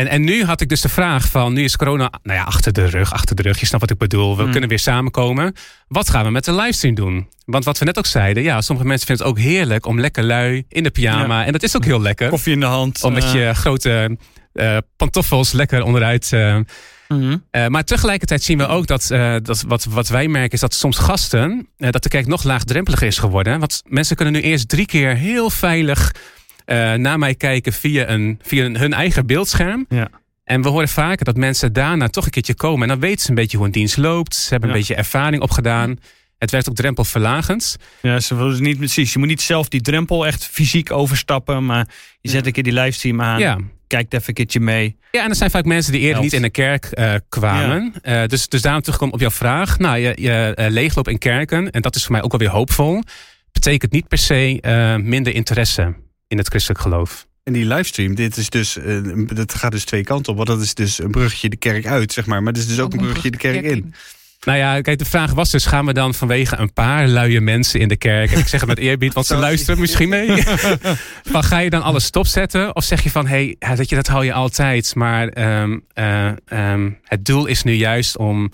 en, 0.00 0.08
en 0.08 0.24
nu 0.24 0.44
had 0.44 0.60
ik 0.60 0.68
dus 0.68 0.80
de 0.80 0.88
vraag 0.88 1.28
van, 1.28 1.52
nu 1.52 1.64
is 1.64 1.76
corona 1.76 2.12
nou 2.22 2.38
ja, 2.38 2.44
achter 2.44 2.72
de 2.72 2.86
rug, 2.86 3.12
achter 3.12 3.36
de 3.36 3.42
rug. 3.42 3.60
Je 3.60 3.66
snapt 3.66 3.82
wat 3.82 3.90
ik 3.90 3.98
bedoel. 3.98 4.36
We 4.36 4.42
Hmm. 4.42 4.50
kunnen 4.50 4.68
weer 4.68 4.78
samenkomen. 4.78 5.54
Wat 5.88 6.10
gaan 6.10 6.24
we 6.24 6.30
met 6.30 6.44
de 6.44 6.54
livestream 6.54 6.94
doen? 6.94 7.28
Want 7.44 7.64
wat 7.64 7.78
we 7.78 7.84
net 7.84 7.98
ook 7.98 8.06
zeiden, 8.06 8.42
ja, 8.42 8.60
sommige 8.60 8.88
mensen 8.88 9.06
vinden 9.06 9.26
het 9.26 9.36
ook 9.36 9.42
heerlijk 9.42 9.86
om 9.86 10.00
lekker 10.00 10.24
lui 10.24 10.64
in 10.68 10.82
de 10.82 10.90
pyjama. 10.90 11.40
Ja. 11.40 11.46
En 11.46 11.52
dat 11.52 11.62
is 11.62 11.76
ook 11.76 11.84
heel 11.84 12.00
lekker. 12.00 12.28
Koffie 12.28 12.52
in 12.52 12.60
de 12.60 12.66
hand. 12.66 13.04
Om 13.04 13.12
met 13.12 13.24
uh, 13.24 13.32
je 13.32 13.54
grote 13.54 14.16
uh, 14.54 14.76
pantoffels 14.96 15.52
lekker 15.52 15.82
onderuit. 15.82 16.30
Uh, 16.34 16.56
mm-hmm. 17.08 17.42
maar 17.68 17.84
tegelijkertijd 17.84 18.42
zien 18.42 18.58
we 18.58 18.66
ook 18.66 18.86
dat, 18.86 19.06
dat 19.42 19.64
wat, 19.66 19.84
wat 19.84 20.08
wij 20.08 20.28
merken 20.28 20.52
is 20.52 20.60
dat 20.60 20.74
soms 20.74 20.98
gasten, 20.98 21.68
dat 21.76 22.02
de 22.02 22.08
kerk 22.08 22.26
nog 22.26 22.44
laagdrempeliger 22.44 23.06
is 23.06 23.18
geworden. 23.18 23.58
Want 23.60 23.82
mensen 23.86 24.16
kunnen 24.16 24.34
nu 24.34 24.40
eerst 24.40 24.68
drie 24.68 24.86
keer 24.86 25.16
heel 25.16 25.50
veilig 25.50 26.12
uh, 26.66 26.92
naar 26.94 27.18
mij 27.18 27.34
kijken 27.34 27.72
via, 27.72 28.08
een, 28.08 28.38
via 28.42 28.64
een, 28.64 28.76
hun 28.78 28.92
eigen 28.92 29.26
beeldscherm. 29.26 29.86
Ja. 29.88 30.08
En 30.44 30.62
we 30.62 30.68
horen 30.68 30.88
vaker 30.88 31.24
dat 31.24 31.36
mensen 31.36 31.72
daarna 31.72 32.08
toch 32.08 32.24
een 32.24 32.30
keertje 32.30 32.54
komen. 32.54 32.82
En 32.82 32.88
dan 32.88 33.00
weten 33.00 33.20
ze 33.20 33.28
een 33.28 33.34
beetje 33.34 33.56
hoe 33.56 33.66
een 33.66 33.72
dienst 33.72 33.96
loopt. 33.96 34.34
Ze 34.34 34.48
hebben 34.50 34.68
Ja. 34.68 34.74
een 34.74 34.80
beetje 34.80 34.94
ervaring 34.94 35.42
opgedaan. 35.42 35.98
Het 36.38 36.50
werkt 36.50 36.68
ook 36.68 36.74
drempelverlagend. 36.74 37.76
Ja, 38.02 38.20
ze 38.20 38.34
willen 38.34 38.50
dus 38.50 38.60
niet 38.60 38.78
precies. 38.78 39.12
Je 39.12 39.18
moet 39.18 39.28
niet 39.28 39.40
zelf 39.42 39.68
die 39.68 39.80
drempel 39.80 40.26
echt 40.26 40.46
fysiek 40.46 40.92
overstappen, 40.92 41.66
maar 41.66 41.88
je 42.20 42.30
zet 42.30 42.46
een 42.46 42.52
keer 42.52 42.62
die 42.62 42.72
livestream 42.72 43.20
aan. 43.22 43.38
Ja. 43.38 43.58
Kijkt 43.86 44.14
even 44.14 44.28
een 44.28 44.34
keertje 44.34 44.60
mee. 44.60 44.96
Ja, 45.10 45.22
en 45.22 45.28
er 45.28 45.36
zijn 45.36 45.50
vaak 45.50 45.64
mensen 45.64 45.92
die 45.92 46.00
eerder 46.00 46.22
niet 46.22 46.32
in 46.32 46.42
de 46.42 46.50
kerk 46.50 46.88
uh, 46.94 47.14
kwamen. 47.28 47.92
Uh, 48.02 48.24
dus, 48.26 48.48
dus 48.48 48.62
daarom 48.62 48.82
terugkomen 48.82 49.14
op 49.14 49.20
jouw 49.20 49.30
vraag. 49.30 49.78
Nou, 49.78 49.98
je, 49.98 50.12
je 50.16 50.56
uh, 50.58 50.66
leegloop 50.68 51.08
in 51.08 51.18
kerken, 51.18 51.70
en 51.70 51.82
dat 51.82 51.96
is 51.96 52.02
voor 52.02 52.12
mij 52.12 52.22
ook 52.22 52.30
wel 52.30 52.40
weer 52.40 52.50
hoopvol. 52.50 53.02
Betekent 53.52 53.92
niet 53.92 54.08
per 54.08 54.18
se 54.18 54.58
minder 55.02 55.34
interesse 55.34 55.94
in 56.30 56.38
het 56.38 56.48
christelijk 56.48 56.80
geloof. 56.80 57.26
En 57.42 57.52
die 57.52 57.66
livestream, 57.66 58.14
dit 58.14 58.36
is 58.36 58.50
dus, 58.50 58.76
uh, 58.76 59.26
dat 59.26 59.54
gaat 59.54 59.72
dus 59.72 59.84
twee 59.84 60.04
kanten 60.04 60.32
op. 60.32 60.36
Want 60.36 60.48
dat 60.48 60.60
is 60.60 60.74
dus 60.74 61.02
een 61.02 61.10
bruggetje 61.10 61.48
de 61.48 61.56
kerk 61.56 61.86
uit, 61.86 62.12
zeg 62.12 62.26
maar. 62.26 62.42
Maar 62.42 62.52
het 62.52 62.62
is 62.62 62.68
dus 62.68 62.80
ook 62.80 62.92
een 62.92 62.98
bruggetje 62.98 63.30
de 63.30 63.36
kerk 63.36 63.64
in. 63.64 63.94
Nou 64.44 64.58
ja, 64.58 64.80
kijk, 64.80 64.98
de 64.98 65.04
vraag 65.04 65.32
was 65.32 65.50
dus: 65.50 65.66
gaan 65.66 65.86
we 65.86 65.92
dan 65.92 66.14
vanwege 66.14 66.56
een 66.56 66.72
paar 66.72 67.08
luie 67.08 67.40
mensen 67.40 67.80
in 67.80 67.88
de 67.88 67.96
kerk. 67.96 68.32
En 68.32 68.38
ik 68.38 68.48
zeg 68.48 68.60
het 68.60 68.68
met 68.68 68.78
eerbied, 68.78 69.14
want 69.14 69.26
ze 69.26 69.36
luisteren 69.36 69.80
misschien 69.80 70.08
mee. 70.08 70.42
van, 71.32 71.44
ga 71.44 71.58
je 71.58 71.70
dan 71.70 71.82
alles 71.82 72.04
stopzetten? 72.04 72.76
Of 72.76 72.84
zeg 72.84 73.02
je 73.02 73.10
van: 73.10 73.26
hé, 73.26 73.54
hey, 73.58 73.76
dat, 73.76 73.88
je, 73.88 73.96
dat 73.96 74.06
hou 74.06 74.24
je 74.24 74.32
altijd. 74.32 74.94
Maar 74.94 75.60
um, 75.62 75.84
uh, 75.94 76.32
um, 76.52 76.98
het 77.04 77.24
doel 77.24 77.46
is 77.46 77.62
nu 77.62 77.72
juist 77.72 78.16
om. 78.16 78.50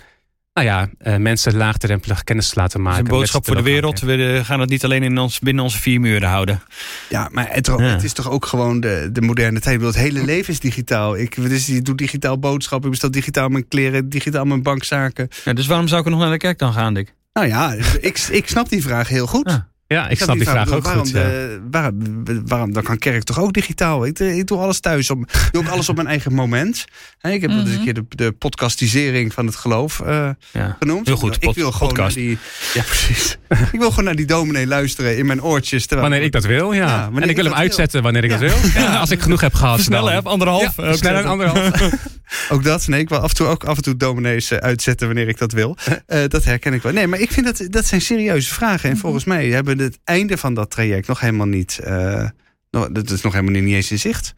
Nou 0.56 0.68
ja, 0.68 0.88
uh, 1.02 1.16
mensen 1.16 1.56
laagdrempelig 1.56 2.24
kennis 2.24 2.48
te 2.48 2.60
laten 2.60 2.82
maken. 2.82 3.00
een 3.00 3.10
boodschap 3.10 3.46
voor 3.46 3.56
de 3.56 3.62
wereld. 3.62 4.00
We 4.00 4.40
gaan 4.44 4.60
het 4.60 4.68
niet 4.68 4.84
alleen 4.84 5.02
in 5.02 5.18
ons, 5.18 5.38
binnen 5.38 5.64
onze 5.64 5.78
vier 5.78 6.00
muren 6.00 6.28
houden. 6.28 6.62
Ja, 7.08 7.28
maar 7.32 7.46
het, 7.50 7.66
ja. 7.66 7.78
het 7.78 8.02
is 8.02 8.12
toch 8.12 8.30
ook 8.30 8.46
gewoon 8.46 8.80
de, 8.80 9.08
de 9.12 9.20
moderne 9.20 9.60
tijd. 9.60 9.80
Het 9.80 9.94
hele 9.96 10.24
leven 10.24 10.52
is 10.52 10.60
digitaal. 10.60 11.16
Ik 11.16 11.34
dus, 11.34 11.66
je 11.66 11.82
doe 11.82 11.94
digitaal 11.94 12.38
boodschappen, 12.38 12.84
ik 12.84 12.90
bestel 12.90 13.10
digitaal 13.10 13.48
mijn 13.48 13.68
kleren, 13.68 14.08
digitaal 14.08 14.44
mijn 14.44 14.62
bankzaken. 14.62 15.28
Ja, 15.44 15.52
dus 15.52 15.66
waarom 15.66 15.88
zou 15.88 16.00
ik 16.00 16.06
er 16.06 16.12
nog 16.12 16.20
naar 16.20 16.30
de 16.30 16.36
kerk 16.36 16.58
dan 16.58 16.72
gaan, 16.72 16.94
Dick? 16.94 17.14
Nou 17.32 17.46
ja, 17.46 17.72
ik, 18.00 18.18
ik 18.30 18.48
snap 18.48 18.68
die 18.68 18.82
vraag 18.82 19.08
heel 19.08 19.26
goed. 19.26 19.50
Ja. 19.50 19.68
Ja, 19.88 20.04
ik, 20.04 20.10
ik 20.10 20.18
snap 20.18 20.36
die 20.36 20.44
vraag, 20.44 20.66
vraag 20.66 20.78
ook 20.78 20.84
waarom 20.84 21.04
goed. 21.04 21.12
De, 21.12 21.58
ja. 21.62 21.68
waarom, 21.70 22.24
waarom, 22.46 22.72
dan 22.72 22.82
kan 22.82 22.98
kerk 22.98 23.22
toch 23.22 23.40
ook 23.40 23.52
digitaal? 23.52 24.06
Ik, 24.06 24.18
ik 24.18 24.46
doe 24.46 24.58
alles 24.58 24.80
thuis. 24.80 25.10
Op, 25.10 25.18
ik 25.18 25.48
doe 25.50 25.62
ook 25.62 25.68
alles 25.68 25.88
op 25.88 25.96
mijn 25.96 26.08
eigen 26.08 26.32
moment. 26.32 26.84
He, 27.18 27.30
ik 27.30 27.40
heb 27.40 27.50
mm 27.50 27.56
-hmm. 27.56 27.64
dus 27.64 27.74
een 27.74 27.84
keer 27.84 27.94
de, 27.94 28.04
de 28.08 28.32
podcastisering 28.32 29.32
van 29.32 29.46
het 29.46 29.56
geloof 29.56 30.02
uh, 30.06 30.28
ja. 30.52 30.76
genoemd. 30.78 31.06
Heel 31.06 31.16
goed, 31.16 31.36
ik 31.40 31.54
wil 31.54 31.72
gewoon 31.72 31.88
podcast. 31.88 32.16
naar 32.16 32.24
die, 32.24 32.38
ja, 32.74 32.82
precies. 32.82 33.36
ik 33.72 33.78
wil 33.78 33.88
gewoon 33.88 34.04
naar 34.04 34.16
die 34.16 34.26
dominee 34.26 34.66
luisteren 34.66 35.18
in 35.18 35.26
mijn 35.26 35.42
oortjes. 35.42 35.86
Wanneer 35.88 36.22
ik 36.22 36.32
dat 36.32 36.44
wil, 36.44 36.72
ja. 36.72 36.86
ja 36.86 37.10
en 37.20 37.28
ik 37.28 37.36
wil 37.36 37.44
hem 37.44 37.54
uitzetten 37.54 38.02
wanneer 38.02 38.24
ik 38.24 38.30
dat 38.30 38.40
wil. 38.40 38.56
als 38.98 39.10
ik 39.10 39.20
genoeg 39.20 39.40
heb 39.40 39.54
gehad. 39.54 39.80
Sneller, 39.80 40.12
heb 40.12 40.26
anderhalf. 40.26 40.74
Sneller, 40.90 41.24
anderhalf. 41.34 41.70
ook 42.48 42.64
dat. 42.64 42.86
Nee, 42.86 43.00
ik 43.00 43.08
wil 43.08 43.18
af 43.18 43.28
en 43.28 43.36
toe 43.36 43.46
ook 43.46 43.64
af 43.64 43.76
en 43.76 43.82
toe 43.82 43.96
dominees 43.96 44.52
uh, 44.52 44.58
uitzetten 44.58 45.06
wanneer 45.06 45.28
ik 45.28 45.38
dat 45.38 45.52
wil. 45.52 45.76
Uh, 46.08 46.18
dat 46.28 46.44
herken 46.44 46.72
ik 46.72 46.82
wel. 46.82 46.92
Nee, 46.92 47.06
maar 47.06 47.20
ik 47.20 47.30
vind 47.30 47.46
dat 47.46 47.66
dat 47.70 47.86
zijn 47.86 48.00
serieuze 48.00 48.54
vragen. 48.54 48.90
En 48.90 48.96
volgens 48.96 49.24
mij 49.24 49.46
hebben 49.46 49.75
het 49.78 49.98
einde 50.04 50.36
van 50.36 50.54
dat 50.54 50.70
traject 50.70 51.08
nog 51.08 51.20
helemaal 51.20 51.46
niet. 51.46 51.80
Uh, 51.84 52.28
nog, 52.70 52.88
dat 52.88 53.10
is 53.10 53.20
nog 53.20 53.32
helemaal 53.32 53.60
niet 53.60 53.74
eens 53.74 53.90
in 53.90 53.98
zicht. 53.98 54.34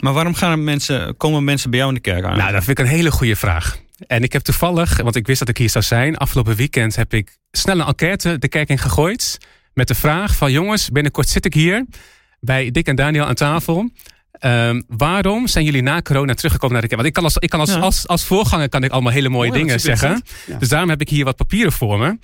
Maar 0.00 0.12
waarom 0.12 0.34
gaan 0.34 0.64
mensen, 0.64 1.16
komen 1.16 1.44
mensen 1.44 1.70
bij 1.70 1.78
jou 1.78 1.90
in 1.90 2.02
de 2.02 2.10
kerk 2.10 2.24
aan? 2.24 2.36
Nou, 2.36 2.52
dat 2.52 2.64
vind 2.64 2.78
ik 2.78 2.84
een 2.84 2.90
hele 2.90 3.10
goede 3.10 3.36
vraag. 3.36 3.78
En 4.06 4.22
ik 4.22 4.32
heb 4.32 4.42
toevallig, 4.42 4.96
want 4.96 5.16
ik 5.16 5.26
wist 5.26 5.38
dat 5.38 5.48
ik 5.48 5.56
hier 5.56 5.70
zou 5.70 5.84
zijn, 5.84 6.16
afgelopen 6.16 6.56
weekend 6.56 6.96
heb 6.96 7.14
ik 7.14 7.36
snel 7.50 7.80
een 7.80 7.86
enquête 7.86 8.38
de 8.38 8.48
kerk 8.48 8.68
in 8.68 8.78
gegooid. 8.78 9.38
Met 9.72 9.88
de 9.88 9.94
vraag 9.94 10.36
van 10.36 10.52
jongens, 10.52 10.90
binnenkort 10.90 11.28
zit 11.28 11.44
ik 11.44 11.54
hier 11.54 11.84
bij 12.40 12.70
Dick 12.70 12.86
en 12.86 12.96
Daniel 12.96 13.24
aan 13.24 13.34
tafel. 13.34 13.90
Um, 14.40 14.84
waarom 14.88 15.46
zijn 15.46 15.64
jullie 15.64 15.82
na 15.82 16.02
corona 16.02 16.34
teruggekomen 16.34 16.72
naar 16.72 16.82
de 16.82 16.88
kerk? 16.88 17.00
Want 17.00 17.16
ik 17.16 17.22
kan 17.22 17.24
als, 17.24 17.36
ik 17.36 17.50
kan 17.50 17.60
als, 17.60 17.70
ja. 17.70 17.78
als, 17.78 18.06
als 18.06 18.24
voorganger 18.24 18.68
kan 18.68 18.82
ik 18.84 18.90
allemaal 18.90 19.12
hele 19.12 19.28
mooie 19.28 19.50
oh, 19.50 19.56
dingen 19.56 19.80
zeggen. 19.80 20.22
Ja. 20.46 20.58
Dus 20.58 20.68
daarom 20.68 20.88
heb 20.88 21.00
ik 21.00 21.08
hier 21.08 21.24
wat 21.24 21.36
papieren 21.36 21.72
voor 21.72 21.98
me. 21.98 22.18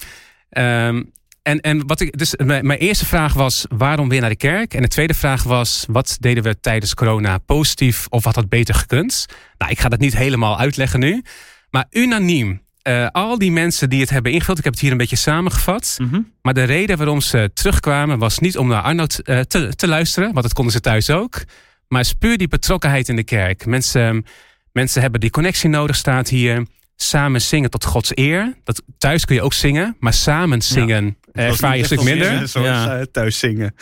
Um, 0.87 1.13
en, 1.43 1.61
en 1.61 1.87
wat 1.87 2.01
ik, 2.01 2.19
dus 2.19 2.35
mijn, 2.37 2.67
mijn, 2.67 2.79
eerste 2.79 3.07
vraag 3.07 3.33
was: 3.33 3.67
waarom 3.69 4.09
weer 4.09 4.21
naar 4.21 4.31
de 4.31 4.37
kerk? 4.37 4.75
En 4.75 4.83
de 4.83 4.89
tweede 4.89 5.15
vraag 5.15 5.43
was: 5.43 5.87
wat 5.89 6.17
deden 6.21 6.43
we 6.43 6.61
tijdens 6.61 6.95
corona 6.95 7.39
positief 7.39 8.07
of 8.09 8.25
wat 8.25 8.35
had 8.35 8.49
beter 8.49 8.75
gekund? 8.75 9.27
Nou, 9.59 9.71
ik 9.71 9.81
ga 9.81 9.89
dat 9.89 9.99
niet 9.99 10.17
helemaal 10.17 10.59
uitleggen 10.59 11.01
nu. 11.01 11.23
Maar 11.71 11.87
unaniem, 11.91 12.63
uh, 12.89 13.07
al 13.07 13.39
die 13.39 13.53
mensen 13.53 13.91
die 13.91 14.01
het 14.01 14.11
hebben 14.11 14.33
ingevuld, 14.33 14.59
ik 14.59 14.65
heb 14.65 14.73
het 14.73 14.83
hier 14.83 14.93
een 14.93 14.97
beetje 14.97 15.17
samengevat. 15.17 15.97
Mm 15.99 16.09
-hmm. 16.09 16.33
Maar 16.43 16.55
de 16.55 16.63
reden 16.63 16.97
waarom 16.97 17.21
ze 17.21 17.51
terugkwamen 17.55 18.19
was 18.19 18.39
niet 18.39 18.59
om 18.59 18.69
naar 18.69 18.83
Arnoud 18.83 19.21
uh, 19.25 19.41
te, 19.41 19.75
te 19.77 19.89
luisteren, 19.89 20.33
want 20.33 20.43
dat 20.43 20.53
konden 20.53 20.73
ze 20.73 20.81
thuis 20.81 21.11
ook. 21.11 21.45
Maar 21.89 22.01
is 22.01 22.13
puur 22.13 22.39
die 22.39 22.49
betrokkenheid 22.49 23.09
in 23.09 23.17
de 23.17 23.25
kerk. 23.25 23.67
Mensen, 23.67 24.27
mensen 24.73 25.03
hebben 25.03 25.21
die 25.21 25.31
connectie 25.31 25.69
nodig, 25.69 25.97
staat 25.97 26.29
hier. 26.29 26.67
Samen 26.97 27.43
zingen 27.43 27.71
tot 27.71 27.85
Gods 27.85 28.11
eer. 28.15 28.57
Dat, 28.65 28.83
thuis 28.99 29.25
kun 29.25 29.35
je 29.35 29.43
ook 29.43 29.53
zingen, 29.53 29.97
maar 29.99 30.13
samen 30.13 30.63
zingen 30.63 31.05
ja. 31.05 31.13
Ervaar 31.33 31.75
je 31.75 31.79
een 31.79 31.85
stuk 31.85 32.03
minder. 32.03 32.49
Zoals 32.49 32.67
ja. 32.67 32.99
uh, 32.99 33.05
thuis 33.13 33.39
zingen. 33.39 33.75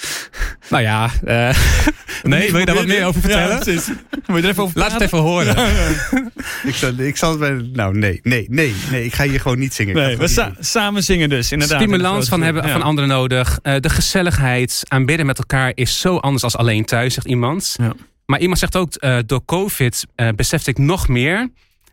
Nou 0.68 0.82
ja, 0.82 1.04
uh, 1.24 1.56
nee, 2.22 2.50
wil 2.50 2.60
je 2.60 2.66
daar 2.66 2.74
wat 2.74 2.86
meer 2.86 3.06
over 3.06 3.20
vertellen? 3.20 3.72
Ja, 3.72 3.80
Moet 4.26 4.36
je 4.36 4.42
er 4.42 4.48
even 4.48 4.62
over 4.62 4.78
Laat 4.78 4.92
het 4.92 5.00
even 5.00 5.18
horen. 5.18 5.56
ik, 6.62 6.74
zal, 6.74 6.92
ik 6.98 7.16
zal 7.16 7.30
het 7.30 7.38
bij, 7.38 7.70
nou 7.72 7.98
nee, 7.98 8.20
nee, 8.22 8.46
nee, 8.48 8.74
nee, 8.90 9.04
ik 9.04 9.14
ga 9.14 9.24
hier 9.24 9.40
gewoon 9.40 9.58
niet 9.58 9.74
zingen. 9.74 9.94
Nee, 9.94 10.16
we 10.16 10.28
sa 10.28 10.52
samen 10.58 11.02
zingen 11.02 11.28
dus, 11.28 11.52
inderdaad. 11.52 11.80
Stimulans 11.82 12.28
van, 12.28 12.42
hebben, 12.42 12.68
van 12.68 12.82
anderen 12.82 13.10
nodig. 13.10 13.58
Uh, 13.62 13.74
de 13.80 13.90
gezelligheid, 13.90 14.82
aanbidden 14.88 15.26
met 15.26 15.38
elkaar 15.38 15.72
is 15.74 16.00
zo 16.00 16.16
anders 16.16 16.44
als 16.44 16.56
alleen 16.56 16.84
thuis, 16.84 17.14
zegt 17.14 17.26
iemand. 17.26 17.76
Maar 18.26 18.40
iemand 18.40 18.58
zegt 18.58 18.76
ook, 18.76 18.92
door 19.26 19.44
COVID 19.44 20.06
besefte 20.34 20.70
ik 20.70 20.78
nog 20.78 21.08
meer 21.08 21.50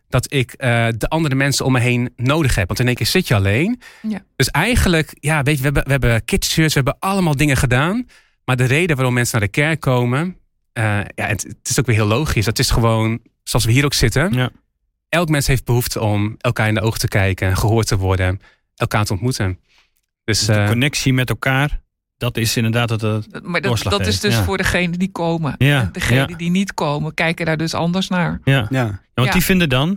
dat 0.09 0.33
ik 0.33 0.53
uh, 0.57 0.87
de 0.97 1.09
andere 1.09 1.35
mensen 1.35 1.65
om 1.65 1.71
me 1.71 1.79
heen 1.79 2.13
nodig 2.15 2.55
heb. 2.55 2.67
Want 2.67 2.79
in 2.79 2.87
één 2.87 2.95
keer 2.95 3.05
zit 3.05 3.27
je 3.27 3.35
alleen. 3.35 3.81
Ja. 4.01 4.23
Dus 4.35 4.49
eigenlijk, 4.49 5.17
ja, 5.19 5.43
weet 5.43 5.55
je, 5.55 5.59
we 5.59 5.65
hebben, 5.65 5.83
we 5.83 5.91
hebben 5.91 6.25
kidsshirts, 6.25 6.73
we 6.73 6.79
hebben 6.83 6.99
allemaal 6.99 7.35
dingen 7.35 7.57
gedaan. 7.57 8.07
Maar 8.45 8.55
de 8.55 8.65
reden 8.65 8.95
waarom 8.95 9.13
mensen 9.13 9.39
naar 9.39 9.47
de 9.47 9.53
kerk 9.61 9.79
komen, 9.79 10.37
uh, 10.73 10.99
ja, 11.15 11.25
het, 11.25 11.43
het, 11.43 11.69
is 11.69 11.79
ook 11.79 11.85
weer 11.85 11.95
heel 11.95 12.05
logisch. 12.05 12.45
Het 12.45 12.59
is 12.59 12.69
gewoon, 12.69 13.19
zoals 13.43 13.65
we 13.65 13.71
hier 13.71 13.85
ook 13.85 13.93
zitten. 13.93 14.33
Ja. 14.33 14.49
Elk 15.09 15.29
mens 15.29 15.47
heeft 15.47 15.65
behoefte 15.65 15.99
om 15.99 16.35
elkaar 16.37 16.67
in 16.67 16.73
de 16.73 16.81
ogen 16.81 16.99
te 16.99 17.07
kijken, 17.07 17.57
gehoord 17.57 17.87
te 17.87 17.97
worden, 17.97 18.41
elkaar 18.75 19.05
te 19.05 19.13
ontmoeten. 19.13 19.59
Dus, 20.23 20.45
de 20.45 20.53
uh, 20.53 20.67
connectie 20.67 21.13
met 21.13 21.29
elkaar, 21.29 21.81
dat 22.17 22.37
is 22.37 22.57
inderdaad 22.57 22.89
het. 22.89 23.01
het 23.01 23.43
maar 23.43 23.61
dat, 23.61 23.83
dat 23.83 24.07
is 24.07 24.19
dus 24.19 24.33
ja. 24.33 24.43
voor 24.43 24.57
degenen 24.57 24.99
die 24.99 25.11
komen. 25.11 25.55
Ja. 25.57 25.81
En 25.81 25.89
degenen 25.91 26.29
ja. 26.29 26.35
die 26.35 26.49
niet 26.49 26.73
komen, 26.73 27.13
kijken 27.13 27.45
daar 27.45 27.57
dus 27.57 27.73
anders 27.73 28.07
naar. 28.07 28.39
Ja, 28.43 28.67
ja. 28.69 29.01
want 29.13 29.31
die 29.31 29.43
vinden 29.43 29.69
dan. 29.69 29.89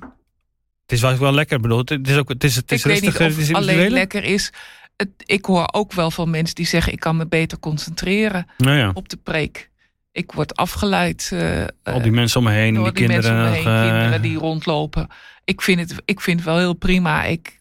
Het 0.82 0.98
is 0.98 1.00
wel, 1.00 1.16
wel 1.16 1.32
lekker 1.32 1.60
bedoeld. 1.60 1.88
Het 1.88 2.08
is 2.08 2.16
ook. 2.16 2.28
Het 2.28 2.44
is, 2.44 2.56
het 2.56 2.72
is 2.72 2.78
ik 2.78 2.86
rustig, 2.90 3.18
weet 3.18 3.28
niet 3.28 3.38
of 3.38 3.46
het 3.46 3.56
alleen 3.56 3.90
lekker 3.90 4.24
is. 4.24 4.52
Het, 4.96 5.08
ik 5.24 5.44
hoor 5.44 5.68
ook 5.72 5.92
wel 5.92 6.10
van 6.10 6.30
mensen 6.30 6.54
die 6.54 6.66
zeggen: 6.66 6.92
ik 6.92 7.00
kan 7.00 7.16
me 7.16 7.26
beter 7.26 7.58
concentreren 7.58 8.46
nou 8.56 8.90
op 8.94 9.08
de 9.08 9.16
preek. 9.16 9.70
Ik 10.12 10.32
word 10.32 10.56
afgeleid. 10.56 11.30
Uh, 11.32 11.64
Al 11.82 12.02
die 12.02 12.12
mensen 12.12 12.40
om 12.40 12.46
me 12.46 12.52
heen. 12.52 12.74
Door 12.74 12.84
die, 12.84 12.92
die 12.92 13.06
kinderen, 13.06 13.36
mensen 13.36 13.62
om 13.62 13.72
me 13.72 13.78
heen, 13.78 13.86
uh, 13.86 13.92
kinderen 13.92 14.22
die 14.22 14.38
rondlopen. 14.38 15.08
Ik 15.44 15.62
vind 15.62 15.80
het, 15.80 16.02
ik 16.04 16.20
vind 16.20 16.38
het 16.38 16.48
wel 16.48 16.58
heel 16.58 16.74
prima. 16.74 17.24
Ik, 17.24 17.59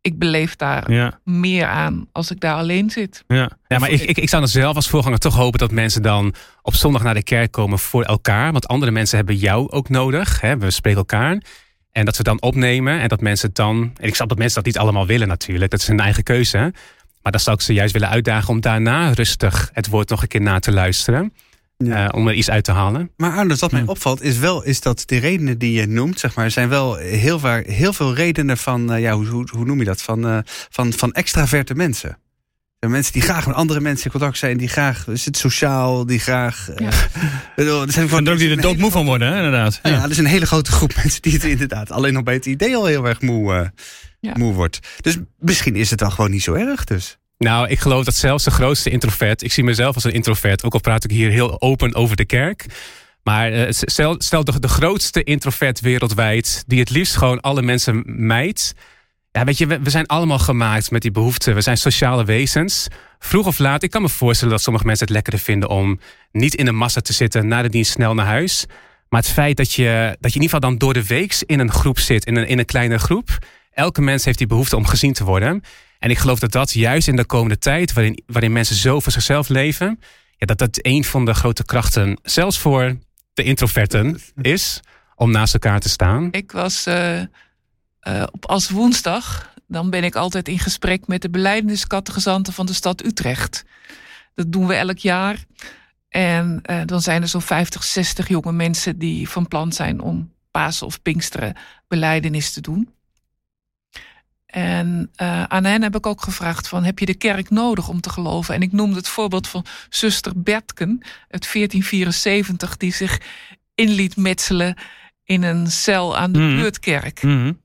ik 0.00 0.18
beleef 0.18 0.56
daar 0.56 0.92
ja. 0.92 1.20
meer 1.24 1.66
aan 1.66 2.08
als 2.12 2.30
ik 2.30 2.40
daar 2.40 2.54
alleen 2.54 2.90
zit. 2.90 3.24
Ja, 3.26 3.50
ja 3.68 3.78
maar 3.78 3.90
ik, 3.90 4.00
ik, 4.00 4.18
ik 4.18 4.28
zou 4.28 4.42
dan 4.42 4.50
zelf 4.50 4.76
als 4.76 4.88
voorganger 4.88 5.18
toch 5.18 5.34
hopen 5.34 5.58
dat 5.58 5.70
mensen 5.70 6.02
dan 6.02 6.34
op 6.62 6.74
zondag 6.74 7.02
naar 7.02 7.14
de 7.14 7.22
kerk 7.22 7.52
komen 7.52 7.78
voor 7.78 8.02
elkaar. 8.02 8.52
Want 8.52 8.68
andere 8.68 8.92
mensen 8.92 9.16
hebben 9.16 9.36
jou 9.36 9.70
ook 9.70 9.88
nodig. 9.88 10.40
Hè? 10.40 10.58
We 10.58 10.70
spreken 10.70 10.98
elkaar. 10.98 11.42
En 11.92 12.04
dat 12.04 12.16
we 12.16 12.22
dan 12.22 12.42
opnemen 12.42 13.00
en 13.00 13.08
dat 13.08 13.20
mensen 13.20 13.50
dan. 13.52 13.92
En 13.96 14.08
ik 14.08 14.14
snap 14.14 14.28
dat 14.28 14.38
mensen 14.38 14.56
dat 14.56 14.64
niet 14.72 14.78
allemaal 14.78 15.06
willen 15.06 15.28
natuurlijk. 15.28 15.70
Dat 15.70 15.80
is 15.80 15.86
hun 15.86 16.00
eigen 16.00 16.22
keuze. 16.22 16.72
Maar 17.22 17.32
dan 17.32 17.40
zou 17.40 17.56
ik 17.56 17.62
ze 17.62 17.72
juist 17.72 17.92
willen 17.92 18.08
uitdagen 18.08 18.48
om 18.48 18.60
daarna 18.60 19.12
rustig 19.12 19.70
het 19.72 19.88
woord 19.88 20.08
nog 20.08 20.22
een 20.22 20.28
keer 20.28 20.40
na 20.40 20.58
te 20.58 20.72
luisteren. 20.72 21.32
Ja. 21.84 22.04
Uh, 22.04 22.08
om 22.12 22.28
er 22.28 22.34
iets 22.34 22.50
uit 22.50 22.64
te 22.64 22.72
halen. 22.72 23.10
Maar 23.16 23.36
Arnold, 23.36 23.60
wat 23.60 23.72
mij 23.72 23.82
opvalt 23.86 24.22
is 24.22 24.38
wel 24.38 24.62
is 24.64 24.80
dat 24.80 25.02
de 25.06 25.16
redenen 25.16 25.58
die 25.58 25.72
je 25.72 25.86
noemt, 25.86 26.18
zeg 26.18 26.34
maar, 26.34 26.50
zijn 26.50 26.68
wel 26.68 26.96
heel, 26.96 27.38
vaak, 27.38 27.66
heel 27.66 27.92
veel 27.92 28.14
redenen 28.14 28.56
van, 28.56 28.92
uh, 28.92 29.00
ja, 29.00 29.12
hoe, 29.12 29.26
hoe, 29.26 29.48
hoe, 29.52 29.64
noem 29.64 29.78
je 29.78 29.84
dat? 29.84 30.02
Van, 30.02 30.26
uh, 30.26 30.38
van, 30.44 30.92
van 30.92 31.12
extraverte 31.12 31.74
mensen. 31.74 32.18
Mensen 32.86 33.12
die 33.12 33.22
graag 33.22 33.46
met 33.46 33.56
andere 33.56 33.80
mensen 33.80 34.04
in 34.04 34.10
contact 34.10 34.38
zijn, 34.38 34.56
die 34.56 34.68
graag 34.68 35.06
is 35.06 35.24
het 35.24 35.36
sociaal, 35.36 36.06
die 36.06 36.18
graag. 36.18 36.68
Ja. 36.76 36.90
Uh, 37.56 37.82
er 37.82 37.92
zijn 37.92 38.08
gewoon 38.08 38.28
ook 38.28 38.38
die 38.38 38.50
er 38.50 38.60
doodmoe 38.60 38.90
van 38.90 39.06
worden, 39.06 39.28
hè, 39.28 39.36
inderdaad. 39.36 39.80
Ja. 39.82 39.90
ja, 39.90 40.02
er 40.04 40.10
is 40.10 40.18
een 40.18 40.26
hele 40.26 40.46
grote 40.46 40.72
groep 40.72 40.94
mensen 41.02 41.22
die 41.22 41.32
het 41.32 41.44
inderdaad 41.44 41.90
alleen 41.90 42.12
nog 42.12 42.22
bij 42.22 42.34
het 42.34 42.46
idee 42.46 42.76
al 42.76 42.84
heel 42.84 43.06
erg 43.06 43.20
moe, 43.20 43.72
ja. 44.20 44.32
moe 44.36 44.54
wordt. 44.54 44.78
Dus 45.00 45.16
misschien 45.38 45.76
is 45.76 45.90
het 45.90 45.98
dan 45.98 46.12
gewoon 46.12 46.30
niet 46.30 46.42
zo 46.42 46.54
erg, 46.54 46.84
dus. 46.84 47.18
Nou, 47.44 47.68
ik 47.68 47.78
geloof 47.78 48.04
dat 48.04 48.14
zelfs 48.14 48.44
de 48.44 48.50
grootste 48.50 48.90
introvert, 48.90 49.42
ik 49.42 49.52
zie 49.52 49.64
mezelf 49.64 49.94
als 49.94 50.04
een 50.04 50.12
introvert, 50.12 50.64
ook 50.64 50.72
al 50.72 50.80
praat 50.80 51.04
ik 51.04 51.10
hier 51.10 51.30
heel 51.30 51.60
open 51.60 51.94
over 51.94 52.16
de 52.16 52.24
kerk. 52.24 52.66
Maar 53.22 53.52
uh, 53.52 53.66
stel, 53.70 54.14
stel 54.18 54.44
de, 54.44 54.60
de 54.60 54.68
grootste 54.68 55.22
introvert 55.22 55.80
wereldwijd, 55.80 56.64
die 56.66 56.80
het 56.80 56.90
liefst 56.90 57.16
gewoon 57.16 57.40
alle 57.40 57.62
mensen 57.62 58.02
mijdt. 58.06 58.74
Ja, 59.32 59.44
weet 59.44 59.58
je, 59.58 59.66
we, 59.66 59.90
zijn 59.90 60.06
allemaal 60.06 60.38
gemaakt 60.38 60.90
met 60.90 61.02
die 61.02 61.10
behoeften. 61.10 61.54
We 61.54 61.60
zijn 61.60 61.76
sociale 61.76 62.24
wezens. 62.24 62.88
Vroeg 63.18 63.46
of 63.46 63.58
laat, 63.58 63.82
ik 63.82 63.90
kan 63.90 64.02
me 64.02 64.08
voorstellen 64.08 64.54
dat 64.54 64.62
sommige 64.62 64.86
mensen 64.86 65.06
het 65.06 65.14
lekkerder 65.14 65.40
vinden 65.40 65.68
om 65.68 66.00
niet 66.32 66.54
in 66.54 66.66
een 66.66 66.76
massa 66.76 67.00
te 67.00 67.12
zitten, 67.12 67.48
na 67.48 67.62
de 67.62 67.68
dienst 67.68 67.92
snel 67.92 68.14
naar 68.14 68.26
huis. 68.26 68.66
Maar 69.08 69.20
het 69.20 69.30
feit 69.30 69.56
dat 69.56 69.72
je, 69.72 70.16
dat 70.20 70.32
je 70.32 70.38
in 70.38 70.42
ieder 70.42 70.56
geval 70.56 70.70
dan 70.70 70.78
door 70.78 70.94
de 70.94 71.06
week 71.06 71.42
in 71.46 71.58
een 71.60 71.72
groep 71.72 71.98
zit, 71.98 72.26
in 72.26 72.36
een, 72.36 72.46
in 72.46 72.58
een 72.58 72.64
kleine 72.64 72.98
groep. 72.98 73.38
Elke 73.72 74.02
mens 74.02 74.24
heeft 74.24 74.38
die 74.38 74.46
behoefte 74.46 74.76
om 74.76 74.86
gezien 74.86 75.12
te 75.12 75.24
worden. 75.24 75.62
En 76.00 76.10
ik 76.10 76.18
geloof 76.18 76.38
dat 76.38 76.52
dat 76.52 76.72
juist 76.72 77.08
in 77.08 77.16
de 77.16 77.24
komende 77.24 77.58
tijd, 77.58 77.92
waarin, 77.92 78.22
waarin 78.26 78.52
mensen 78.52 78.76
zo 78.76 79.00
voor 79.00 79.12
zichzelf 79.12 79.48
leven, 79.48 80.00
ja, 80.36 80.46
dat 80.46 80.58
dat 80.58 80.78
een 80.82 81.04
van 81.04 81.24
de 81.24 81.34
grote 81.34 81.64
krachten, 81.64 82.18
zelfs 82.22 82.58
voor 82.58 82.96
de 83.34 83.42
introverten, 83.42 84.20
is 84.42 84.80
om 85.14 85.30
naast 85.30 85.54
elkaar 85.54 85.80
te 85.80 85.88
staan. 85.88 86.28
Ik 86.30 86.52
was 86.52 86.86
uh, 86.86 87.18
uh, 87.18 87.24
op 88.30 88.46
als 88.46 88.70
woensdag, 88.70 89.54
dan 89.66 89.90
ben 89.90 90.04
ik 90.04 90.14
altijd 90.14 90.48
in 90.48 90.58
gesprek 90.58 91.06
met 91.06 91.22
de 91.22 91.30
beleidingskattegezanten 91.30 92.52
van 92.52 92.66
de 92.66 92.72
stad 92.72 93.04
Utrecht. 93.04 93.64
Dat 94.34 94.52
doen 94.52 94.66
we 94.66 94.74
elk 94.74 94.98
jaar. 94.98 95.44
En 96.08 96.62
uh, 96.70 96.80
dan 96.84 97.00
zijn 97.00 97.22
er 97.22 97.28
zo'n 97.28 97.42
50, 97.42 97.84
60 97.84 98.28
jonge 98.28 98.52
mensen 98.52 98.98
die 98.98 99.28
van 99.28 99.48
plan 99.48 99.72
zijn 99.72 100.00
om 100.00 100.32
Pasen 100.50 100.86
of 100.86 101.02
Pinksteren 101.02 101.56
beleidenis 101.88 102.52
te 102.52 102.60
doen. 102.60 102.88
En 104.50 105.10
uh, 105.22 105.42
aan 105.42 105.64
hen 105.64 105.82
heb 105.82 105.96
ik 105.96 106.06
ook 106.06 106.22
gevraagd 106.22 106.68
van, 106.68 106.84
heb 106.84 106.98
je 106.98 107.06
de 107.06 107.14
kerk 107.14 107.50
nodig 107.50 107.88
om 107.88 108.00
te 108.00 108.10
geloven? 108.10 108.54
En 108.54 108.62
ik 108.62 108.72
noemde 108.72 108.96
het 108.96 109.08
voorbeeld 109.08 109.48
van 109.48 109.64
zuster 109.88 110.42
Bertken 110.42 110.98
uit 111.28 111.52
1474... 111.52 112.76
die 112.76 112.92
zich 112.92 113.20
in 113.74 113.88
liet 113.88 114.16
metselen 114.16 114.76
in 115.24 115.42
een 115.42 115.70
cel 115.70 116.16
aan 116.16 116.32
de 116.32 116.38
mm. 116.38 116.56
buurtkerk. 116.56 117.22
Mm. 117.22 117.60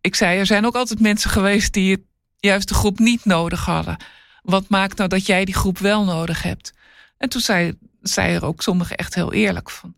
Ik 0.00 0.14
zei, 0.14 0.38
er 0.38 0.46
zijn 0.46 0.66
ook 0.66 0.74
altijd 0.74 1.00
mensen 1.00 1.30
geweest... 1.30 1.72
die 1.72 1.90
het, 1.90 2.02
juist 2.38 2.68
de 2.68 2.74
groep 2.74 2.98
niet 2.98 3.24
nodig 3.24 3.64
hadden. 3.64 3.96
Wat 4.42 4.68
maakt 4.68 4.96
nou 4.96 5.08
dat 5.08 5.26
jij 5.26 5.44
die 5.44 5.54
groep 5.54 5.78
wel 5.78 6.04
nodig 6.04 6.42
hebt? 6.42 6.72
En 7.16 7.28
toen 7.28 7.40
zei, 7.40 7.78
zei 8.00 8.34
er 8.34 8.44
ook 8.44 8.62
sommigen 8.62 8.96
echt 8.96 9.14
heel 9.14 9.32
eerlijk 9.32 9.70
van... 9.70 9.94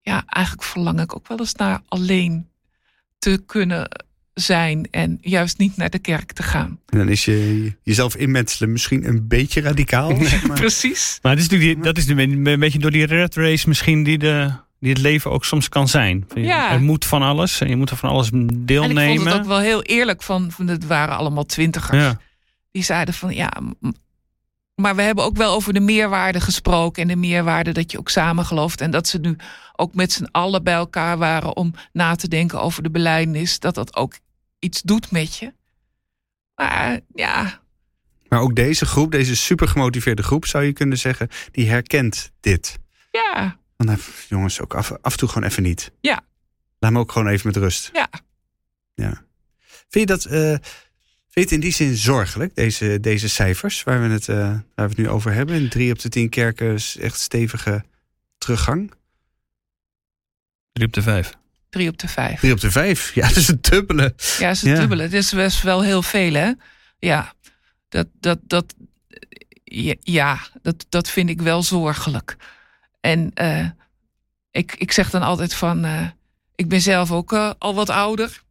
ja, 0.00 0.22
eigenlijk 0.26 0.66
verlang 0.66 1.00
ik 1.00 1.14
ook 1.14 1.28
wel 1.28 1.38
eens 1.38 1.54
naar 1.54 1.80
alleen 1.88 2.48
te 3.18 3.42
kunnen 3.46 3.88
zijn 4.34 4.88
en 4.90 5.18
juist 5.20 5.58
niet 5.58 5.76
naar 5.76 5.90
de 5.90 5.98
kerk 5.98 6.32
te 6.32 6.42
gaan. 6.42 6.78
En 6.86 6.98
dan 6.98 7.08
is 7.08 7.24
je 7.24 7.72
jezelf 7.82 8.16
inmetselen 8.16 8.72
misschien 8.72 9.08
een 9.08 9.28
beetje 9.28 9.60
radicaal. 9.60 10.16
Zeg 10.22 10.46
maar. 10.46 10.58
Precies. 10.58 11.18
Maar 11.22 11.34
dat 11.34 11.44
is 11.44 11.48
natuurlijk 11.48 11.74
die, 11.74 11.92
dat 11.92 11.96
is 11.96 12.08
een 12.08 12.58
beetje 12.58 12.78
door 12.78 12.90
die 12.90 13.06
red 13.06 13.34
race 13.34 13.68
misschien 13.68 14.02
die, 14.02 14.18
de, 14.18 14.50
die 14.78 14.90
het 14.90 15.00
leven 15.00 15.30
ook 15.30 15.44
soms 15.44 15.68
kan 15.68 15.88
zijn. 15.88 16.26
Ja. 16.34 16.72
Er 16.72 16.80
moet 16.80 17.04
van 17.04 17.22
alles 17.22 17.60
en 17.60 17.68
je 17.68 17.76
moet 17.76 17.90
er 17.90 17.96
van 17.96 18.10
alles 18.10 18.30
deelnemen. 18.54 19.02
En 19.02 19.10
ik 19.10 19.18
vond 19.18 19.30
het 19.30 19.40
ook 19.40 19.46
wel 19.46 19.60
heel 19.60 19.82
eerlijk 19.82 20.22
van, 20.22 20.52
het 20.66 20.86
waren 20.86 21.16
allemaal 21.16 21.46
twintigers. 21.46 22.02
Ja. 22.02 22.20
Die 22.70 22.82
zeiden 22.82 23.14
van 23.14 23.34
ja, 23.34 23.52
maar 24.80 24.96
we 24.96 25.02
hebben 25.02 25.24
ook 25.24 25.36
wel 25.36 25.54
over 25.54 25.72
de 25.72 25.80
meerwaarde 25.80 26.40
gesproken. 26.40 27.02
En 27.02 27.08
de 27.08 27.16
meerwaarde 27.16 27.72
dat 27.72 27.92
je 27.92 27.98
ook 27.98 28.08
samen 28.08 28.44
gelooft. 28.44 28.80
En 28.80 28.90
dat 28.90 29.08
ze 29.08 29.18
nu 29.18 29.36
ook 29.76 29.94
met 29.94 30.12
z'n 30.12 30.28
allen 30.30 30.64
bij 30.64 30.74
elkaar 30.74 31.18
waren 31.18 31.56
om 31.56 31.74
na 31.92 32.14
te 32.14 32.28
denken 32.28 32.60
over 32.60 32.82
de 32.82 32.90
beleidnis. 32.90 33.58
Dat 33.58 33.74
dat 33.74 33.96
ook 33.96 34.18
iets 34.58 34.82
doet 34.82 35.10
met 35.10 35.36
je. 35.36 35.52
Maar 36.54 37.00
ja. 37.14 37.60
Maar 38.28 38.40
ook 38.40 38.56
deze 38.56 38.86
groep, 38.86 39.10
deze 39.10 39.36
super 39.36 39.68
gemotiveerde 39.68 40.22
groep, 40.22 40.46
zou 40.46 40.64
je 40.64 40.72
kunnen 40.72 40.98
zeggen, 40.98 41.28
die 41.50 41.68
herkent 41.68 42.30
dit. 42.40 42.78
Ja. 43.10 43.58
Dan 43.76 43.98
jongens, 44.28 44.60
ook 44.60 44.74
af, 44.74 44.92
af 45.02 45.12
en 45.12 45.18
toe 45.18 45.28
gewoon 45.28 45.48
even 45.48 45.62
niet. 45.62 45.92
Ja. 46.00 46.20
Laat 46.78 46.92
me 46.92 46.98
ook 46.98 47.12
gewoon 47.12 47.28
even 47.28 47.46
met 47.46 47.56
rust. 47.56 47.90
Ja. 47.92 48.08
Ja. 48.94 49.22
Vind 49.88 50.08
je 50.08 50.16
dat, 50.16 50.24
eh, 50.24 50.56
vind 51.30 51.34
je 51.34 51.40
het 51.40 51.50
in 51.52 51.60
die 51.60 51.72
zin 51.72 51.96
zorgelijk, 51.96 52.54
deze, 52.54 52.98
deze 53.00 53.28
cijfers 53.28 53.82
waar 53.82 54.02
we, 54.02 54.08
het, 54.08 54.28
eh, 54.28 54.36
waar 54.36 54.62
we 54.74 54.82
het 54.82 54.96
nu 54.96 55.08
over 55.08 55.32
hebben? 55.32 55.56
In 55.56 55.68
drie 55.68 55.92
op 55.92 55.98
de 55.98 56.08
tien 56.08 56.28
kerken 56.28 56.72
is 56.74 56.96
echt 56.96 57.20
stevige 57.20 57.84
teruggang. 58.38 58.92
Drie 60.72 60.86
op 60.86 60.92
de 60.92 61.02
vijf. 61.02 61.32
Drie 61.70 61.88
op 61.88 61.98
de 61.98 62.08
vijf. 62.08 62.40
Drie 62.40 62.52
op 62.52 62.60
de 62.60 62.70
vijf, 62.70 63.14
ja, 63.14 63.28
dat 63.28 63.36
is 63.36 63.48
een 63.48 63.58
dubbele. 63.60 64.14
Ja, 64.38 64.46
dat 64.46 64.56
is 64.56 64.62
een 64.62 64.70
Ja. 64.70 64.78
dubbele. 64.78 65.02
Het 65.02 65.12
is 65.12 65.32
best 65.32 65.62
wel 65.62 65.82
heel 65.82 66.02
veel, 66.02 66.32
hè? 66.32 66.52
Ja, 66.98 67.32
dat, 67.88 68.06
dat, 68.20 68.38
dat, 68.42 68.74
ja, 70.00 70.38
dat, 70.62 70.86
dat 70.88 71.10
vind 71.10 71.28
ik 71.28 71.40
wel 71.42 71.62
zorgelijk. 71.62 72.36
En 73.00 73.30
eh, 73.34 73.66
ik, 74.50 74.74
ik 74.78 74.92
zeg 74.92 75.10
dan 75.10 75.22
altijd 75.22 75.54
van, 75.54 75.84
eh, 75.84 76.08
ik 76.54 76.68
ben 76.68 76.80
zelf 76.80 77.12
ook 77.12 77.32
al 77.58 77.74
wat 77.74 77.88
ouder. 77.90 78.42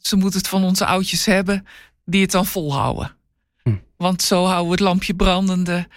Ze 0.00 0.16
moeten 0.16 0.38
het 0.38 0.48
van 0.48 0.64
onze 0.64 0.86
oudjes 0.86 1.26
hebben 1.26 1.66
die 2.04 2.22
het 2.22 2.30
dan 2.30 2.46
volhouden. 2.46 3.16
Hm. 3.62 3.74
Want 3.96 4.22
zo 4.22 4.44
houden 4.44 4.64
we 4.64 4.70
het 4.70 4.80
lampje 4.80 5.14
brandende 5.14 5.88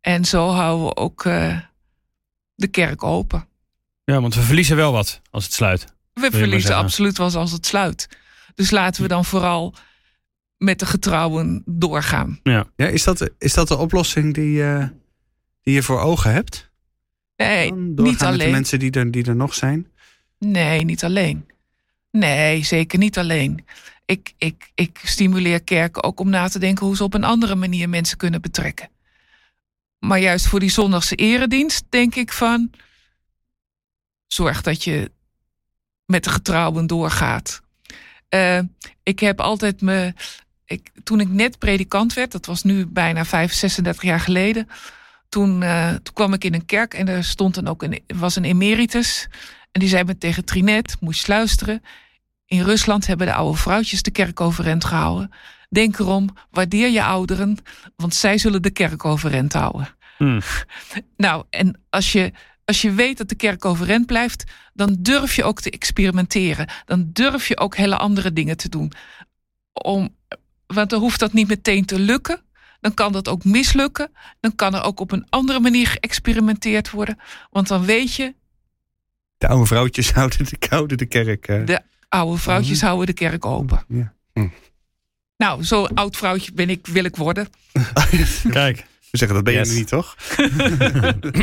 en 0.00 0.24
zo 0.24 0.48
houden 0.48 0.86
we 0.86 0.96
ook 0.96 1.24
eh, 1.24 1.58
de 2.54 2.68
kerk 2.68 3.02
open. 3.02 3.46
Ja, 4.04 4.20
want 4.20 4.34
we 4.34 4.42
verliezen 4.42 4.76
wel 4.76 4.92
wat 4.92 5.20
als 5.30 5.44
het 5.44 5.52
sluit. 5.52 5.94
We 6.12 6.30
verliezen 6.30 6.76
absoluut 6.76 7.18
wel 7.18 7.34
als 7.34 7.52
het 7.52 7.66
sluit. 7.66 8.08
Dus 8.54 8.70
laten 8.70 9.02
we 9.02 9.08
dan 9.08 9.24
vooral 9.24 9.74
met 10.56 10.78
de 10.78 10.86
getrouwen 10.86 11.62
doorgaan. 11.66 12.40
Ja, 12.42 12.66
is, 12.76 13.04
dat, 13.04 13.30
is 13.38 13.54
dat 13.54 13.68
de 13.68 13.76
oplossing 13.76 14.34
die, 14.34 14.64
eh, 14.64 14.86
die 15.62 15.74
je 15.74 15.82
voor 15.82 16.00
ogen 16.00 16.32
hebt? 16.32 16.70
Nee, 17.36 17.72
niet 17.72 18.00
met 18.00 18.18
de 18.18 18.26
alleen. 18.26 18.50
mensen 18.50 18.78
die 18.78 18.90
er, 18.90 19.10
die 19.10 19.24
er 19.24 19.36
nog 19.36 19.54
zijn? 19.54 19.86
Nee, 20.38 20.84
niet 20.84 21.04
alleen. 21.04 21.46
Nee, 22.12 22.64
zeker 22.64 22.98
niet 22.98 23.18
alleen. 23.18 23.64
Ik, 24.04 24.34
ik, 24.38 24.70
ik 24.74 25.00
stimuleer 25.04 25.62
kerken 25.62 26.02
ook 26.02 26.20
om 26.20 26.30
na 26.30 26.48
te 26.48 26.58
denken 26.58 26.86
hoe 26.86 26.96
ze 26.96 27.04
op 27.04 27.14
een 27.14 27.24
andere 27.24 27.54
manier 27.54 27.88
mensen 27.88 28.16
kunnen 28.16 28.40
betrekken. 28.40 28.90
Maar 29.98 30.18
juist 30.18 30.46
voor 30.46 30.60
die 30.60 30.70
zondagse 30.70 31.14
eredienst 31.14 31.84
denk 31.88 32.14
ik 32.14 32.32
van. 32.32 32.70
Zorg 34.26 34.62
dat 34.62 34.84
je 34.84 35.10
met 36.06 36.24
de 36.24 36.30
getrouwen 36.30 36.86
doorgaat. 36.86 37.62
Eh, 38.28 38.60
ik 39.02 39.18
heb 39.20 39.40
altijd 39.40 39.80
me. 39.80 40.14
Ik, 40.64 40.90
toen 41.04 41.20
ik 41.20 41.28
net 41.28 41.58
predikant 41.58 42.14
werd, 42.14 42.32
dat 42.32 42.46
was 42.46 42.62
nu 42.62 42.86
bijna 42.86 43.24
35, 43.24 43.58
36 43.58 44.02
jaar 44.02 44.20
geleden. 44.20 44.68
Toen, 45.28 45.62
eh, 45.62 45.88
toen 45.88 46.14
kwam 46.14 46.32
ik 46.32 46.44
in 46.44 46.54
een 46.54 46.66
kerk 46.66 46.94
en 46.94 47.08
er 47.08 47.24
stond 47.24 47.54
dan 47.54 47.68
ook 47.68 47.82
een, 47.82 48.02
was 48.06 48.36
een 48.36 48.44
emeritus. 48.44 49.28
En 49.72 49.80
die 49.80 49.88
zei 49.88 50.04
me 50.04 50.18
tegen 50.18 50.44
Trinet, 50.44 50.96
moest 51.00 51.26
je 51.26 51.32
luisteren. 51.32 51.82
In 52.52 52.62
Rusland 52.62 53.06
hebben 53.06 53.26
de 53.26 53.34
oude 53.34 53.58
vrouwtjes 53.58 54.02
de 54.02 54.10
kerk 54.10 54.40
overeind 54.40 54.84
gehouden. 54.84 55.30
Denk 55.68 55.98
erom, 55.98 56.28
waardeer 56.50 56.88
je 56.88 57.02
ouderen, 57.02 57.58
want 57.96 58.14
zij 58.14 58.38
zullen 58.38 58.62
de 58.62 58.70
kerk 58.70 59.04
overeind 59.04 59.52
houden. 59.52 59.88
Hmm. 60.16 60.40
Nou, 61.16 61.44
en 61.50 61.80
als 61.90 62.12
je, 62.12 62.32
als 62.64 62.82
je 62.82 62.92
weet 62.92 63.18
dat 63.18 63.28
de 63.28 63.34
kerk 63.34 63.64
overeind 63.64 64.06
blijft, 64.06 64.44
dan 64.74 64.96
durf 64.98 65.36
je 65.36 65.44
ook 65.44 65.60
te 65.60 65.70
experimenteren. 65.70 66.68
Dan 66.84 67.10
durf 67.12 67.48
je 67.48 67.58
ook 67.58 67.76
hele 67.76 67.96
andere 67.96 68.32
dingen 68.32 68.56
te 68.56 68.68
doen. 68.68 68.92
Om, 69.72 70.16
want 70.66 70.90
dan 70.90 71.00
hoeft 71.00 71.20
dat 71.20 71.32
niet 71.32 71.48
meteen 71.48 71.84
te 71.84 71.98
lukken. 71.98 72.40
Dan 72.80 72.94
kan 72.94 73.12
dat 73.12 73.28
ook 73.28 73.44
mislukken. 73.44 74.10
Dan 74.40 74.54
kan 74.54 74.74
er 74.74 74.82
ook 74.82 75.00
op 75.00 75.12
een 75.12 75.26
andere 75.28 75.60
manier 75.60 75.86
geëxperimenteerd 75.86 76.90
worden. 76.90 77.18
Want 77.50 77.68
dan 77.68 77.84
weet 77.84 78.14
je, 78.14 78.34
De 79.38 79.48
oude 79.48 79.66
vrouwtjes 79.66 80.12
houden 80.18 80.44
de, 80.44 80.66
houden 80.68 80.96
de 80.96 81.06
kerk. 81.06 81.46
de 81.46 81.90
oude 82.12 82.38
vrouwtjes 82.40 82.80
houden 82.80 83.06
de 83.06 83.12
kerk 83.12 83.46
open. 83.46 83.84
Ja. 83.88 84.12
Nou, 85.36 85.64
zo'n 85.64 85.94
oud 85.94 86.16
vrouwtje 86.16 86.52
ben 86.52 86.70
ik, 86.70 86.86
wil 86.86 87.04
ik 87.04 87.16
worden. 87.16 87.48
Kijk. 88.50 88.76
We 89.10 89.18
zeggen, 89.18 89.36
dat 89.36 89.44
ben 89.44 89.54
Yes. 89.54 89.66
je 89.68 89.72
nu 89.72 89.78
niet, 89.78 89.88
toch? 89.88 90.16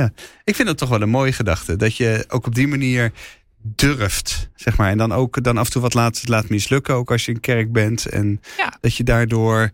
ja, 0.00 0.12
ik 0.44 0.54
vind 0.54 0.68
dat 0.68 0.78
toch 0.78 0.88
wel 0.88 1.02
een 1.02 1.08
mooie 1.10 1.32
gedachte. 1.32 1.76
Dat 1.76 1.96
je 1.96 2.24
ook 2.28 2.46
op 2.46 2.54
die 2.54 2.68
manier 2.68 3.12
durft, 3.62 4.50
zeg 4.54 4.76
maar. 4.76 4.90
En 4.90 4.98
dan 4.98 5.12
ook 5.12 5.42
dan 5.44 5.58
af 5.58 5.66
en 5.66 5.72
toe 5.72 5.82
wat 5.82 5.94
laat, 5.94 6.28
laat 6.28 6.48
mislukken, 6.48 6.94
ook 6.94 7.10
als 7.10 7.24
je 7.24 7.32
in 7.32 7.40
kerk 7.40 7.72
bent. 7.72 8.06
En 8.06 8.40
Ja. 8.56 8.76
dat 8.80 8.96
je 8.96 9.04
daardoor 9.04 9.70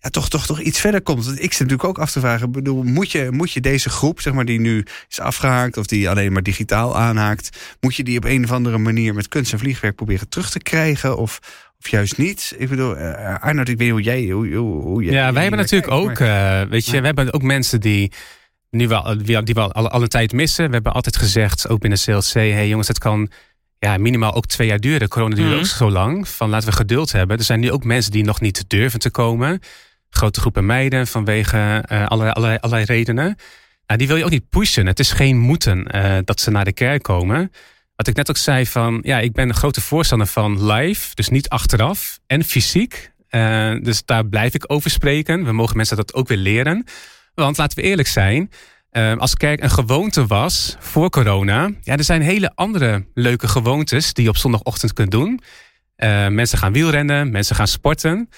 ja, 0.00 0.08
toch, 0.10 0.28
toch, 0.28 0.46
toch 0.46 0.60
iets 0.60 0.80
verder 0.80 1.02
komt. 1.02 1.24
Want 1.24 1.36
ik 1.36 1.52
zit 1.52 1.60
natuurlijk 1.60 1.88
ook 1.88 1.98
af 1.98 2.10
te 2.10 2.20
vragen, 2.20 2.52
bedoel, 2.52 2.82
moet 2.82 3.10
je, 3.10 3.28
moet 3.30 3.52
je 3.52 3.60
deze 3.60 3.90
groep, 3.90 4.20
zeg 4.20 4.32
maar, 4.32 4.44
die 4.44 4.60
nu 4.60 4.84
is 5.08 5.20
afgehaakt... 5.20 5.76
of 5.76 5.86
die 5.86 6.08
alleen 6.10 6.32
maar 6.32 6.42
digitaal 6.42 6.96
aanhaakt... 6.98 7.76
moet 7.80 7.94
je 7.94 8.02
die 8.04 8.16
op 8.16 8.24
een 8.24 8.44
of 8.44 8.52
andere 8.52 8.78
manier 8.78 9.14
met 9.14 9.28
kunst 9.28 9.52
en 9.52 9.58
vliegwerk 9.58 9.94
proberen 9.96 10.28
terug 10.28 10.50
te 10.50 10.58
krijgen... 10.58 11.16
of, 11.16 11.38
of 11.78 11.88
juist 11.88 12.18
niet? 12.18 12.54
Ik 12.58 12.68
bedoel, 12.68 12.96
uh, 12.98 13.34
Arnold, 13.40 13.68
ik 13.68 13.78
weet 13.78 13.86
niet 13.86 13.90
hoe 13.90 14.02
jij... 14.02 14.28
Hoe, 14.28 14.54
hoe, 14.54 14.82
hoe 14.82 15.02
jij- 15.04 15.12
Ja, 15.14 15.32
wij 15.32 15.42
hebben 15.42 15.60
natuurlijk 15.60 15.90
kijkt, 15.90 16.04
ook, 16.10 16.18
maar- 16.18 16.62
eh, 16.62 16.68
weet 16.68 16.84
je, 16.86 16.90
maar- 16.92 17.00
we 17.00 17.06
hebben 17.06 17.32
ook 17.32 17.42
mensen 17.42 17.80
die 17.80 18.12
nu 18.70 18.88
wel, 18.88 19.16
die 19.24 19.54
wel 19.54 19.72
alle, 19.72 19.88
alle 19.90 20.08
tijd 20.08 20.32
missen. 20.32 20.66
We 20.66 20.72
hebben 20.74 20.92
altijd 20.92 21.16
gezegd, 21.16 21.68
ook 21.68 21.80
binnen 21.80 21.98
CLC, 22.04 22.32
hey 22.32 22.68
jongens, 22.68 22.88
het 22.88 22.98
kan 22.98 23.30
ja, 23.78 23.96
minimaal 23.96 24.34
ook 24.34 24.46
twee 24.46 24.68
jaar 24.68 24.78
duren. 24.80 25.08
Corona 25.08 25.34
duurt 25.34 25.48
Mhm. 25.50 25.58
ook 25.58 25.66
zo 25.66 25.90
lang. 25.90 26.28
Van 26.28 26.48
laten 26.50 26.68
we 26.68 26.74
geduld 26.74 27.12
hebben. 27.12 27.38
Er 27.38 27.44
zijn 27.44 27.60
nu 27.60 27.70
ook 27.70 27.84
mensen 27.84 28.10
die 28.12 28.24
nog 28.24 28.40
niet 28.40 28.64
durven 28.68 28.98
te 29.00 29.10
komen. 29.10 29.60
Grote 30.10 30.40
groepen 30.40 30.66
meiden 30.66 31.06
vanwege 31.06 31.82
eh, 31.86 32.06
allerlei, 32.06 32.58
allerlei, 32.60 32.84
redenen. 32.84 33.36
Nou, 33.86 33.98
die 33.98 34.08
wil 34.08 34.16
je 34.16 34.24
ook 34.24 34.30
niet 34.30 34.48
pushen. 34.50 34.86
Het 34.86 34.98
is 34.98 35.12
geen 35.12 35.38
moeten 35.38 35.86
eh, 35.86 36.18
dat 36.24 36.40
ze 36.40 36.50
naar 36.50 36.64
de 36.64 36.72
kerk 36.72 37.02
komen. 37.02 37.52
Wat 37.96 38.06
ik 38.06 38.16
net 38.16 38.30
ook 38.30 38.36
zei 38.36 38.66
van, 38.66 39.00
ja, 39.02 39.18
ik 39.18 39.32
ben 39.32 39.48
een 39.48 39.54
grote 39.54 39.80
voorstander 39.80 40.26
van 40.26 40.72
live, 40.72 41.14
dus 41.14 41.28
niet 41.28 41.48
achteraf 41.48 42.18
en 42.26 42.44
fysiek. 42.44 43.12
Eh, 43.28 43.74
dus 43.82 44.04
daar 44.04 44.26
blijf 44.26 44.54
ik 44.54 44.64
over 44.66 44.90
spreken. 44.90 45.44
We 45.44 45.52
mogen 45.52 45.76
mensen 45.76 45.96
dat 45.96 46.14
ook 46.14 46.28
weer 46.28 46.38
leren. 46.38 46.84
Want 47.34 47.56
laten 47.56 47.78
we 47.78 47.84
eerlijk 47.84 48.08
zijn, 48.08 48.50
eh, 48.90 49.16
als 49.16 49.34
kerk 49.34 49.62
een 49.62 49.70
gewoonte 49.70 50.26
was 50.26 50.76
voor 50.78 51.10
corona, 51.10 51.70
ja, 51.80 51.96
er 51.96 52.04
zijn 52.04 52.22
hele 52.22 52.52
andere 52.54 53.06
leuke 53.14 53.48
gewoontes 53.48 54.12
die 54.12 54.24
je 54.24 54.30
op 54.30 54.36
zondagochtend 54.36 54.92
kunt 54.92 55.10
doen. 55.10 55.40
Eh, 55.96 56.28
mensen 56.28 56.58
gaan 56.58 56.72
wielrennen, 56.72 57.30
mensen 57.30 57.56
gaan 57.56 57.68
sporten. 57.68 58.28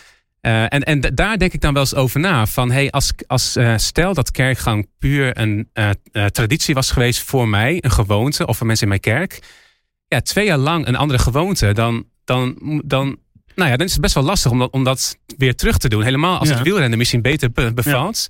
Eh, 0.43 0.63
en 0.63 0.81
en 0.83 1.01
daar 1.01 1.39
denk 1.39 1.53
ik 1.53 1.61
dan 1.61 1.73
wel 1.73 1.83
eens 1.83 1.95
over 1.95 2.21
na. 2.21 2.47
Van 2.47 2.71
hey, 2.71 2.91
als, 2.91 3.13
als 3.27 3.57
eh, 3.57 3.77
stel 3.77 4.15
dat 4.15 4.31
kerkgang 4.31 4.89
puur 4.99 5.39
een 5.39 5.69
eh, 5.73 5.91
traditie 6.27 6.75
was 6.75 6.91
geweest 6.91 7.21
voor 7.23 7.49
mij, 7.49 7.79
een 7.81 7.91
gewoonte 7.91 8.47
of 8.47 8.57
voor 8.57 8.67
mensen 8.67 8.85
in 8.85 8.89
mijn 8.89 9.01
kerk. 9.01 9.39
Ja, 10.09 10.21
twee 10.21 10.45
jaar 10.47 10.59
lang 10.59 10.87
een 10.87 10.97
andere 10.97 11.19
gewoonte, 11.19 11.73
dan, 11.73 12.05
dan, 12.25 12.57
dan, 12.85 13.19
nou 13.55 13.71
ja, 13.71 13.77
dan 13.77 13.87
is 13.87 13.93
het 13.93 14.01
best 14.01 14.15
wel 14.15 14.23
lastig 14.25 14.51
om 14.51 14.59
dat, 14.59 14.71
om 14.73 14.85
dat 14.85 15.17
weer 15.37 15.55
terug 15.57 15.79
te 15.79 15.89
doen. 15.89 16.03
Helemaal 16.03 16.39
als 16.39 16.49
Ja. 16.49 16.55
het 16.55 16.65
wielrennen 16.65 16.99
misschien 16.99 17.23
beter 17.23 17.51
be- 17.53 17.73
bevalt. 17.75 18.27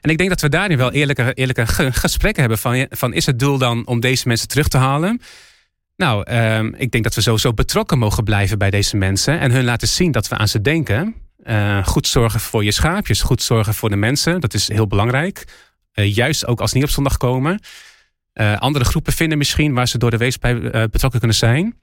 En 0.00 0.10
ik 0.10 0.18
denk 0.18 0.28
dat 0.30 0.40
we 0.40 0.48
daarin 0.48 0.76
wel 0.78 0.92
eerlijke, 0.92 1.34
eerlijke 1.34 1.66
ge- 1.66 1.92
gesprekken 1.92 2.40
hebben. 2.40 2.58
Van, 2.60 2.86
van 2.90 3.12
is 3.12 3.26
het 3.26 3.38
doel 3.38 3.58
dan 3.58 3.86
om 3.86 4.00
deze 4.00 4.28
mensen 4.28 4.48
terug 4.48 4.68
te 4.68 4.78
halen? 4.78 5.20
Nou, 5.96 6.22
ehm, 6.22 6.72
ik 6.76 6.90
denk 6.90 7.04
dat 7.04 7.14
we 7.14 7.20
sowieso 7.20 7.52
betrokken 7.52 7.98
mogen 7.98 8.24
blijven 8.24 8.58
bij 8.58 8.70
deze 8.70 8.96
mensen. 8.96 9.38
En 9.40 9.50
hun 9.50 9.64
laten 9.64 9.88
zien 9.88 10.10
dat 10.12 10.28
we 10.28 10.36
aan 10.36 10.48
ze 10.48 10.60
denken. 10.60 11.14
Eh, 11.42 11.86
goed 11.86 12.06
zorgen 12.06 12.40
voor 12.40 12.64
je 12.64 12.72
schaapjes. 12.72 13.22
Goed 13.22 13.42
zorgen 13.42 13.74
voor 13.74 13.88
de 13.88 13.96
mensen. 13.96 14.40
Dat 14.40 14.54
is 14.54 14.68
heel 14.68 14.86
belangrijk. 14.86 15.44
Eh, 15.92 16.14
juist 16.14 16.46
ook 16.46 16.60
als 16.60 16.70
ze 16.70 16.76
niet 16.76 16.86
op 16.86 16.92
zondag 16.92 17.16
komen. 17.16 17.60
Eh, 18.32 18.56
andere 18.56 18.84
groepen 18.84 19.12
vinden 19.12 19.38
misschien 19.38 19.74
waar 19.74 19.88
ze 19.88 19.98
door 19.98 20.10
de 20.10 20.16
wees 20.16 20.38
bij 20.38 20.60
betrokken 20.90 21.18
kunnen 21.18 21.36
zijn. 21.36 21.76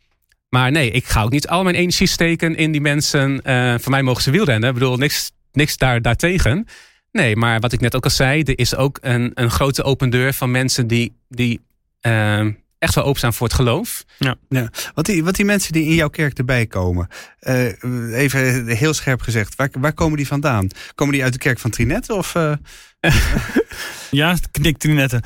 Maar 0.50 0.72
nee, 0.72 0.92
ik 0.92 1.06
ga 1.06 1.24
ook 1.24 1.32
niet 1.32 1.48
al 1.48 1.64
mijn 1.64 1.76
energie 1.76 2.08
steken 2.08 2.56
in 2.56 2.72
die 2.72 2.82
mensen. 2.82 3.40
Voor 3.82 3.92
mij 3.92 4.04
mogen 4.04 4.24
ze 4.24 4.32
wielrennen. 4.32 4.70
Ik 4.70 4.76
bedoel, 4.76 4.98
niks, 4.98 5.32
niks 5.52 5.78
daar, 5.78 6.02
daartegen. 6.02 6.68
Nee, 7.12 7.36
maar 7.36 7.60
wat 7.60 7.72
ik 7.72 7.80
net 7.80 7.96
ook 7.96 8.04
al 8.04 8.10
zei, 8.10 8.42
er 8.42 8.60
is 8.60 8.76
ook 8.76 8.98
een, 9.02 9.32
een 9.34 9.52
grote 9.52 9.84
open 9.84 10.10
deur 10.10 10.34
van 10.34 10.52
mensen 10.52 10.88
die, 10.88 11.16
die 11.30 11.62
echt 12.86 12.96
wel 12.96 13.04
openstaan 13.04 13.34
voor 13.34 13.48
het 13.48 13.56
geloof. 13.56 14.04
Wat 14.94 15.06
die, 15.06 15.24
wat 15.24 15.36
die 15.36 15.46
mensen 15.46 15.74
die 15.74 15.84
in 15.86 15.94
jouw 15.94 16.10
kerk 16.10 16.38
erbij 16.38 16.66
komen, 16.66 17.08
eh, 17.40 18.14
even 18.14 18.68
heel 18.68 18.94
scherp 18.94 19.22
gezegd, 19.22 19.56
waar, 19.56 19.70
waar 19.80 19.94
komen 19.94 20.18
die 20.18 20.28
vandaan? 20.28 20.68
Komen 20.96 21.14
die 21.14 21.24
uit 21.24 21.34
de 21.34 21.40
kerk 21.40 21.60
van 21.60 21.72
Trinet? 21.72 22.10
Of, 22.10 22.36
eh, 22.36 22.54
Ja, 24.12 24.36
knikt 24.52 24.84
u 24.84 24.92
net. 24.94 25.20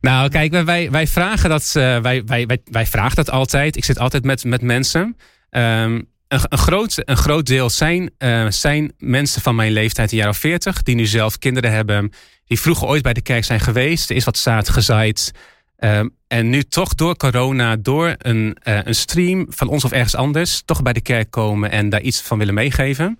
Nou, 0.00 0.28
kijk, 0.28 0.64
wij- 0.64 0.90
wij, 0.90 1.06
vragen 1.06 1.50
dat, 1.50 1.70
wij, 1.72 2.00
wij, 2.02 2.24
wij, 2.46 2.58
wij 2.64 2.86
vragen 2.86 3.16
dat 3.16 3.30
altijd. 3.30 3.76
Ik 3.76 3.84
zit 3.84 3.98
altijd 3.98 4.24
met, 4.24 4.44
met 4.44 4.62
mensen. 4.62 5.16
Ehm, 5.50 5.92
een, 6.28 6.40
een, 6.48 6.58
groot, 6.58 7.02
een 7.04 7.16
groot 7.16 7.46
deel 7.46 7.70
zijn, 7.70 8.10
eh, 8.18 8.46
zijn 8.48 8.92
mensen 8.98 9.42
van 9.42 9.54
mijn 9.54 9.72
leeftijd, 9.72 10.12
een 10.12 10.18
jaar 10.18 10.28
of 10.28 10.36
veertig, 10.36 10.82
die 10.82 10.94
nu 10.94 11.06
zelf 11.06 11.38
kinderen 11.38 11.72
hebben, 11.72 12.12
die 12.44 12.60
vroeger 12.60 12.88
ooit 12.88 13.02
bij 13.02 13.12
de 13.12 13.20
kerk 13.22 13.44
zijn 13.44 13.60
geweest. 13.60 14.10
Er 14.10 14.16
is 14.16 14.24
wat 14.24 14.38
zaad 14.38 14.68
gezaaid. 14.68 15.32
Ehm, 15.80 16.08
en 16.26 16.50
nu 16.50 16.62
toch 16.62 16.94
door 16.94 17.16
corona, 17.16 17.76
door 17.76 18.14
een, 18.18 18.56
eh, 18.62 18.78
een 18.84 18.94
stream 18.94 19.46
van 19.48 19.68
ons 19.68 19.84
of 19.84 19.92
ergens 19.92 20.14
anders, 20.14 20.62
toch 20.64 20.82
bij 20.82 20.92
de 20.92 21.00
kerk 21.00 21.30
komen 21.30 21.70
en 21.70 21.88
daar 21.88 22.00
iets 22.00 22.20
van 22.20 22.38
willen 22.38 22.54
meegeven. 22.54 23.18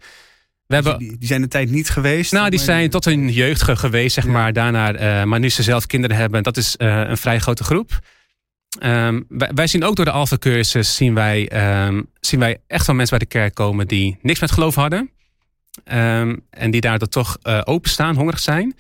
We 0.66 0.74
hebben, 0.74 0.98
die, 0.98 1.18
die, 1.18 1.28
zijn 1.28 1.40
de 1.40 1.48
tijd 1.48 1.70
niet 1.70 1.90
geweest? 1.90 2.32
Nou, 2.32 2.50
die 2.50 2.58
zijn 2.58 2.90
tot 2.90 3.04
hun 3.04 3.28
jeugd 3.28 3.62
geweest, 3.62 4.14
zeg 4.14 4.26
maar. 4.26 4.52
Daarna, 4.52 4.94
uh, 4.94 5.24
maar 5.24 5.40
nu 5.40 5.48
ze 5.48 5.62
zelf 5.62 5.86
kinderen 5.86 6.16
hebben, 6.16 6.42
dat 6.42 6.56
is 6.56 6.74
uh, 6.78 7.00
een 7.06 7.16
vrij 7.16 7.38
grote 7.38 7.64
groep. 7.64 7.98
Um, 8.82 9.24
wij, 9.28 9.50
wij, 9.54 9.66
zien 9.66 9.84
ook 9.84 9.96
door 9.96 10.04
de 10.04 10.10
Alpha-cursus, 10.10 10.96
zien, 10.96 11.14
wij, 11.14 11.50
um, 11.86 12.06
zien 12.20 12.40
wij 12.40 12.58
echt 12.66 12.86
wel 12.86 12.96
mensen 12.96 13.18
bij 13.18 13.26
de 13.28 13.34
kerk 13.34 13.54
komen 13.54 13.86
die 13.86 14.18
niks 14.22 14.40
met 14.40 14.50
geloof 14.50 14.74
hadden. 14.74 15.10
Um, 15.92 16.40
en 16.50 16.70
die 16.70 16.80
daardoor 16.80 17.08
toch 17.08 17.38
uh, 17.42 17.60
openstaan, 17.64 18.16
hongerig 18.16 18.40
zijn. 18.40 18.76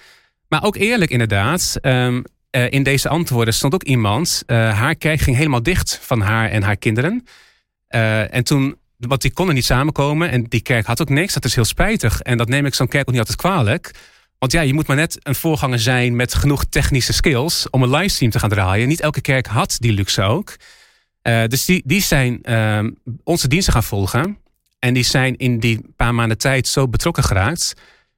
Maar 0.48 0.64
ook 0.64 0.76
eerlijk 0.76 1.10
inderdaad, 1.10 1.78
in 2.50 2.82
deze 2.82 3.08
antwoorden 3.08 3.54
stond 3.54 3.74
ook 3.74 3.82
iemand, 3.82 4.42
haar 4.46 4.94
kerk 4.94 5.20
ging 5.20 5.36
helemaal 5.36 5.62
dicht 5.62 5.98
van 6.02 6.20
haar 6.20 6.50
en 6.50 6.62
haar 6.62 6.76
kinderen. 6.76 7.26
en 8.30 8.44
toen 8.44 8.78
want 9.08 9.22
die 9.22 9.32
konden 9.32 9.54
niet 9.54 9.64
samenkomen 9.64 10.30
en 10.30 10.44
die 10.44 10.60
kerk 10.60 10.86
had 10.86 11.00
ook 11.00 11.08
niks. 11.08 11.34
Dat 11.34 11.44
is 11.44 11.54
heel 11.54 11.64
spijtig. 11.64 12.20
En 12.20 12.38
dat 12.38 12.48
neem 12.48 12.66
ik 12.66 12.74
zo'n 12.74 12.88
kerk 12.88 13.08
ook 13.08 13.14
niet 13.14 13.28
altijd 13.28 13.38
kwalijk. 13.38 13.90
Want 14.38 14.52
ja, 14.52 14.60
je 14.60 14.74
moet 14.74 14.86
maar 14.86 14.96
net 14.96 15.18
een 15.22 15.34
voorganger 15.34 15.78
zijn 15.78 16.16
met 16.16 16.34
genoeg 16.34 16.64
technische 16.64 17.12
skills 17.12 17.70
om 17.70 17.82
een 17.82 17.90
livestream 17.90 18.30
te 18.30 18.38
gaan 18.38 18.48
draaien. 18.48 18.88
Niet 18.88 19.00
elke 19.00 19.20
kerk 19.20 19.46
had 19.46 19.76
die 19.78 19.92
luxe 19.92 20.22
ook. 20.22 20.56
Dus 21.22 21.64
die, 21.64 21.82
die 21.84 22.02
zijn 22.02 22.38
uh, 22.42 22.84
onze 23.24 23.48
diensten 23.48 23.72
gaan 23.72 23.82
volgen. 23.82 24.38
En 24.78 24.94
die 24.94 25.02
zijn 25.02 25.36
in 25.36 25.58
die 25.58 25.80
paar 25.96 26.14
maanden 26.14 26.38
tijd 26.38 26.68
zo 26.68 26.88
betrokken 26.88 27.24
geraakt. 27.24 27.74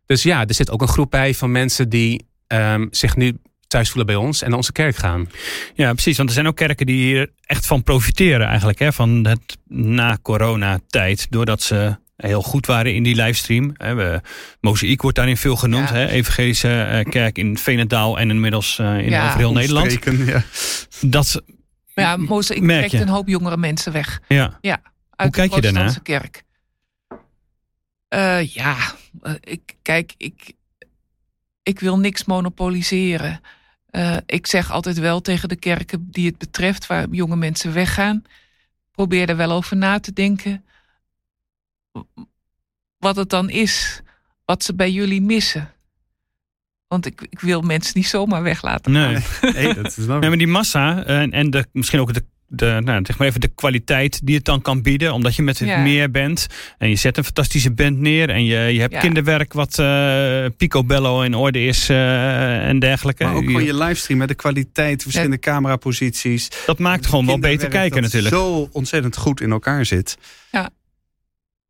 Dus 0.06 0.22
ja, 0.22 0.46
er 0.46 0.54
zit 0.54 0.70
ook 0.70 0.82
een 0.82 0.88
groep 0.88 1.10
bij 1.10 1.34
van 1.34 1.50
mensen 1.50 1.88
die 1.88 2.26
um, 2.46 2.88
zich 2.90 3.16
nu 3.16 3.36
thuis 3.72 3.88
voelen 3.88 4.06
bij 4.06 4.16
ons 4.16 4.42
en 4.42 4.48
naar 4.48 4.56
onze 4.56 4.72
kerk 4.72 4.96
gaan. 4.96 5.28
Ja, 5.74 5.92
precies. 5.92 6.16
Want 6.16 6.28
er 6.28 6.34
zijn 6.34 6.46
ook 6.46 6.56
kerken 6.56 6.86
die 6.86 7.02
hier 7.02 7.30
echt 7.40 7.66
van 7.66 7.82
profiteren 7.82 8.46
eigenlijk. 8.46 8.78
Hè, 8.78 8.92
van 8.92 9.26
het 9.26 9.56
na-corona-tijd. 9.68 11.26
Doordat 11.30 11.62
ze 11.62 11.96
heel 12.16 12.42
goed 12.42 12.66
waren 12.66 12.94
in 12.94 13.02
die 13.02 13.14
livestream. 13.14 13.72
Mozaïek 14.60 15.02
wordt 15.02 15.16
daarin 15.16 15.36
veel 15.36 15.56
genoemd. 15.56 15.88
Ja. 15.88 15.94
Hè? 15.94 16.08
Evangelische 16.08 16.82
eh, 16.82 17.10
kerk 17.10 17.38
in 17.38 17.58
Venendaal 17.58 18.18
en 18.18 18.30
inmiddels 18.30 18.78
uh, 18.78 18.98
in 18.98 19.10
ja. 19.10 19.26
over 19.26 19.38
heel 19.38 19.52
Nederland. 19.52 19.98
Ja. 20.26 20.42
Dat 21.00 21.42
ja, 21.94 22.16
Mozaïek 22.16 22.64
trekt 22.64 22.92
een 22.92 23.08
hoop 23.08 23.28
jongere 23.28 23.56
mensen 23.56 23.92
weg. 23.92 24.20
Ja. 24.28 24.58
ja 24.60 24.80
uit 25.16 25.36
Hoe 25.36 25.48
kijk 25.48 25.54
je 25.54 25.72
daarna? 25.72 25.94
kerk. 26.02 26.42
Uh, 28.14 28.46
ja, 28.46 28.76
ik, 29.40 29.76
kijk, 29.82 30.14
ik, 30.16 30.52
ik 31.62 31.80
wil 31.80 31.98
niks 31.98 32.24
monopoliseren. 32.24 33.40
Uh, 33.96 34.16
ik 34.26 34.46
zeg 34.46 34.70
altijd 34.70 34.98
wel 34.98 35.20
tegen 35.20 35.48
de 35.48 35.56
kerken 35.56 36.08
die 36.10 36.26
het 36.26 36.38
betreft, 36.38 36.86
waar 36.86 37.08
jonge 37.10 37.36
mensen 37.36 37.72
weggaan, 37.72 38.22
probeer 38.90 39.28
er 39.28 39.36
wel 39.36 39.50
over 39.50 39.76
na 39.76 40.00
te 40.00 40.12
denken 40.12 40.64
wat 42.98 43.16
het 43.16 43.30
dan 43.30 43.50
is 43.50 44.02
wat 44.44 44.64
ze 44.64 44.74
bij 44.74 44.90
jullie 44.90 45.22
missen. 45.22 45.72
Want 46.86 47.06
ik, 47.06 47.20
ik 47.20 47.40
wil 47.40 47.60
mensen 47.60 47.92
niet 47.96 48.06
zomaar 48.06 48.42
weglaten. 48.42 48.92
Nee, 48.92 49.18
nee 49.40 49.74
dat 49.74 49.86
is 49.86 49.96
wel... 49.96 50.18
nee 50.18 50.28
maar 50.28 50.38
die 50.38 50.46
massa 50.46 51.04
en, 51.04 51.32
en 51.32 51.50
de, 51.50 51.66
misschien 51.72 52.00
ook 52.00 52.14
de 52.14 52.24
de, 52.52 52.80
nou, 52.84 53.04
zeg 53.04 53.18
maar 53.18 53.26
even 53.26 53.40
de 53.40 53.50
kwaliteit 53.54 54.26
die 54.26 54.36
het 54.36 54.44
dan 54.44 54.62
kan 54.62 54.82
bieden. 54.82 55.12
Omdat 55.12 55.34
je 55.36 55.42
met 55.42 55.58
het 55.58 55.78
meer 55.78 56.10
bent. 56.10 56.46
En 56.78 56.88
je 56.88 56.96
zet 56.96 57.16
een 57.16 57.24
fantastische 57.24 57.72
band 57.72 57.98
neer. 57.98 58.30
En 58.30 58.44
je, 58.44 58.58
je 58.58 58.80
hebt 58.80 58.98
kinderwerk 58.98 59.52
wat 59.52 59.78
uh, 59.78 60.44
picobello 60.56 61.22
in 61.22 61.34
orde 61.34 61.64
is 61.64 61.90
uh, 61.90 62.68
en 62.68 62.78
dergelijke. 62.78 63.24
Maar 63.24 63.34
ook 63.34 63.44
gewoon 63.44 63.64
je 63.64 63.74
livestream 63.74 64.18
met 64.18 64.28
de 64.28 64.34
kwaliteit, 64.34 65.02
verschillende 65.02 65.38
cameraposities. 65.38 66.48
Dat 66.66 66.78
maakt 66.78 67.06
gewoon 67.06 67.26
wel 67.26 67.38
beter 67.38 67.68
kijken 67.68 68.02
natuurlijk. 68.02 68.34
zo 68.34 68.68
ontzettend 68.72 69.16
goed 69.16 69.40
in 69.40 69.50
elkaar 69.50 69.86
zit. 69.86 70.18
Ja. 70.50 70.70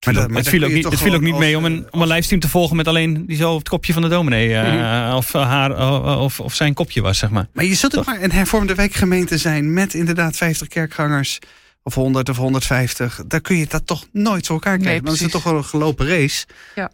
Maar, 0.05 0.15
dat, 0.15 0.31
het 0.31 0.49
viel 0.49 0.65
ook 0.65 0.73
niet, 0.73 0.85
het 0.85 1.01
viel 1.01 1.15
ook 1.15 1.21
niet 1.21 1.39
mee 1.39 1.57
om 1.57 1.65
een, 1.65 1.87
om 1.91 2.03
een 2.03 2.09
livestream 2.09 2.41
te 2.41 2.49
volgen 2.49 2.77
met 2.77 2.89
alleen 2.89 3.27
die 3.27 3.37
zo 3.37 3.57
het 3.57 3.69
kopje 3.69 3.93
van 3.93 4.03
de 4.03 4.09
dominee. 4.09 4.49
Uh, 4.49 5.15
of, 5.17 5.33
haar, 5.33 5.99
of, 6.19 6.41
of 6.41 6.55
zijn 6.55 6.75
kopje 6.75 7.01
was, 7.01 7.19
zeg 7.19 7.31
maar. 7.31 7.47
Maar 7.53 7.65
je 7.65 7.75
zult 7.75 7.99
ook 7.99 8.05
maar 8.05 8.23
een 8.23 8.33
hervormde 8.33 8.75
wijkgemeente 8.75 9.39
zijn 9.39 9.73
met 9.73 9.95
inderdaad 9.95 10.37
50 10.37 10.69
kerkgangers. 10.69 11.39
Of 11.83 11.95
100 11.95 12.29
of 12.29 12.37
150. 12.37 13.21
Daar 13.27 13.41
kun 13.41 13.57
je 13.57 13.67
dat 13.67 13.87
toch 13.87 14.07
nooit 14.13 14.47
voor 14.47 14.55
elkaar 14.55 14.79
krijgen. 14.79 15.03
Nee, 15.03 15.05
dan 15.05 15.15
is 15.15 15.21
het 15.21 15.31
toch 15.31 15.43
wel 15.45 15.57
een 15.57 15.65
gelopen 15.65 16.07
race. 16.07 16.47
Ja. 16.75 16.91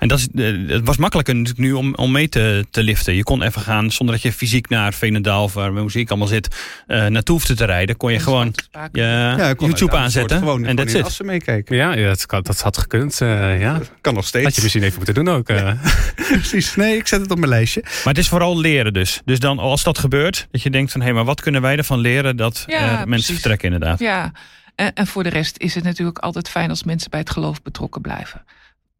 En 0.00 0.08
dat 0.08 0.18
is, 0.18 0.28
eh, 0.34 0.74
het 0.74 0.84
was 0.84 0.96
makkelijker 0.96 1.34
natuurlijk 1.34 1.60
nu 1.60 1.72
om, 1.72 1.94
om 1.94 2.12
mee 2.12 2.28
te, 2.28 2.66
te 2.70 2.82
liften. 2.82 3.14
Je 3.14 3.22
kon 3.22 3.42
even 3.42 3.60
gaan 3.60 3.90
zonder 3.90 4.14
dat 4.14 4.24
je 4.24 4.32
fysiek 4.32 4.68
naar 4.68 4.94
Veenendaal, 4.94 5.42
of 5.42 5.54
waar 5.54 5.72
muziek 5.72 6.08
allemaal 6.10 6.28
zit, 6.28 6.56
uh, 6.86 7.06
naartoe 7.06 7.34
hoefde 7.34 7.54
te 7.54 7.64
rijden. 7.64 7.96
Kon 7.96 8.12
je 8.12 8.18
gewoon 8.18 8.54
je 8.92 9.00
ja, 9.00 9.54
YouTube 9.58 9.96
aanzetten. 9.96 10.38
Gewoon, 10.38 10.64
en 10.64 10.76
dat 10.76 10.90
zit. 10.90 11.04
Als 11.04 11.16
ze 11.16 11.24
meekijken. 11.24 11.76
Ja, 11.76 11.92
ja 11.92 12.08
dat, 12.08 12.26
kan, 12.26 12.42
dat 12.42 12.60
had 12.60 12.78
gekund. 12.78 13.20
Uh, 13.20 13.60
ja. 13.66 13.80
Kan 14.00 14.14
nog 14.14 14.26
steeds. 14.26 14.44
Had 14.44 14.54
je 14.54 14.62
misschien 14.62 14.82
even 14.82 14.96
moeten 14.96 15.14
doen 15.14 15.28
ook. 15.28 15.46
Precies. 16.14 16.76
Nee, 16.76 16.96
ik 16.96 17.06
zet 17.06 17.20
het 17.20 17.30
op 17.30 17.38
mijn 17.38 17.50
lijstje. 17.50 17.80
Maar 17.82 18.14
het 18.14 18.18
is 18.18 18.28
vooral 18.28 18.58
leren 18.58 18.92
dus. 18.92 19.20
Dus 19.24 19.38
dan 19.38 19.58
als 19.58 19.82
dat 19.82 19.98
gebeurt, 19.98 20.46
dat 20.50 20.62
je 20.62 20.70
denkt 20.70 20.92
van 20.92 21.00
hé, 21.00 21.06
hey, 21.06 21.16
maar 21.16 21.24
wat 21.24 21.40
kunnen 21.40 21.62
wij 21.62 21.76
ervan 21.76 21.98
leren 21.98 22.36
dat 22.36 22.64
ja, 22.66 22.90
mensen 22.90 23.08
precies. 23.08 23.32
vertrekken 23.34 23.72
inderdaad. 23.72 23.98
Ja, 23.98 24.32
en, 24.74 24.92
en 24.94 25.06
voor 25.06 25.22
de 25.22 25.28
rest 25.28 25.58
is 25.58 25.74
het 25.74 25.84
natuurlijk 25.84 26.18
altijd 26.18 26.48
fijn 26.48 26.70
als 26.70 26.84
mensen 26.84 27.10
bij 27.10 27.20
het 27.20 27.30
geloof 27.30 27.62
betrokken 27.62 28.00
blijven. 28.00 28.42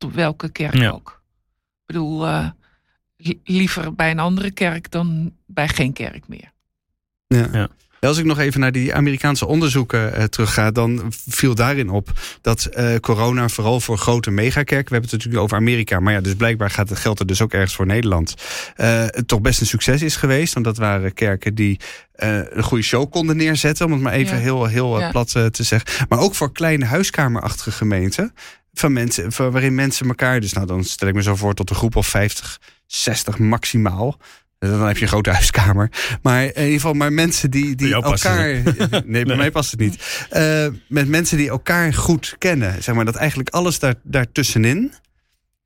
Tot 0.01 0.14
welke 0.14 0.48
kerk 0.53 0.74
ja. 0.74 0.90
ook. 0.90 1.22
Ik 1.80 1.86
bedoel, 1.86 2.26
uh, 2.26 2.48
liever 3.44 3.94
bij 3.94 4.11
een 4.11 4.18
andere 4.18 4.51
kerk 4.51 4.90
dan 4.90 5.32
bij 5.46 5.68
geen 5.68 5.92
kerk 5.92 6.28
meer. 6.28 6.53
Ja. 7.26 7.48
ja. 7.53 7.68
Als 8.01 8.18
ik 8.18 8.24
nog 8.24 8.38
even 8.38 8.61
naar 8.61 8.72
die 8.72 8.94
Amerikaanse 8.94 9.46
onderzoeken 9.46 10.18
uh, 10.18 10.24
terugga, 10.24 10.70
dan 10.70 11.12
viel 11.28 11.55
daarin 11.55 11.90
op 11.90 12.11
dat 12.40 12.68
uh, 12.70 12.96
corona 12.96 13.48
vooral 13.48 13.80
voor 13.80 13.98
grote 13.98 14.30
megakerken, 14.30 14.88
we 14.88 14.92
hebben 14.92 15.11
het 15.11 15.12
natuurlijk 15.12 15.42
over 15.42 15.57
Amerika, 15.57 16.01
maar 16.01 16.12
ja, 16.12 16.20
dus 16.20 16.34
blijkbaar 16.34 16.70
gaat 16.70 16.88
het 16.88 16.98
geld 16.98 17.18
er 17.18 17.26
dus 17.26 17.42
ook 17.42 17.53
ergens 17.53 17.74
voor 17.74 17.86
Nederland, 17.86 18.34
uh, 18.76 19.05
toch 19.05 19.40
best 19.40 19.61
een 19.61 19.66
succes 19.66 20.03
is 20.03 20.16
geweest. 20.16 20.53
Want 20.53 20.64
dat 20.64 20.76
waren 20.76 21.14
kerken 21.14 21.55
die 21.55 21.80
een 22.12 22.62
goede 22.62 22.84
show 22.84 23.11
konden 23.11 23.36
neerzetten, 23.36 23.86
om 23.86 23.92
het 23.92 24.01
maar 24.01 24.12
even 24.12 24.36
ja. 24.36 24.42
heel, 24.42 24.64
heel 24.66 25.01
ja. 25.01 25.11
plat 25.11 25.30
te 25.30 25.62
zeggen. 25.62 26.07
Maar 26.09 26.18
ook 26.18 26.34
voor 26.34 26.53
kleine 26.53 26.84
huiskamerachtige 26.84 27.70
gemeenten 27.70 28.34
van 28.72 28.92
mensen, 28.92 29.32
van 29.32 29.50
waarin 29.50 29.74
mensen 29.74 30.08
elkaar, 30.08 30.40
dus 30.40 30.52
nou 30.52 30.66
dan 30.66 30.84
stel 30.84 31.08
ik 31.08 31.14
me 31.14 31.22
zo 31.22 31.36
voor 31.36 31.54
tot 31.54 31.70
een 31.70 31.76
groep 31.76 31.96
of 31.96 32.06
50, 32.06 32.60
60 32.86 33.38
maximaal. 33.38 34.18
Dan 34.58 34.86
heb 34.86 34.96
je 34.96 35.02
een 35.02 35.08
grote 35.08 35.30
huiskamer. 35.30 35.90
Maar 36.22 36.42
in 36.42 36.48
ieder 36.54 36.72
geval, 36.72 36.92
maar 36.92 37.12
mensen 37.12 37.50
die, 37.50 37.74
die 37.74 37.94
elkaar. 37.94 38.46
Nee, 38.90 39.02
bij 39.04 39.22
nee. 39.24 39.36
mij 39.36 39.50
past 39.50 39.70
het 39.70 39.80
niet. 39.80 40.26
Uh, 40.32 40.66
met 40.88 41.08
mensen 41.08 41.36
die 41.36 41.48
elkaar 41.48 41.94
goed 41.94 42.34
kennen. 42.38 42.82
Zeg 42.82 42.94
maar 42.94 43.04
dat 43.04 43.14
eigenlijk 43.14 43.48
alles 43.48 43.78
daar, 43.78 43.94
daartussenin. 44.02 44.92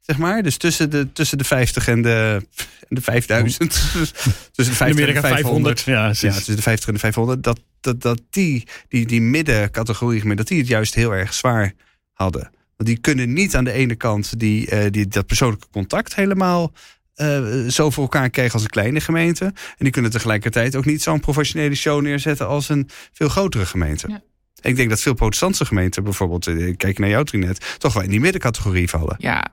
Zeg 0.00 0.18
maar. 0.18 0.42
Dus 0.42 0.56
tussen 0.56 0.90
de, 0.90 1.12
tussen 1.12 1.38
de 1.38 1.44
50 1.44 1.88
en 1.88 2.02
de, 2.02 2.46
en 2.88 2.94
de 2.94 3.00
5000. 3.00 3.70
tussen 4.52 4.72
de 4.72 4.72
50 4.72 5.06
en 5.06 5.14
de 5.14 5.20
500. 5.20 5.80
Ja, 5.80 6.06
ja, 6.06 6.12
tussen 6.12 6.56
de 6.56 6.62
50 6.62 6.88
en 6.88 6.94
de 6.94 7.00
500. 7.00 7.42
Dat, 7.42 7.60
dat, 7.80 8.00
dat 8.00 8.20
die, 8.30 8.66
die, 8.88 9.06
die 9.06 9.20
middencategorie, 9.20 10.34
dat 10.34 10.48
die 10.48 10.58
het 10.58 10.68
juist 10.68 10.94
heel 10.94 11.14
erg 11.14 11.34
zwaar 11.34 11.72
hadden. 12.12 12.50
Want 12.76 12.88
die 12.88 12.98
kunnen 12.98 13.32
niet 13.32 13.56
aan 13.56 13.64
de 13.64 13.72
ene 13.72 13.94
kant 13.94 14.38
die, 14.38 14.70
uh, 14.70 14.90
die, 14.90 15.08
dat 15.08 15.26
persoonlijke 15.26 15.66
contact 15.70 16.14
helemaal 16.14 16.72
uh, 17.16 17.68
zo 17.68 17.90
voor 17.90 18.02
elkaar 18.02 18.30
krijgen 18.30 18.54
als 18.54 18.62
een 18.62 18.68
kleine 18.68 19.00
gemeente. 19.00 19.44
En 19.44 19.54
die 19.78 19.90
kunnen 19.90 20.10
tegelijkertijd 20.10 20.76
ook 20.76 20.84
niet 20.84 21.02
zo'n 21.02 21.20
professionele 21.20 21.74
show 21.74 22.02
neerzetten 22.02 22.46
als 22.48 22.68
een 22.68 22.88
veel 23.12 23.28
grotere 23.28 23.66
gemeente. 23.66 24.08
Ja. 24.08 24.22
Ik 24.60 24.76
denk 24.76 24.88
dat 24.90 25.00
veel 25.00 25.14
protestantse 25.14 25.64
gemeenten, 25.64 26.04
bijvoorbeeld, 26.04 26.46
uh, 26.46 26.76
kijk 26.76 26.98
naar 26.98 27.08
jouw 27.08 27.22
trinet, 27.22 27.76
toch 27.78 27.92
wel 27.92 28.02
in 28.02 28.10
die 28.10 28.20
middencategorie 28.20 28.88
vallen. 28.88 29.16
Ja, 29.18 29.44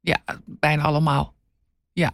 ja 0.00 0.18
bijna 0.44 0.82
allemaal. 0.82 1.34
Ja. 1.92 2.12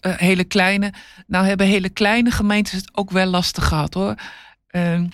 hele 0.00 0.44
kleine, 0.44 0.92
nou 1.26 1.46
hebben 1.46 1.66
hele 1.66 1.88
kleine 1.88 2.30
gemeentes 2.30 2.72
het 2.72 2.90
ook 2.92 3.10
wel 3.10 3.26
lastig 3.26 3.64
gehad 3.64 3.94
hoor. 3.94 4.14
Ehm, 4.66 5.06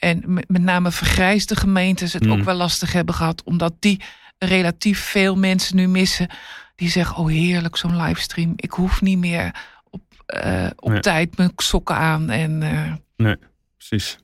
en 0.00 0.22
met 0.46 0.62
name 0.62 0.90
vergrijsde 0.90 1.56
gemeentes 1.56 2.12
het 2.12 2.24
mm. 2.24 2.32
ook 2.32 2.44
wel 2.44 2.54
lastig 2.54 2.92
hebben 2.92 3.14
gehad. 3.14 3.42
Omdat 3.42 3.74
die 3.78 4.00
relatief 4.38 5.00
veel 5.00 5.36
mensen 5.36 5.76
nu 5.76 5.88
missen. 5.88 6.28
Die 6.76 6.88
zeggen, 6.88 7.16
oh 7.16 7.28
heerlijk 7.28 7.76
zo'n 7.76 8.02
livestream. 8.02 8.52
Ik 8.56 8.70
hoef 8.70 9.00
niet 9.00 9.18
meer 9.18 9.54
op, 9.90 10.02
uh, 10.44 10.66
op 10.76 10.90
nee. 10.90 11.00
tijd 11.00 11.36
mijn 11.36 11.52
sokken 11.56 11.96
aan. 11.96 12.30
En, 12.30 12.62
uh, 12.62 12.92
nee, 13.16 13.36
precies. 13.76 14.18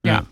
Ja. 0.00 0.12
ja. 0.12 0.24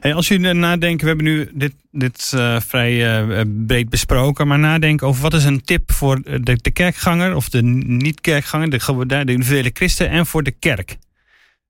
Hey, 0.00 0.14
als 0.14 0.28
jullie 0.28 0.52
nadenken, 0.52 1.00
we 1.00 1.06
hebben 1.06 1.24
nu 1.24 1.50
dit, 1.54 1.74
dit 1.90 2.32
uh, 2.34 2.60
vrij 2.60 3.22
uh, 3.28 3.42
breed 3.66 3.88
besproken, 3.88 4.46
maar 4.46 4.58
nadenken 4.58 5.06
over 5.06 5.22
wat 5.22 5.34
is 5.34 5.44
een 5.44 5.62
tip 5.62 5.92
voor 5.92 6.22
de, 6.22 6.58
de 6.62 6.70
kerkganger 6.70 7.34
of 7.34 7.48
de 7.48 7.62
niet-kerkganger, 7.62 8.70
de, 8.70 9.04
de 9.06 9.32
individuele 9.32 9.70
christen 9.72 10.10
en 10.10 10.26
voor 10.26 10.42
de 10.42 10.50
kerk. 10.50 10.96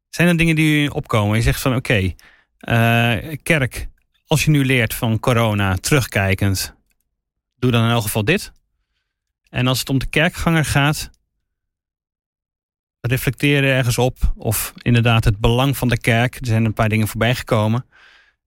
Zijn 0.08 0.28
er 0.28 0.36
dingen 0.36 0.56
die 0.56 0.94
opkomen? 0.94 1.36
Je 1.36 1.42
zegt 1.42 1.60
van 1.60 1.74
oké, 1.74 1.98
uh, 1.98 2.12
kerk, 3.42 3.88
als 4.26 4.44
je 4.44 4.50
nu 4.50 4.64
leert 4.64 4.94
van 4.94 5.20
corona, 5.20 5.76
terugkijkend, 5.76 6.74
doe 7.56 7.70
dan 7.70 7.84
in 7.84 7.90
elk 7.90 8.02
geval 8.02 8.24
dit. 8.24 8.52
En 9.50 9.66
als 9.66 9.78
het 9.78 9.88
om 9.88 9.98
de 9.98 10.06
kerkganger 10.06 10.64
gaat, 10.64 11.10
reflecteren 13.00 13.70
ergens 13.70 13.98
op. 13.98 14.32
Of 14.36 14.72
inderdaad 14.76 15.24
het 15.24 15.38
belang 15.38 15.76
van 15.76 15.88
de 15.88 15.98
kerk. 15.98 16.34
Er 16.34 16.46
zijn 16.46 16.64
een 16.64 16.72
paar 16.72 16.88
dingen 16.88 17.08
voorbij 17.08 17.34
gekomen. 17.34 17.86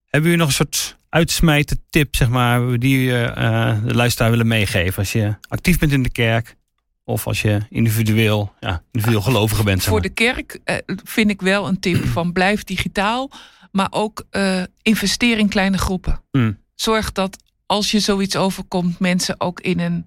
Hebben 0.02 0.30
jullie 0.30 0.46
nog 0.46 0.48
een 0.48 0.66
soort 0.66 0.96
uitsmijten 1.08 1.84
tip, 1.90 2.16
zeg 2.16 2.28
maar, 2.28 2.78
die 2.78 3.00
je 3.00 3.34
uh, 3.38 3.84
de 3.84 3.94
luisteraar 3.94 4.30
willen 4.30 4.46
meegeven? 4.46 4.98
Als 4.98 5.12
je 5.12 5.34
actief 5.48 5.78
bent 5.78 5.92
in 5.92 6.02
de 6.02 6.10
kerk 6.10 6.56
of 7.04 7.26
als 7.26 7.42
je 7.42 7.60
individueel, 7.68 8.54
ja, 8.60 8.82
individueel 8.90 9.22
gelovige 9.22 9.64
bent. 9.64 9.82
Voor 9.82 10.00
de 10.00 10.08
kerk 10.08 10.60
uh, 10.64 10.76
vind 10.86 11.30
ik 11.30 11.40
wel 11.40 11.68
een 11.68 11.80
tip 11.80 12.04
van 12.04 12.32
blijf 12.32 12.64
digitaal, 12.64 13.30
maar 13.70 13.88
ook 13.90 14.26
uh, 14.30 14.62
investeer 14.82 15.38
in 15.38 15.48
kleine 15.48 15.78
groepen. 15.78 16.22
Mm. 16.30 16.58
Zorg 16.74 17.12
dat 17.12 17.42
als 17.66 17.90
je 17.90 18.00
zoiets 18.00 18.36
overkomt, 18.36 18.98
mensen 18.98 19.40
ook 19.40 19.60
in 19.60 19.80
een 19.80 20.06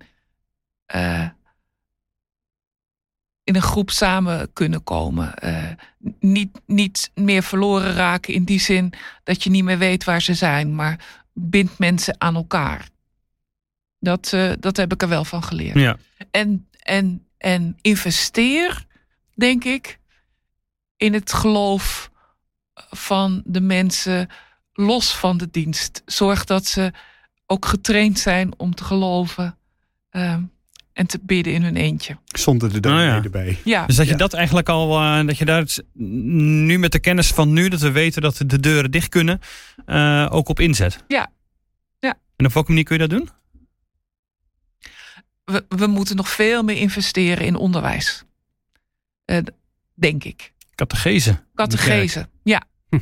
in 3.43 3.55
een 3.55 3.61
groep 3.61 3.91
samen 3.91 4.53
kunnen 4.53 4.83
komen. 4.83 5.33
Niet, 6.19 6.61
niet 6.65 7.11
meer 7.13 7.43
verloren 7.43 7.93
raken 7.93 8.33
in 8.33 8.43
die 8.43 8.59
zin 8.59 8.93
dat 9.23 9.43
je 9.43 9.49
niet 9.49 9.63
meer 9.63 9.77
weet 9.77 10.03
waar 10.03 10.21
ze 10.21 10.33
zijn, 10.33 10.75
maar 10.75 11.23
bindt 11.33 11.79
mensen 11.79 12.15
aan 12.17 12.35
elkaar. 12.35 12.89
Dat, 13.99 14.31
uh, 14.35 14.51
dat 14.59 14.77
heb 14.77 14.93
ik 14.93 15.01
er 15.01 15.07
wel 15.09 15.25
van 15.25 15.43
geleerd. 15.43 15.79
Ja. 15.79 15.97
En, 16.31 16.67
en, 16.85 17.27
en 17.37 17.77
investeer, 17.81 18.85
denk 19.35 19.63
ik, 19.63 19.99
in 20.97 21.13
het 21.13 21.33
geloof 21.33 22.11
van 22.89 23.41
de 23.45 23.61
mensen 23.61 24.29
los 24.73 25.15
van 25.15 25.37
de 25.37 25.49
dienst. 25.51 26.01
Zorg 26.05 26.43
dat 26.43 26.65
ze 26.65 26.91
ook 27.45 27.65
getraind 27.65 28.19
zijn 28.19 28.59
om 28.59 28.75
te 28.75 28.83
geloven. 28.83 29.57
Uh, 30.11 30.37
en 30.93 31.07
te 31.07 31.19
bidden 31.21 31.53
in 31.53 31.63
hun 31.63 31.75
eentje. 31.75 32.17
Zonder 32.25 32.73
de 32.73 32.79
dominee 32.79 33.07
oh 33.07 33.15
ja. 33.15 33.23
erbij. 33.23 33.57
Ja. 33.63 33.85
Dus 33.85 33.95
dat 33.95 34.07
je 34.07 34.15
dat 34.15 34.33
eigenlijk 34.33 34.69
al, 34.69 35.01
uh, 35.01 35.25
dat 35.25 35.37
je 35.37 35.45
daar 35.45 35.65
nu 35.93 36.79
met 36.79 36.91
de 36.91 36.99
kennis 36.99 37.27
van 37.27 37.53
nu, 37.53 37.67
dat 37.67 37.79
we 37.79 37.91
weten 37.91 38.21
dat 38.21 38.41
de 38.45 38.59
deuren 38.59 38.91
dicht 38.91 39.09
kunnen, 39.09 39.39
uh, 39.87 40.27
ook 40.29 40.49
op 40.49 40.59
inzet. 40.59 41.03
Ja. 41.07 41.31
ja. 41.99 42.13
En 42.35 42.45
op 42.45 42.53
welke 42.53 42.69
manier 42.69 42.85
kun 42.85 42.99
je 42.99 43.07
dat 43.07 43.19
doen? 43.19 43.29
We, 45.45 45.65
we 45.69 45.87
moeten 45.87 46.15
nog 46.15 46.29
veel 46.29 46.63
meer 46.63 46.77
investeren 46.77 47.45
in 47.45 47.55
onderwijs. 47.55 48.23
Uh, 49.25 49.37
denk 49.93 50.23
ik. 50.23 50.53
Catechese. 50.75 51.43
Catechese, 51.55 52.29
ja. 52.43 52.61
Hm. 52.89 52.99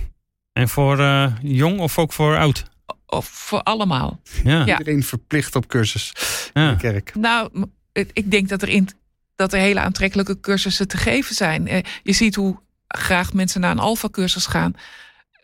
En 0.53 0.69
voor 0.69 0.97
jong 1.41 1.79
of 1.79 1.97
ook 1.99 2.13
voor 2.13 2.37
oud? 2.37 2.71
Of 3.05 3.27
voor 3.27 3.61
allemaal. 3.63 4.21
Ja. 4.43 4.65
ja. 4.65 4.77
Iedereen 4.77 5.03
verplicht 5.03 5.55
op 5.55 5.67
cursus 5.67 6.13
ja. 6.53 6.67
in 6.67 6.73
de 6.73 6.81
kerk. 6.81 7.15
Nou, 7.15 7.67
ik 7.93 8.31
denk 8.31 8.49
dat 8.49 8.61
er, 8.61 8.69
in, 8.69 8.89
dat 9.35 9.53
er 9.53 9.59
hele 9.59 9.79
aantrekkelijke 9.79 10.39
cursussen 10.39 10.87
te 10.87 10.97
geven 10.97 11.35
zijn. 11.35 11.67
Eh, 11.67 11.83
je 12.03 12.13
ziet 12.13 12.35
hoe 12.35 12.59
graag 12.87 13.33
mensen 13.33 13.61
naar 13.61 13.71
een 13.71 13.79
alfa-cursus 13.79 14.45
gaan. 14.45 14.73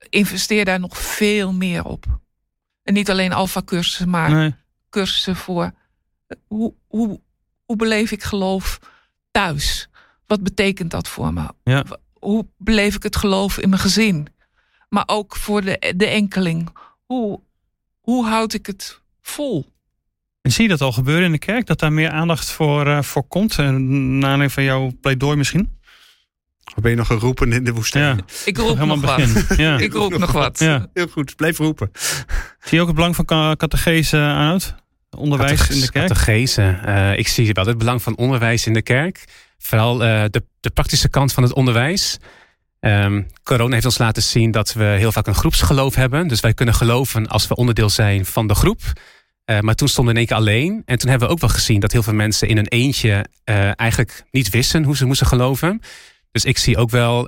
Investeer 0.09 0.65
daar 0.65 0.79
nog 0.79 0.97
veel 0.97 1.53
meer 1.53 1.83
op. 1.83 2.05
En 2.83 2.93
niet 2.93 3.09
alleen 3.09 3.33
alfa-cursussen, 3.33 4.09
maar 4.09 4.31
nee. 4.31 4.55
cursussen 4.89 5.35
voor 5.35 5.63
eh, 5.63 5.69
hoe, 6.47 6.73
hoe, 6.87 7.19
hoe 7.65 7.75
beleef 7.75 8.11
ik 8.11 8.23
geloof 8.23 8.79
thuis? 9.31 9.89
Wat 10.27 10.43
betekent 10.43 10.91
dat 10.91 11.07
voor 11.07 11.33
me? 11.33 11.47
Ja. 11.63 11.83
Hoe 12.13 12.47
beleef 12.57 12.95
ik 12.95 13.03
het 13.03 13.15
geloof 13.15 13.57
in 13.57 13.69
mijn 13.69 13.81
gezin? 13.81 14.27
Maar 14.89 15.03
ook 15.05 15.35
voor 15.35 15.61
de, 15.61 15.93
de 15.95 16.05
enkeling. 16.07 16.69
Hoe, 17.05 17.39
hoe 17.99 18.25
houd 18.25 18.53
ik 18.53 18.65
het 18.65 19.01
vol? 19.21 19.65
En 20.41 20.51
zie 20.51 20.63
je 20.63 20.69
dat 20.69 20.81
al 20.81 20.91
gebeuren 20.91 21.25
in 21.25 21.31
de 21.31 21.37
kerk? 21.37 21.65
Dat 21.65 21.79
daar 21.79 21.93
meer 21.93 22.09
aandacht 22.09 22.49
voor, 22.49 22.87
uh, 22.87 23.01
voor 23.01 23.23
komt? 23.23 23.57
En 23.57 24.09
na 24.09 24.25
aanleiding 24.25 24.51
van 24.51 24.63
jouw 24.63 24.91
pleidooi 25.01 25.37
misschien? 25.37 25.77
Of 26.75 26.81
ben 26.81 26.91
je 26.91 26.97
nog 26.97 27.07
geroepen 27.07 27.51
in 27.53 27.63
de 27.63 27.73
woestijn? 27.73 28.15
Ja. 28.17 28.23
Ik 28.45 28.57
roep 28.57 28.77
nog 28.77 29.01
wat. 29.01 29.43
Ja. 29.57 29.77
Ik 29.77 29.93
roep 29.93 30.17
nog 30.17 30.31
wat. 30.31 30.59
Ja. 30.59 30.89
Heel 30.93 31.07
goed, 31.07 31.35
blijf 31.35 31.57
roepen. 31.57 31.91
Zie 32.59 32.77
je 32.77 32.79
ook 32.79 32.87
het 32.87 32.95
belang 32.95 33.15
van 33.15 33.25
catechese 33.55 34.17
aan 34.17 34.59
Onderwijs 35.17 35.69
in 35.69 35.79
de 35.79 35.91
kerk? 35.91 36.07
Catechese. 36.07 36.79
Uh, 36.85 37.17
ik 37.17 37.27
zie 37.27 37.53
wel 37.53 37.65
het 37.65 37.77
belang 37.77 38.01
van 38.01 38.17
onderwijs 38.17 38.65
in 38.65 38.73
de 38.73 38.81
kerk. 38.81 39.23
Vooral 39.57 39.93
uh, 39.93 40.23
de, 40.29 40.43
de 40.59 40.69
praktische 40.69 41.09
kant 41.09 41.33
van 41.33 41.43
het 41.43 41.53
onderwijs. 41.53 42.17
Um, 42.79 43.27
corona 43.43 43.73
heeft 43.73 43.85
ons 43.85 43.97
laten 43.97 44.23
zien 44.23 44.51
dat 44.51 44.73
we 44.73 44.83
heel 44.83 45.11
vaak 45.11 45.27
een 45.27 45.35
groepsgeloof 45.35 45.95
hebben. 45.95 46.27
Dus 46.27 46.39
wij 46.39 46.53
kunnen 46.53 46.75
geloven 46.75 47.27
als 47.27 47.47
we 47.47 47.55
onderdeel 47.55 47.89
zijn 47.89 48.25
van 48.25 48.47
de 48.47 48.55
groep. 48.55 48.81
Uh, 49.45 49.59
maar 49.59 49.75
toen 49.75 49.87
stonden 49.87 50.13
we 50.13 50.19
in 50.19 50.27
één 50.27 50.37
keer 50.37 50.47
alleen. 50.47 50.81
En 50.85 50.97
toen 50.97 51.09
hebben 51.09 51.27
we 51.27 51.33
ook 51.33 51.39
wel 51.39 51.49
gezien 51.49 51.79
dat 51.79 51.91
heel 51.91 52.03
veel 52.03 52.13
mensen 52.13 52.47
in 52.47 52.57
een 52.57 52.67
eentje 52.67 53.25
eigenlijk 53.75 54.23
niet 54.31 54.49
wisten 54.49 54.83
hoe 54.83 54.97
ze 54.97 55.05
moesten 55.05 55.27
geloven. 55.27 55.81
Dus 56.31 56.45
ik 56.45 56.57
zie 56.57 56.77
ook 56.77 56.89
wel 56.89 57.27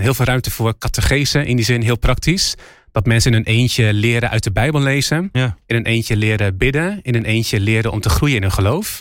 heel 0.00 0.14
veel 0.14 0.24
ruimte 0.24 0.50
voor 0.50 0.78
catechese. 0.78 1.44
In 1.44 1.56
die 1.56 1.64
zin 1.64 1.82
heel 1.82 1.98
praktisch. 1.98 2.54
Dat 2.92 3.06
mensen 3.06 3.32
in 3.32 3.38
een 3.38 3.44
eentje 3.44 3.92
leren 3.92 4.30
uit 4.30 4.44
de 4.44 4.52
Bijbel 4.52 4.80
lezen. 4.80 5.28
Ja. 5.32 5.56
In 5.66 5.76
een 5.76 5.86
eentje 5.86 6.16
leren 6.16 6.56
bidden. 6.56 6.98
In 7.02 7.14
een 7.14 7.24
eentje 7.24 7.60
leren 7.60 7.92
om 7.92 8.00
te 8.00 8.08
groeien 8.08 8.36
in 8.36 8.42
hun 8.42 8.52
geloof. 8.52 9.00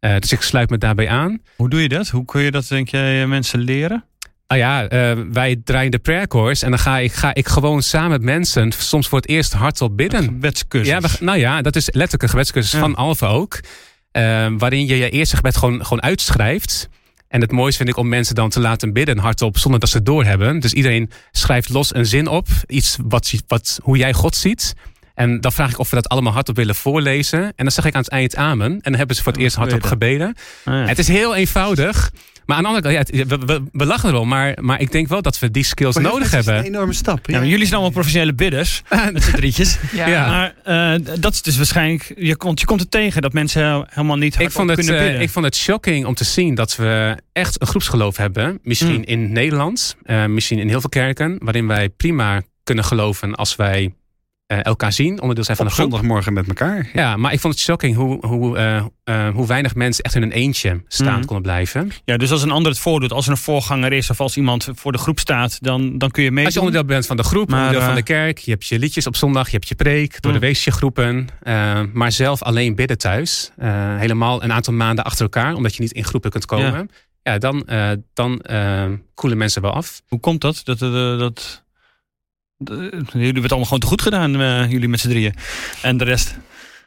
dus 0.00 0.32
ik 0.32 0.40
sluit 0.40 0.70
me 0.70 0.78
daarbij 0.78 1.08
aan. 1.08 1.42
Hoe 1.56 1.68
doe 1.68 1.82
je 1.82 1.88
dat? 1.88 2.08
Hoe 2.08 2.24
kun 2.24 2.42
je 2.42 2.50
dat, 2.50 2.68
denk 2.68 2.88
jij, 2.88 3.26
mensen 3.26 3.60
leren? 3.60 4.04
Ah 4.46 4.58
ja, 4.58 4.92
uh, 4.92 5.24
wij 5.32 5.60
draaien 5.64 5.90
de 5.90 5.98
prayer 5.98 6.26
course 6.26 6.64
en 6.64 6.70
dan 6.70 6.80
ga 6.80 6.98
ik, 6.98 7.12
ga 7.12 7.34
ik 7.34 7.48
gewoon 7.48 7.82
samen 7.82 8.10
met 8.10 8.22
mensen 8.22 8.72
soms 8.72 9.08
voor 9.08 9.18
het 9.18 9.28
eerst 9.28 9.52
hardop 9.52 9.96
bidden. 9.96 10.20
Een 10.20 10.26
gebedscursus. 10.26 10.88
Ja, 10.88 11.00
we, 11.00 11.08
nou 11.20 11.38
ja, 11.38 11.62
dat 11.62 11.76
is 11.76 11.86
letterlijk 11.86 12.22
een 12.22 12.28
gebedscursus 12.28 12.72
ja. 12.72 12.78
van 12.78 12.94
Alfa 12.94 13.26
ook. 13.26 13.60
Uh, 14.12 14.46
waarin 14.58 14.86
je 14.86 14.96
je 14.96 15.10
eerste 15.10 15.36
gebed 15.36 15.56
gewoon, 15.56 15.84
gewoon 15.84 16.02
uitschrijft. 16.02 16.88
En 17.36 17.42
het 17.42 17.52
mooiste 17.52 17.76
vind 17.76 17.88
ik 17.88 17.96
om 17.96 18.08
mensen 18.08 18.34
dan 18.34 18.50
te 18.50 18.60
laten 18.60 18.92
bidden 18.92 19.18
hardop 19.18 19.58
zonder 19.58 19.80
dat 19.80 19.88
ze 19.88 19.96
het 19.96 20.06
doorhebben. 20.06 20.60
Dus 20.60 20.72
iedereen 20.72 21.10
schrijft 21.30 21.68
los 21.68 21.94
een 21.94 22.06
zin 22.06 22.28
op. 22.28 22.46
Iets 22.66 22.96
wat, 23.08 23.32
wat, 23.46 23.78
hoe 23.82 23.96
jij 23.96 24.12
God 24.12 24.36
ziet. 24.36 24.74
En 25.14 25.40
dan 25.40 25.52
vraag 25.52 25.70
ik 25.70 25.78
of 25.78 25.90
we 25.90 25.96
dat 25.96 26.08
allemaal 26.08 26.32
hardop 26.32 26.56
willen 26.56 26.74
voorlezen. 26.74 27.42
En 27.42 27.52
dan 27.56 27.70
zeg 27.70 27.84
ik 27.84 27.94
aan 27.94 28.00
het 28.00 28.10
eind 28.10 28.36
amen. 28.36 28.70
En 28.70 28.80
dan 28.82 28.94
hebben 28.94 29.16
ze 29.16 29.22
voor 29.22 29.32
het 29.32 29.40
eerst 29.40 29.56
hardop 29.56 29.82
gebeden. 29.82 30.34
Ah, 30.64 30.74
ja. 30.74 30.86
Het 30.86 30.98
is 30.98 31.08
heel 31.08 31.34
eenvoudig. 31.34 32.10
Maar 32.46 32.56
aan 32.56 32.62
de 32.62 32.68
andere 32.68 32.94
kant, 32.94 33.16
ja, 33.16 33.24
we, 33.26 33.44
we, 33.46 33.62
we, 33.72 33.86
lachen 33.86 34.08
erom, 34.08 34.28
maar, 34.28 34.58
maar 34.60 34.80
ik 34.80 34.92
denk 34.92 35.08
wel 35.08 35.22
dat 35.22 35.38
we 35.38 35.50
die 35.50 35.64
skills 35.64 35.94
maar 35.94 36.04
nodig 36.04 36.30
hebben. 36.30 36.54
Dat 36.54 36.62
is 36.62 36.68
een 36.68 36.74
enorme 36.74 36.92
stap. 36.92 37.26
Ja. 37.26 37.38
Ja, 37.38 37.44
jullie 37.44 37.62
zijn 37.62 37.72
allemaal 37.72 37.90
professionele 37.90 38.34
bidders, 38.34 38.82
met 39.12 39.22
z'n 39.22 39.30
drietjes. 39.36 39.78
Ja. 39.92 40.06
Ja. 40.08 40.26
Maar 40.64 40.94
uh, 40.98 41.06
dat 41.20 41.32
is 41.32 41.42
dus 41.42 41.56
waarschijnlijk, 41.56 42.12
je, 42.16 42.34
want 42.38 42.60
je 42.60 42.66
komt 42.66 42.80
er 42.80 42.88
tegen 42.88 43.22
dat 43.22 43.32
mensen 43.32 43.86
helemaal 43.88 44.16
niet 44.16 44.34
hard 44.34 44.46
ik 44.46 44.52
vond, 44.52 44.68
het, 44.70 44.78
kunnen 44.78 44.96
bidden. 44.98 45.16
uh, 45.16 45.22
ik 45.22 45.30
vond 45.30 45.44
het 45.44 45.56
shocking 45.56 46.06
om 46.06 46.14
te 46.14 46.24
zien 46.24 46.54
dat 46.54 46.76
we 46.76 47.16
echt 47.32 47.60
een 47.60 47.66
groepsgeloof 47.66 48.16
hebben. 48.16 48.58
Misschien 48.62 48.94
Mm. 48.96 49.02
in 49.04 49.32
Nederland, 49.32 49.96
uh, 50.04 50.24
misschien 50.24 50.58
in 50.58 50.68
heel 50.68 50.80
veel 50.80 50.88
kerken, 50.90 51.36
waarin 51.42 51.66
wij 51.66 51.88
prima 51.88 52.42
kunnen 52.64 52.84
geloven 52.84 53.34
als 53.34 53.56
wij 53.56 53.94
uh, 54.52 54.64
elkaar 54.64 54.92
zien, 54.92 55.20
onderdeel 55.20 55.44
zijn 55.44 55.56
van 55.56 55.66
Op 55.66 55.72
een 55.72 55.78
groep. 55.78 55.90
zondagmorgen 55.90 56.32
met 56.32 56.48
elkaar. 56.48 56.88
Ja, 56.92 57.16
maar 57.16 57.32
ik 57.32 57.40
vond 57.40 57.54
het 57.54 57.62
shocking 57.62 57.96
hoe, 57.96 58.26
hoe, 58.26 58.56
uh, 58.58 58.84
uh, 59.04 59.28
hoe 59.34 59.46
weinig 59.46 59.74
mensen 59.74 60.04
echt 60.04 60.14
in 60.14 60.22
een 60.22 60.32
eentje 60.32 60.82
staan 60.88 61.06
Mhm. 61.16 61.24
konden 61.24 61.42
blijven. 61.42 61.90
Ja, 62.04 62.16
dus 62.16 62.30
als 62.30 62.42
een 62.42 62.50
ander 62.50 62.70
het 62.72 62.80
voordoet, 62.80 63.12
als 63.12 63.24
er 63.26 63.30
een 63.30 63.36
voorganger 63.38 63.92
is 63.92 64.10
of 64.10 64.20
als 64.20 64.36
iemand 64.36 64.68
voor 64.74 64.92
de 64.92 64.98
groep 64.98 65.18
staat, 65.18 65.58
dan, 65.62 65.98
dan 65.98 66.10
kun 66.10 66.22
je 66.22 66.30
mee. 66.30 66.44
Als 66.44 66.54
je 66.54 66.60
onderdeel 66.60 66.84
bent 66.84 67.06
van 67.06 67.16
de 67.16 67.22
groep, 67.22 67.48
Maar, 67.48 67.58
onderdeel 67.58 67.80
van 67.80 67.90
eh, 67.90 67.96
de 67.96 68.02
kerk, 68.02 68.38
je 68.38 68.50
hebt 68.50 68.66
je 68.66 68.78
liedjes 68.78 69.06
op 69.06 69.16
zondag, 69.16 69.46
je 69.46 69.52
hebt 69.52 69.68
je 69.68 69.74
preek, 69.74 70.22
door 70.22 70.32
de 70.32 70.38
Mm. 70.38 70.44
weesje 70.44 70.70
groepen, 70.70 71.28
uh, 71.42 71.80
maar 71.92 72.12
zelf 72.12 72.42
alleen 72.42 72.74
bidden 72.74 72.98
thuis, 72.98 73.50
helemaal 73.96 74.42
een 74.42 74.52
aantal 74.52 74.74
maanden 74.74 75.04
achter 75.04 75.22
elkaar, 75.22 75.54
omdat 75.54 75.74
je 75.76 75.82
niet 75.82 75.92
in 75.92 76.04
groepen 76.04 76.30
kunt 76.30 76.44
komen. 76.46 76.72
Ja, 77.22 77.32
ja 77.32 77.38
dan, 77.38 77.66
dan 78.14 78.42
koelen 79.14 79.38
mensen 79.38 79.62
wel 79.62 79.72
af. 79.72 80.02
Hoe 80.08 80.20
komt 80.20 80.40
dat? 80.40 80.60
Dat, 80.64 80.78
dat, 80.78 81.18
dat 81.18 81.64
jullie 82.56 82.90
hebben 83.10 83.42
het 83.42 83.50
allemaal 83.50 83.64
gewoon 83.64 83.80
te 83.80 83.86
goed 83.86 84.02
gedaan, 84.02 84.40
uh, 84.40 84.70
jullie 84.70 84.88
met 84.88 85.00
z'n 85.00 85.08
drieën. 85.08 85.34
En 85.82 85.96
de 85.96 86.04
rest. 86.04 86.38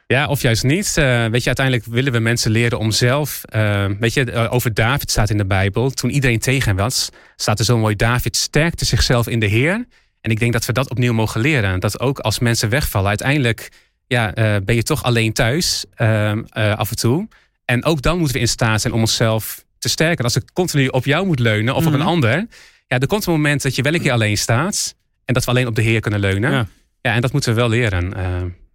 Ja, 0.06 0.26
of 0.26 0.42
juist 0.42 0.62
niet. 0.62 0.96
Uh, 0.98 1.26
weet 1.26 1.40
je, 1.40 1.46
uiteindelijk 1.46 1.86
willen 1.86 2.12
we 2.12 2.18
mensen 2.18 2.50
leren 2.50 2.78
om 2.78 2.90
zelf. 2.90 3.40
Uh, 3.54 3.84
weet 4.00 4.14
je, 4.14 4.48
over 4.48 4.74
David 4.74 5.10
staat 5.10 5.30
in 5.30 5.36
de 5.36 5.46
Bijbel. 5.46 5.90
Toen 5.90 6.10
iedereen 6.10 6.38
tegen 6.38 6.68
hem 6.68 6.76
was, 6.76 7.08
staat 7.36 7.58
er 7.58 7.64
zo 7.64 7.78
mooi: 7.78 7.96
David 7.96 8.36
sterkte 8.36 8.84
zichzelf 8.84 9.28
in 9.28 9.40
de 9.40 9.46
Heer. 9.46 9.86
En 10.20 10.30
ik 10.30 10.38
denk 10.38 10.52
dat 10.52 10.64
we 10.64 10.72
dat 10.72 10.90
opnieuw 10.90 11.12
mogen 11.12 11.40
leren. 11.40 11.80
Dat 11.80 12.00
ook 12.00 12.18
als 12.18 12.38
mensen 12.38 12.68
wegvallen, 12.68 13.08
uiteindelijk 13.08 13.68
ja, 14.06 14.32
ben 14.64 14.74
je 14.74 14.82
toch 14.82 15.02
alleen 15.02 15.32
thuis 15.32 15.84
af 16.54 16.90
en 16.90 16.96
toe. 16.96 17.28
En 17.64 17.84
ook 17.84 18.02
dan 18.02 18.18
moeten 18.18 18.34
we 18.34 18.40
in 18.40 18.48
staat 18.48 18.80
zijn 18.80 18.92
om 18.92 19.00
onszelf 19.00 19.64
te 19.78 19.88
sterken. 19.88 20.24
Als 20.24 20.36
ik 20.36 20.50
continu 20.52 20.86
op 20.86 21.04
jou 21.04 21.26
moet 21.26 21.38
leunen 21.38 21.74
of 21.74 21.80
mm 21.80 21.86
-hmm. 21.86 21.94
op 21.94 22.00
een 22.00 22.06
ander. 22.06 22.46
Ja, 22.86 22.98
er 22.98 23.06
komt 23.06 23.26
een 23.26 23.32
moment 23.32 23.62
dat 23.62 23.74
je 23.74 23.82
wel 23.82 23.94
een 23.94 24.00
keer 24.00 24.12
alleen 24.12 24.38
staat. 24.38 24.94
En 25.30 25.36
dat 25.36 25.44
we 25.44 25.50
alleen 25.50 25.66
op 25.66 25.74
de 25.74 25.82
Heer 25.82 26.00
kunnen 26.00 26.20
leunen. 26.20 26.50
Ja, 26.50 26.66
ja 27.00 27.14
en 27.14 27.20
dat 27.20 27.32
moeten 27.32 27.54
we 27.54 27.60
wel 27.60 27.68
leren. 27.68 28.12
Uh, 28.16 28.24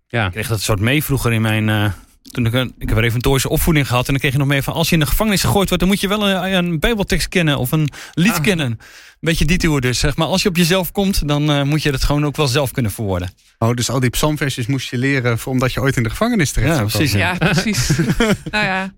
ja. 0.08 0.26
Ik 0.26 0.32
kreeg 0.32 0.48
dat 0.48 0.62
soort 0.62 0.80
mee 0.80 1.04
vroeger 1.04 1.34
in 1.34 1.42
mijn. 1.42 1.68
Uh, 1.68 1.92
toen 2.22 2.46
ik, 2.46 2.54
een, 2.54 2.74
ik 2.78 2.88
heb 2.88 2.98
een 2.98 3.04
reformatorische 3.04 3.50
opvoeding 3.50 3.88
gehad. 3.88 4.06
En 4.06 4.12
dan 4.12 4.20
kreeg 4.20 4.32
je 4.32 4.38
nog 4.38 4.48
mee 4.48 4.62
van. 4.62 4.74
Als 4.74 4.88
je 4.88 4.94
in 4.94 5.00
de 5.00 5.06
gevangenis 5.06 5.42
gegooid 5.42 5.68
wordt. 5.68 5.84
dan 5.84 5.92
moet 5.92 6.02
je 6.02 6.08
wel 6.08 6.30
een, 6.30 6.54
een 6.54 6.80
Bijbeltekst 6.80 7.30
kennen. 7.30 7.58
of 7.58 7.72
een 7.72 7.90
lied 8.14 8.34
ah. 8.34 8.42
kennen. 8.42 8.66
Een 8.66 8.80
beetje 9.20 9.46
die 9.46 9.58
toer 9.58 9.82
dus. 9.82 10.00
Zeg 10.00 10.16
maar 10.16 10.28
als 10.28 10.42
je 10.42 10.50
op 10.50 10.56
jezelf 10.56 10.92
komt. 10.92 11.28
dan 11.28 11.52
uh, 11.52 11.62
moet 11.62 11.84
je 11.84 11.92
dat 11.92 12.04
gewoon 12.04 12.26
ook 12.26 12.36
wel 12.36 12.48
zelf 12.48 12.72
kunnen 12.72 12.92
verwoorden. 12.92 13.30
Oh, 13.60 13.74
dus 13.74 13.90
al 13.90 14.00
die 14.00 14.10
psalmversjes 14.10 14.68
moest 14.68 14.90
je 14.90 14.98
leren. 14.98 15.38
omdat 15.46 15.74
je 15.74 15.82
ooit 15.82 15.98
in 15.98 16.04
de 16.04 16.10
gevangenis 16.10 16.52
terecht 16.52 16.76
ja, 16.76 16.84
precies. 16.84 17.12
Ja, 17.12 17.34
precies. 17.38 17.90
nou 18.52 18.66
ja. 18.66 18.94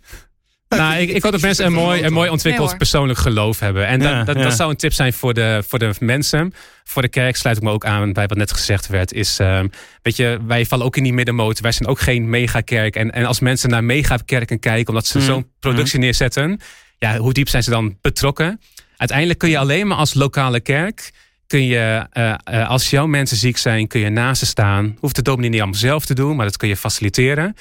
Nou, 0.69 0.95
ik, 1.01 1.09
ik 1.09 1.23
hoop 1.23 1.31
dat 1.31 1.41
mensen 1.41 1.65
een 1.65 1.73
mooi, 1.73 2.03
een 2.03 2.13
mooi 2.13 2.29
ontwikkeld 2.29 2.77
persoonlijk 2.77 3.19
geloof 3.19 3.59
hebben. 3.59 3.87
En 3.87 3.99
dat, 3.99 4.25
dat, 4.25 4.53
zou 4.53 4.69
een 4.69 4.75
tip 4.75 4.93
zijn 4.93 5.13
voor 5.13 5.33
de, 5.33 5.63
voor 5.67 5.79
de 5.79 5.93
mensen. 5.99 6.53
Voor 6.83 7.01
de 7.01 7.07
kerk 7.07 7.35
sluit 7.35 7.57
ik 7.57 7.63
me 7.63 7.71
ook 7.71 7.85
aan 7.85 8.13
bij 8.13 8.27
wat 8.27 8.37
net 8.37 8.51
gezegd 8.51 8.87
werd. 8.87 9.13
Is, 9.13 9.39
um, 9.39 9.69
weet 10.01 10.15
je, 10.15 10.39
wij 10.47 10.65
vallen 10.65 10.85
ook 10.85 10.97
in 10.97 11.03
die 11.03 11.13
middenmoot. 11.13 11.59
Wij 11.59 11.71
zijn 11.71 11.89
ook 11.89 11.99
geen 11.99 12.29
megakerk. 12.29 12.95
En, 12.95 13.11
en 13.11 13.25
als 13.25 13.39
mensen 13.39 13.69
naar 13.69 13.83
megakerken 13.83 14.59
kijken, 14.59 14.87
omdat 14.87 15.05
ze 15.05 15.17
mm. 15.17 15.23
zo'n 15.23 15.51
productie 15.59 15.99
neerzetten. 15.99 16.59
Ja, 16.97 17.17
hoe 17.17 17.33
diep 17.33 17.49
zijn 17.49 17.63
ze 17.63 17.69
dan 17.69 17.97
betrokken? 18.01 18.61
Uiteindelijk 18.97 19.39
kun 19.39 19.49
je 19.49 19.57
alleen 19.57 19.87
maar 19.87 19.97
als 19.97 20.13
lokale 20.13 20.59
kerk 20.59 21.11
kun 21.47 21.65
je, 21.65 22.07
uh, 22.13 22.33
uh, 22.51 22.69
als 22.69 22.89
jouw 22.89 23.05
mensen 23.05 23.37
ziek 23.37 23.57
zijn, 23.57 23.87
kun 23.87 23.99
je 23.99 24.09
naast 24.09 24.39
ze 24.39 24.45
staan. 24.45 24.97
Hoeft 24.99 25.15
de 25.15 25.21
dominee 25.21 25.49
niet 25.49 25.59
allemaal 25.59 25.79
zelf 25.79 26.05
te 26.05 26.13
doen, 26.13 26.35
maar 26.35 26.45
dat 26.45 26.57
kun 26.57 26.67
je 26.67 26.77
faciliteren. 26.77 27.55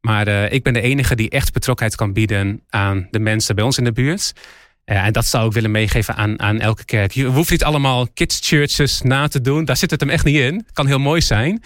Maar 0.00 0.28
uh, 0.28 0.52
ik 0.52 0.62
ben 0.62 0.72
de 0.72 0.80
enige 0.80 1.14
die 1.14 1.30
echt 1.30 1.52
betrokkenheid 1.52 1.96
kan 1.96 2.12
bieden 2.12 2.62
aan 2.68 3.08
de 3.10 3.18
mensen 3.18 3.54
bij 3.54 3.64
ons 3.64 3.78
in 3.78 3.84
de 3.84 3.92
buurt. 3.92 4.32
en 4.84 5.12
dat 5.12 5.26
zou 5.26 5.46
ik 5.46 5.52
willen 5.52 5.70
meegeven 5.70 6.14
aan, 6.14 6.40
aan 6.40 6.60
elke 6.60 6.84
kerk. 6.84 7.12
Je 7.12 7.24
hoeft 7.24 7.50
niet 7.50 7.64
allemaal 7.64 8.08
kids 8.08 8.38
churches 8.42 9.02
na 9.02 9.28
te 9.28 9.40
doen. 9.40 9.64
Daar 9.64 9.76
zit 9.76 9.90
het 9.90 10.00
hem 10.00 10.10
echt 10.10 10.24
niet 10.24 10.36
in. 10.36 10.66
Kan 10.72 10.86
heel 10.86 10.98
mooi 10.98 11.20
zijn. 11.20 11.62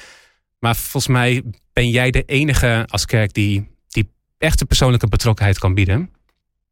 Maar 0.59 0.77
volgens 0.77 1.13
mij 1.13 1.43
ben 1.73 1.91
jij 1.91 2.11
de 2.11 2.23
enige 2.23 2.85
als 2.89 3.07
kerk 3.07 3.33
die, 3.33 3.69
die 3.89 4.11
echte 4.39 4.65
persoonlijke 4.65 5.09
betrokkenheid 5.09 5.59
kan 5.59 5.75
bieden. 5.75 5.97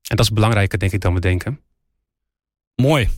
En 0.09 0.17
dat 0.17 0.21
is 0.21 0.33
belangrijker, 0.33 0.79
denk 0.79 0.93
ik, 0.93 1.01
dan 1.01 1.15
we 1.15 1.21
denken. 1.21 1.61
Mooi. 2.75 3.09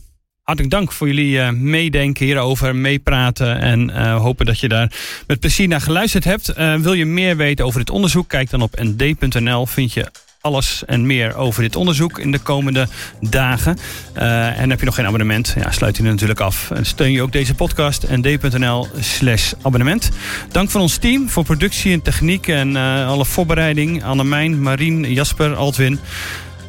Hartelijk 0.45 0.73
dank 0.73 0.91
voor 0.91 1.07
jullie 1.07 1.31
uh, 1.31 1.49
meedenken 1.49 2.25
hierover, 2.25 2.75
meepraten 2.75 3.59
en 3.59 3.89
uh, 3.89 4.21
hopen 4.21 4.45
dat 4.45 4.59
je 4.59 4.67
daar 4.67 4.91
met 5.27 5.39
plezier 5.39 5.67
naar 5.67 5.81
geluisterd 5.81 6.23
hebt. 6.23 6.53
Uh, 6.57 6.75
wil 6.75 6.93
je 6.93 7.05
meer 7.05 7.37
weten 7.37 7.65
over 7.65 7.79
dit 7.79 7.89
onderzoek? 7.89 8.27
Kijk 8.27 8.49
dan 8.49 8.61
op 8.61 8.79
nd.nl. 8.81 9.65
Vind 9.65 9.93
je 9.93 10.05
alles 10.41 10.83
en 10.85 11.05
meer 11.05 11.35
over 11.35 11.61
dit 11.61 11.75
onderzoek 11.75 12.19
in 12.19 12.31
de 12.31 12.39
komende 12.39 12.87
dagen. 13.21 13.77
en 14.13 14.69
heb 14.69 14.79
je 14.79 14.85
nog 14.85 14.95
geen 14.95 15.05
abonnement? 15.05 15.55
Ja, 15.57 15.71
sluit 15.71 15.97
je 15.97 16.03
natuurlijk 16.03 16.39
af. 16.39 16.71
Steun 16.81 17.11
je 17.11 17.21
ook 17.21 17.31
deze 17.31 17.55
podcast 17.55 18.09
nd.nl 18.09 18.87
slash 18.99 19.53
abonnement. 19.61 20.09
Dank 20.51 20.69
van 20.69 20.81
ons 20.81 20.97
team 20.97 21.29
voor 21.29 21.43
productie 21.43 21.93
en 21.93 22.01
techniek 22.01 22.47
en 22.47 22.75
alle 23.05 23.25
voorbereiding. 23.25 24.03
Annemijn, 24.03 24.61
Marien, 24.61 25.13
Jasper, 25.13 25.55
Altwin. 25.55 25.99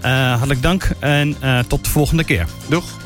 hartelijk 0.00 0.62
dank 0.62 0.90
en 0.98 1.36
tot 1.66 1.84
de 1.84 1.90
volgende 1.90 2.24
keer. 2.24 2.46
Doeg. 2.68 3.05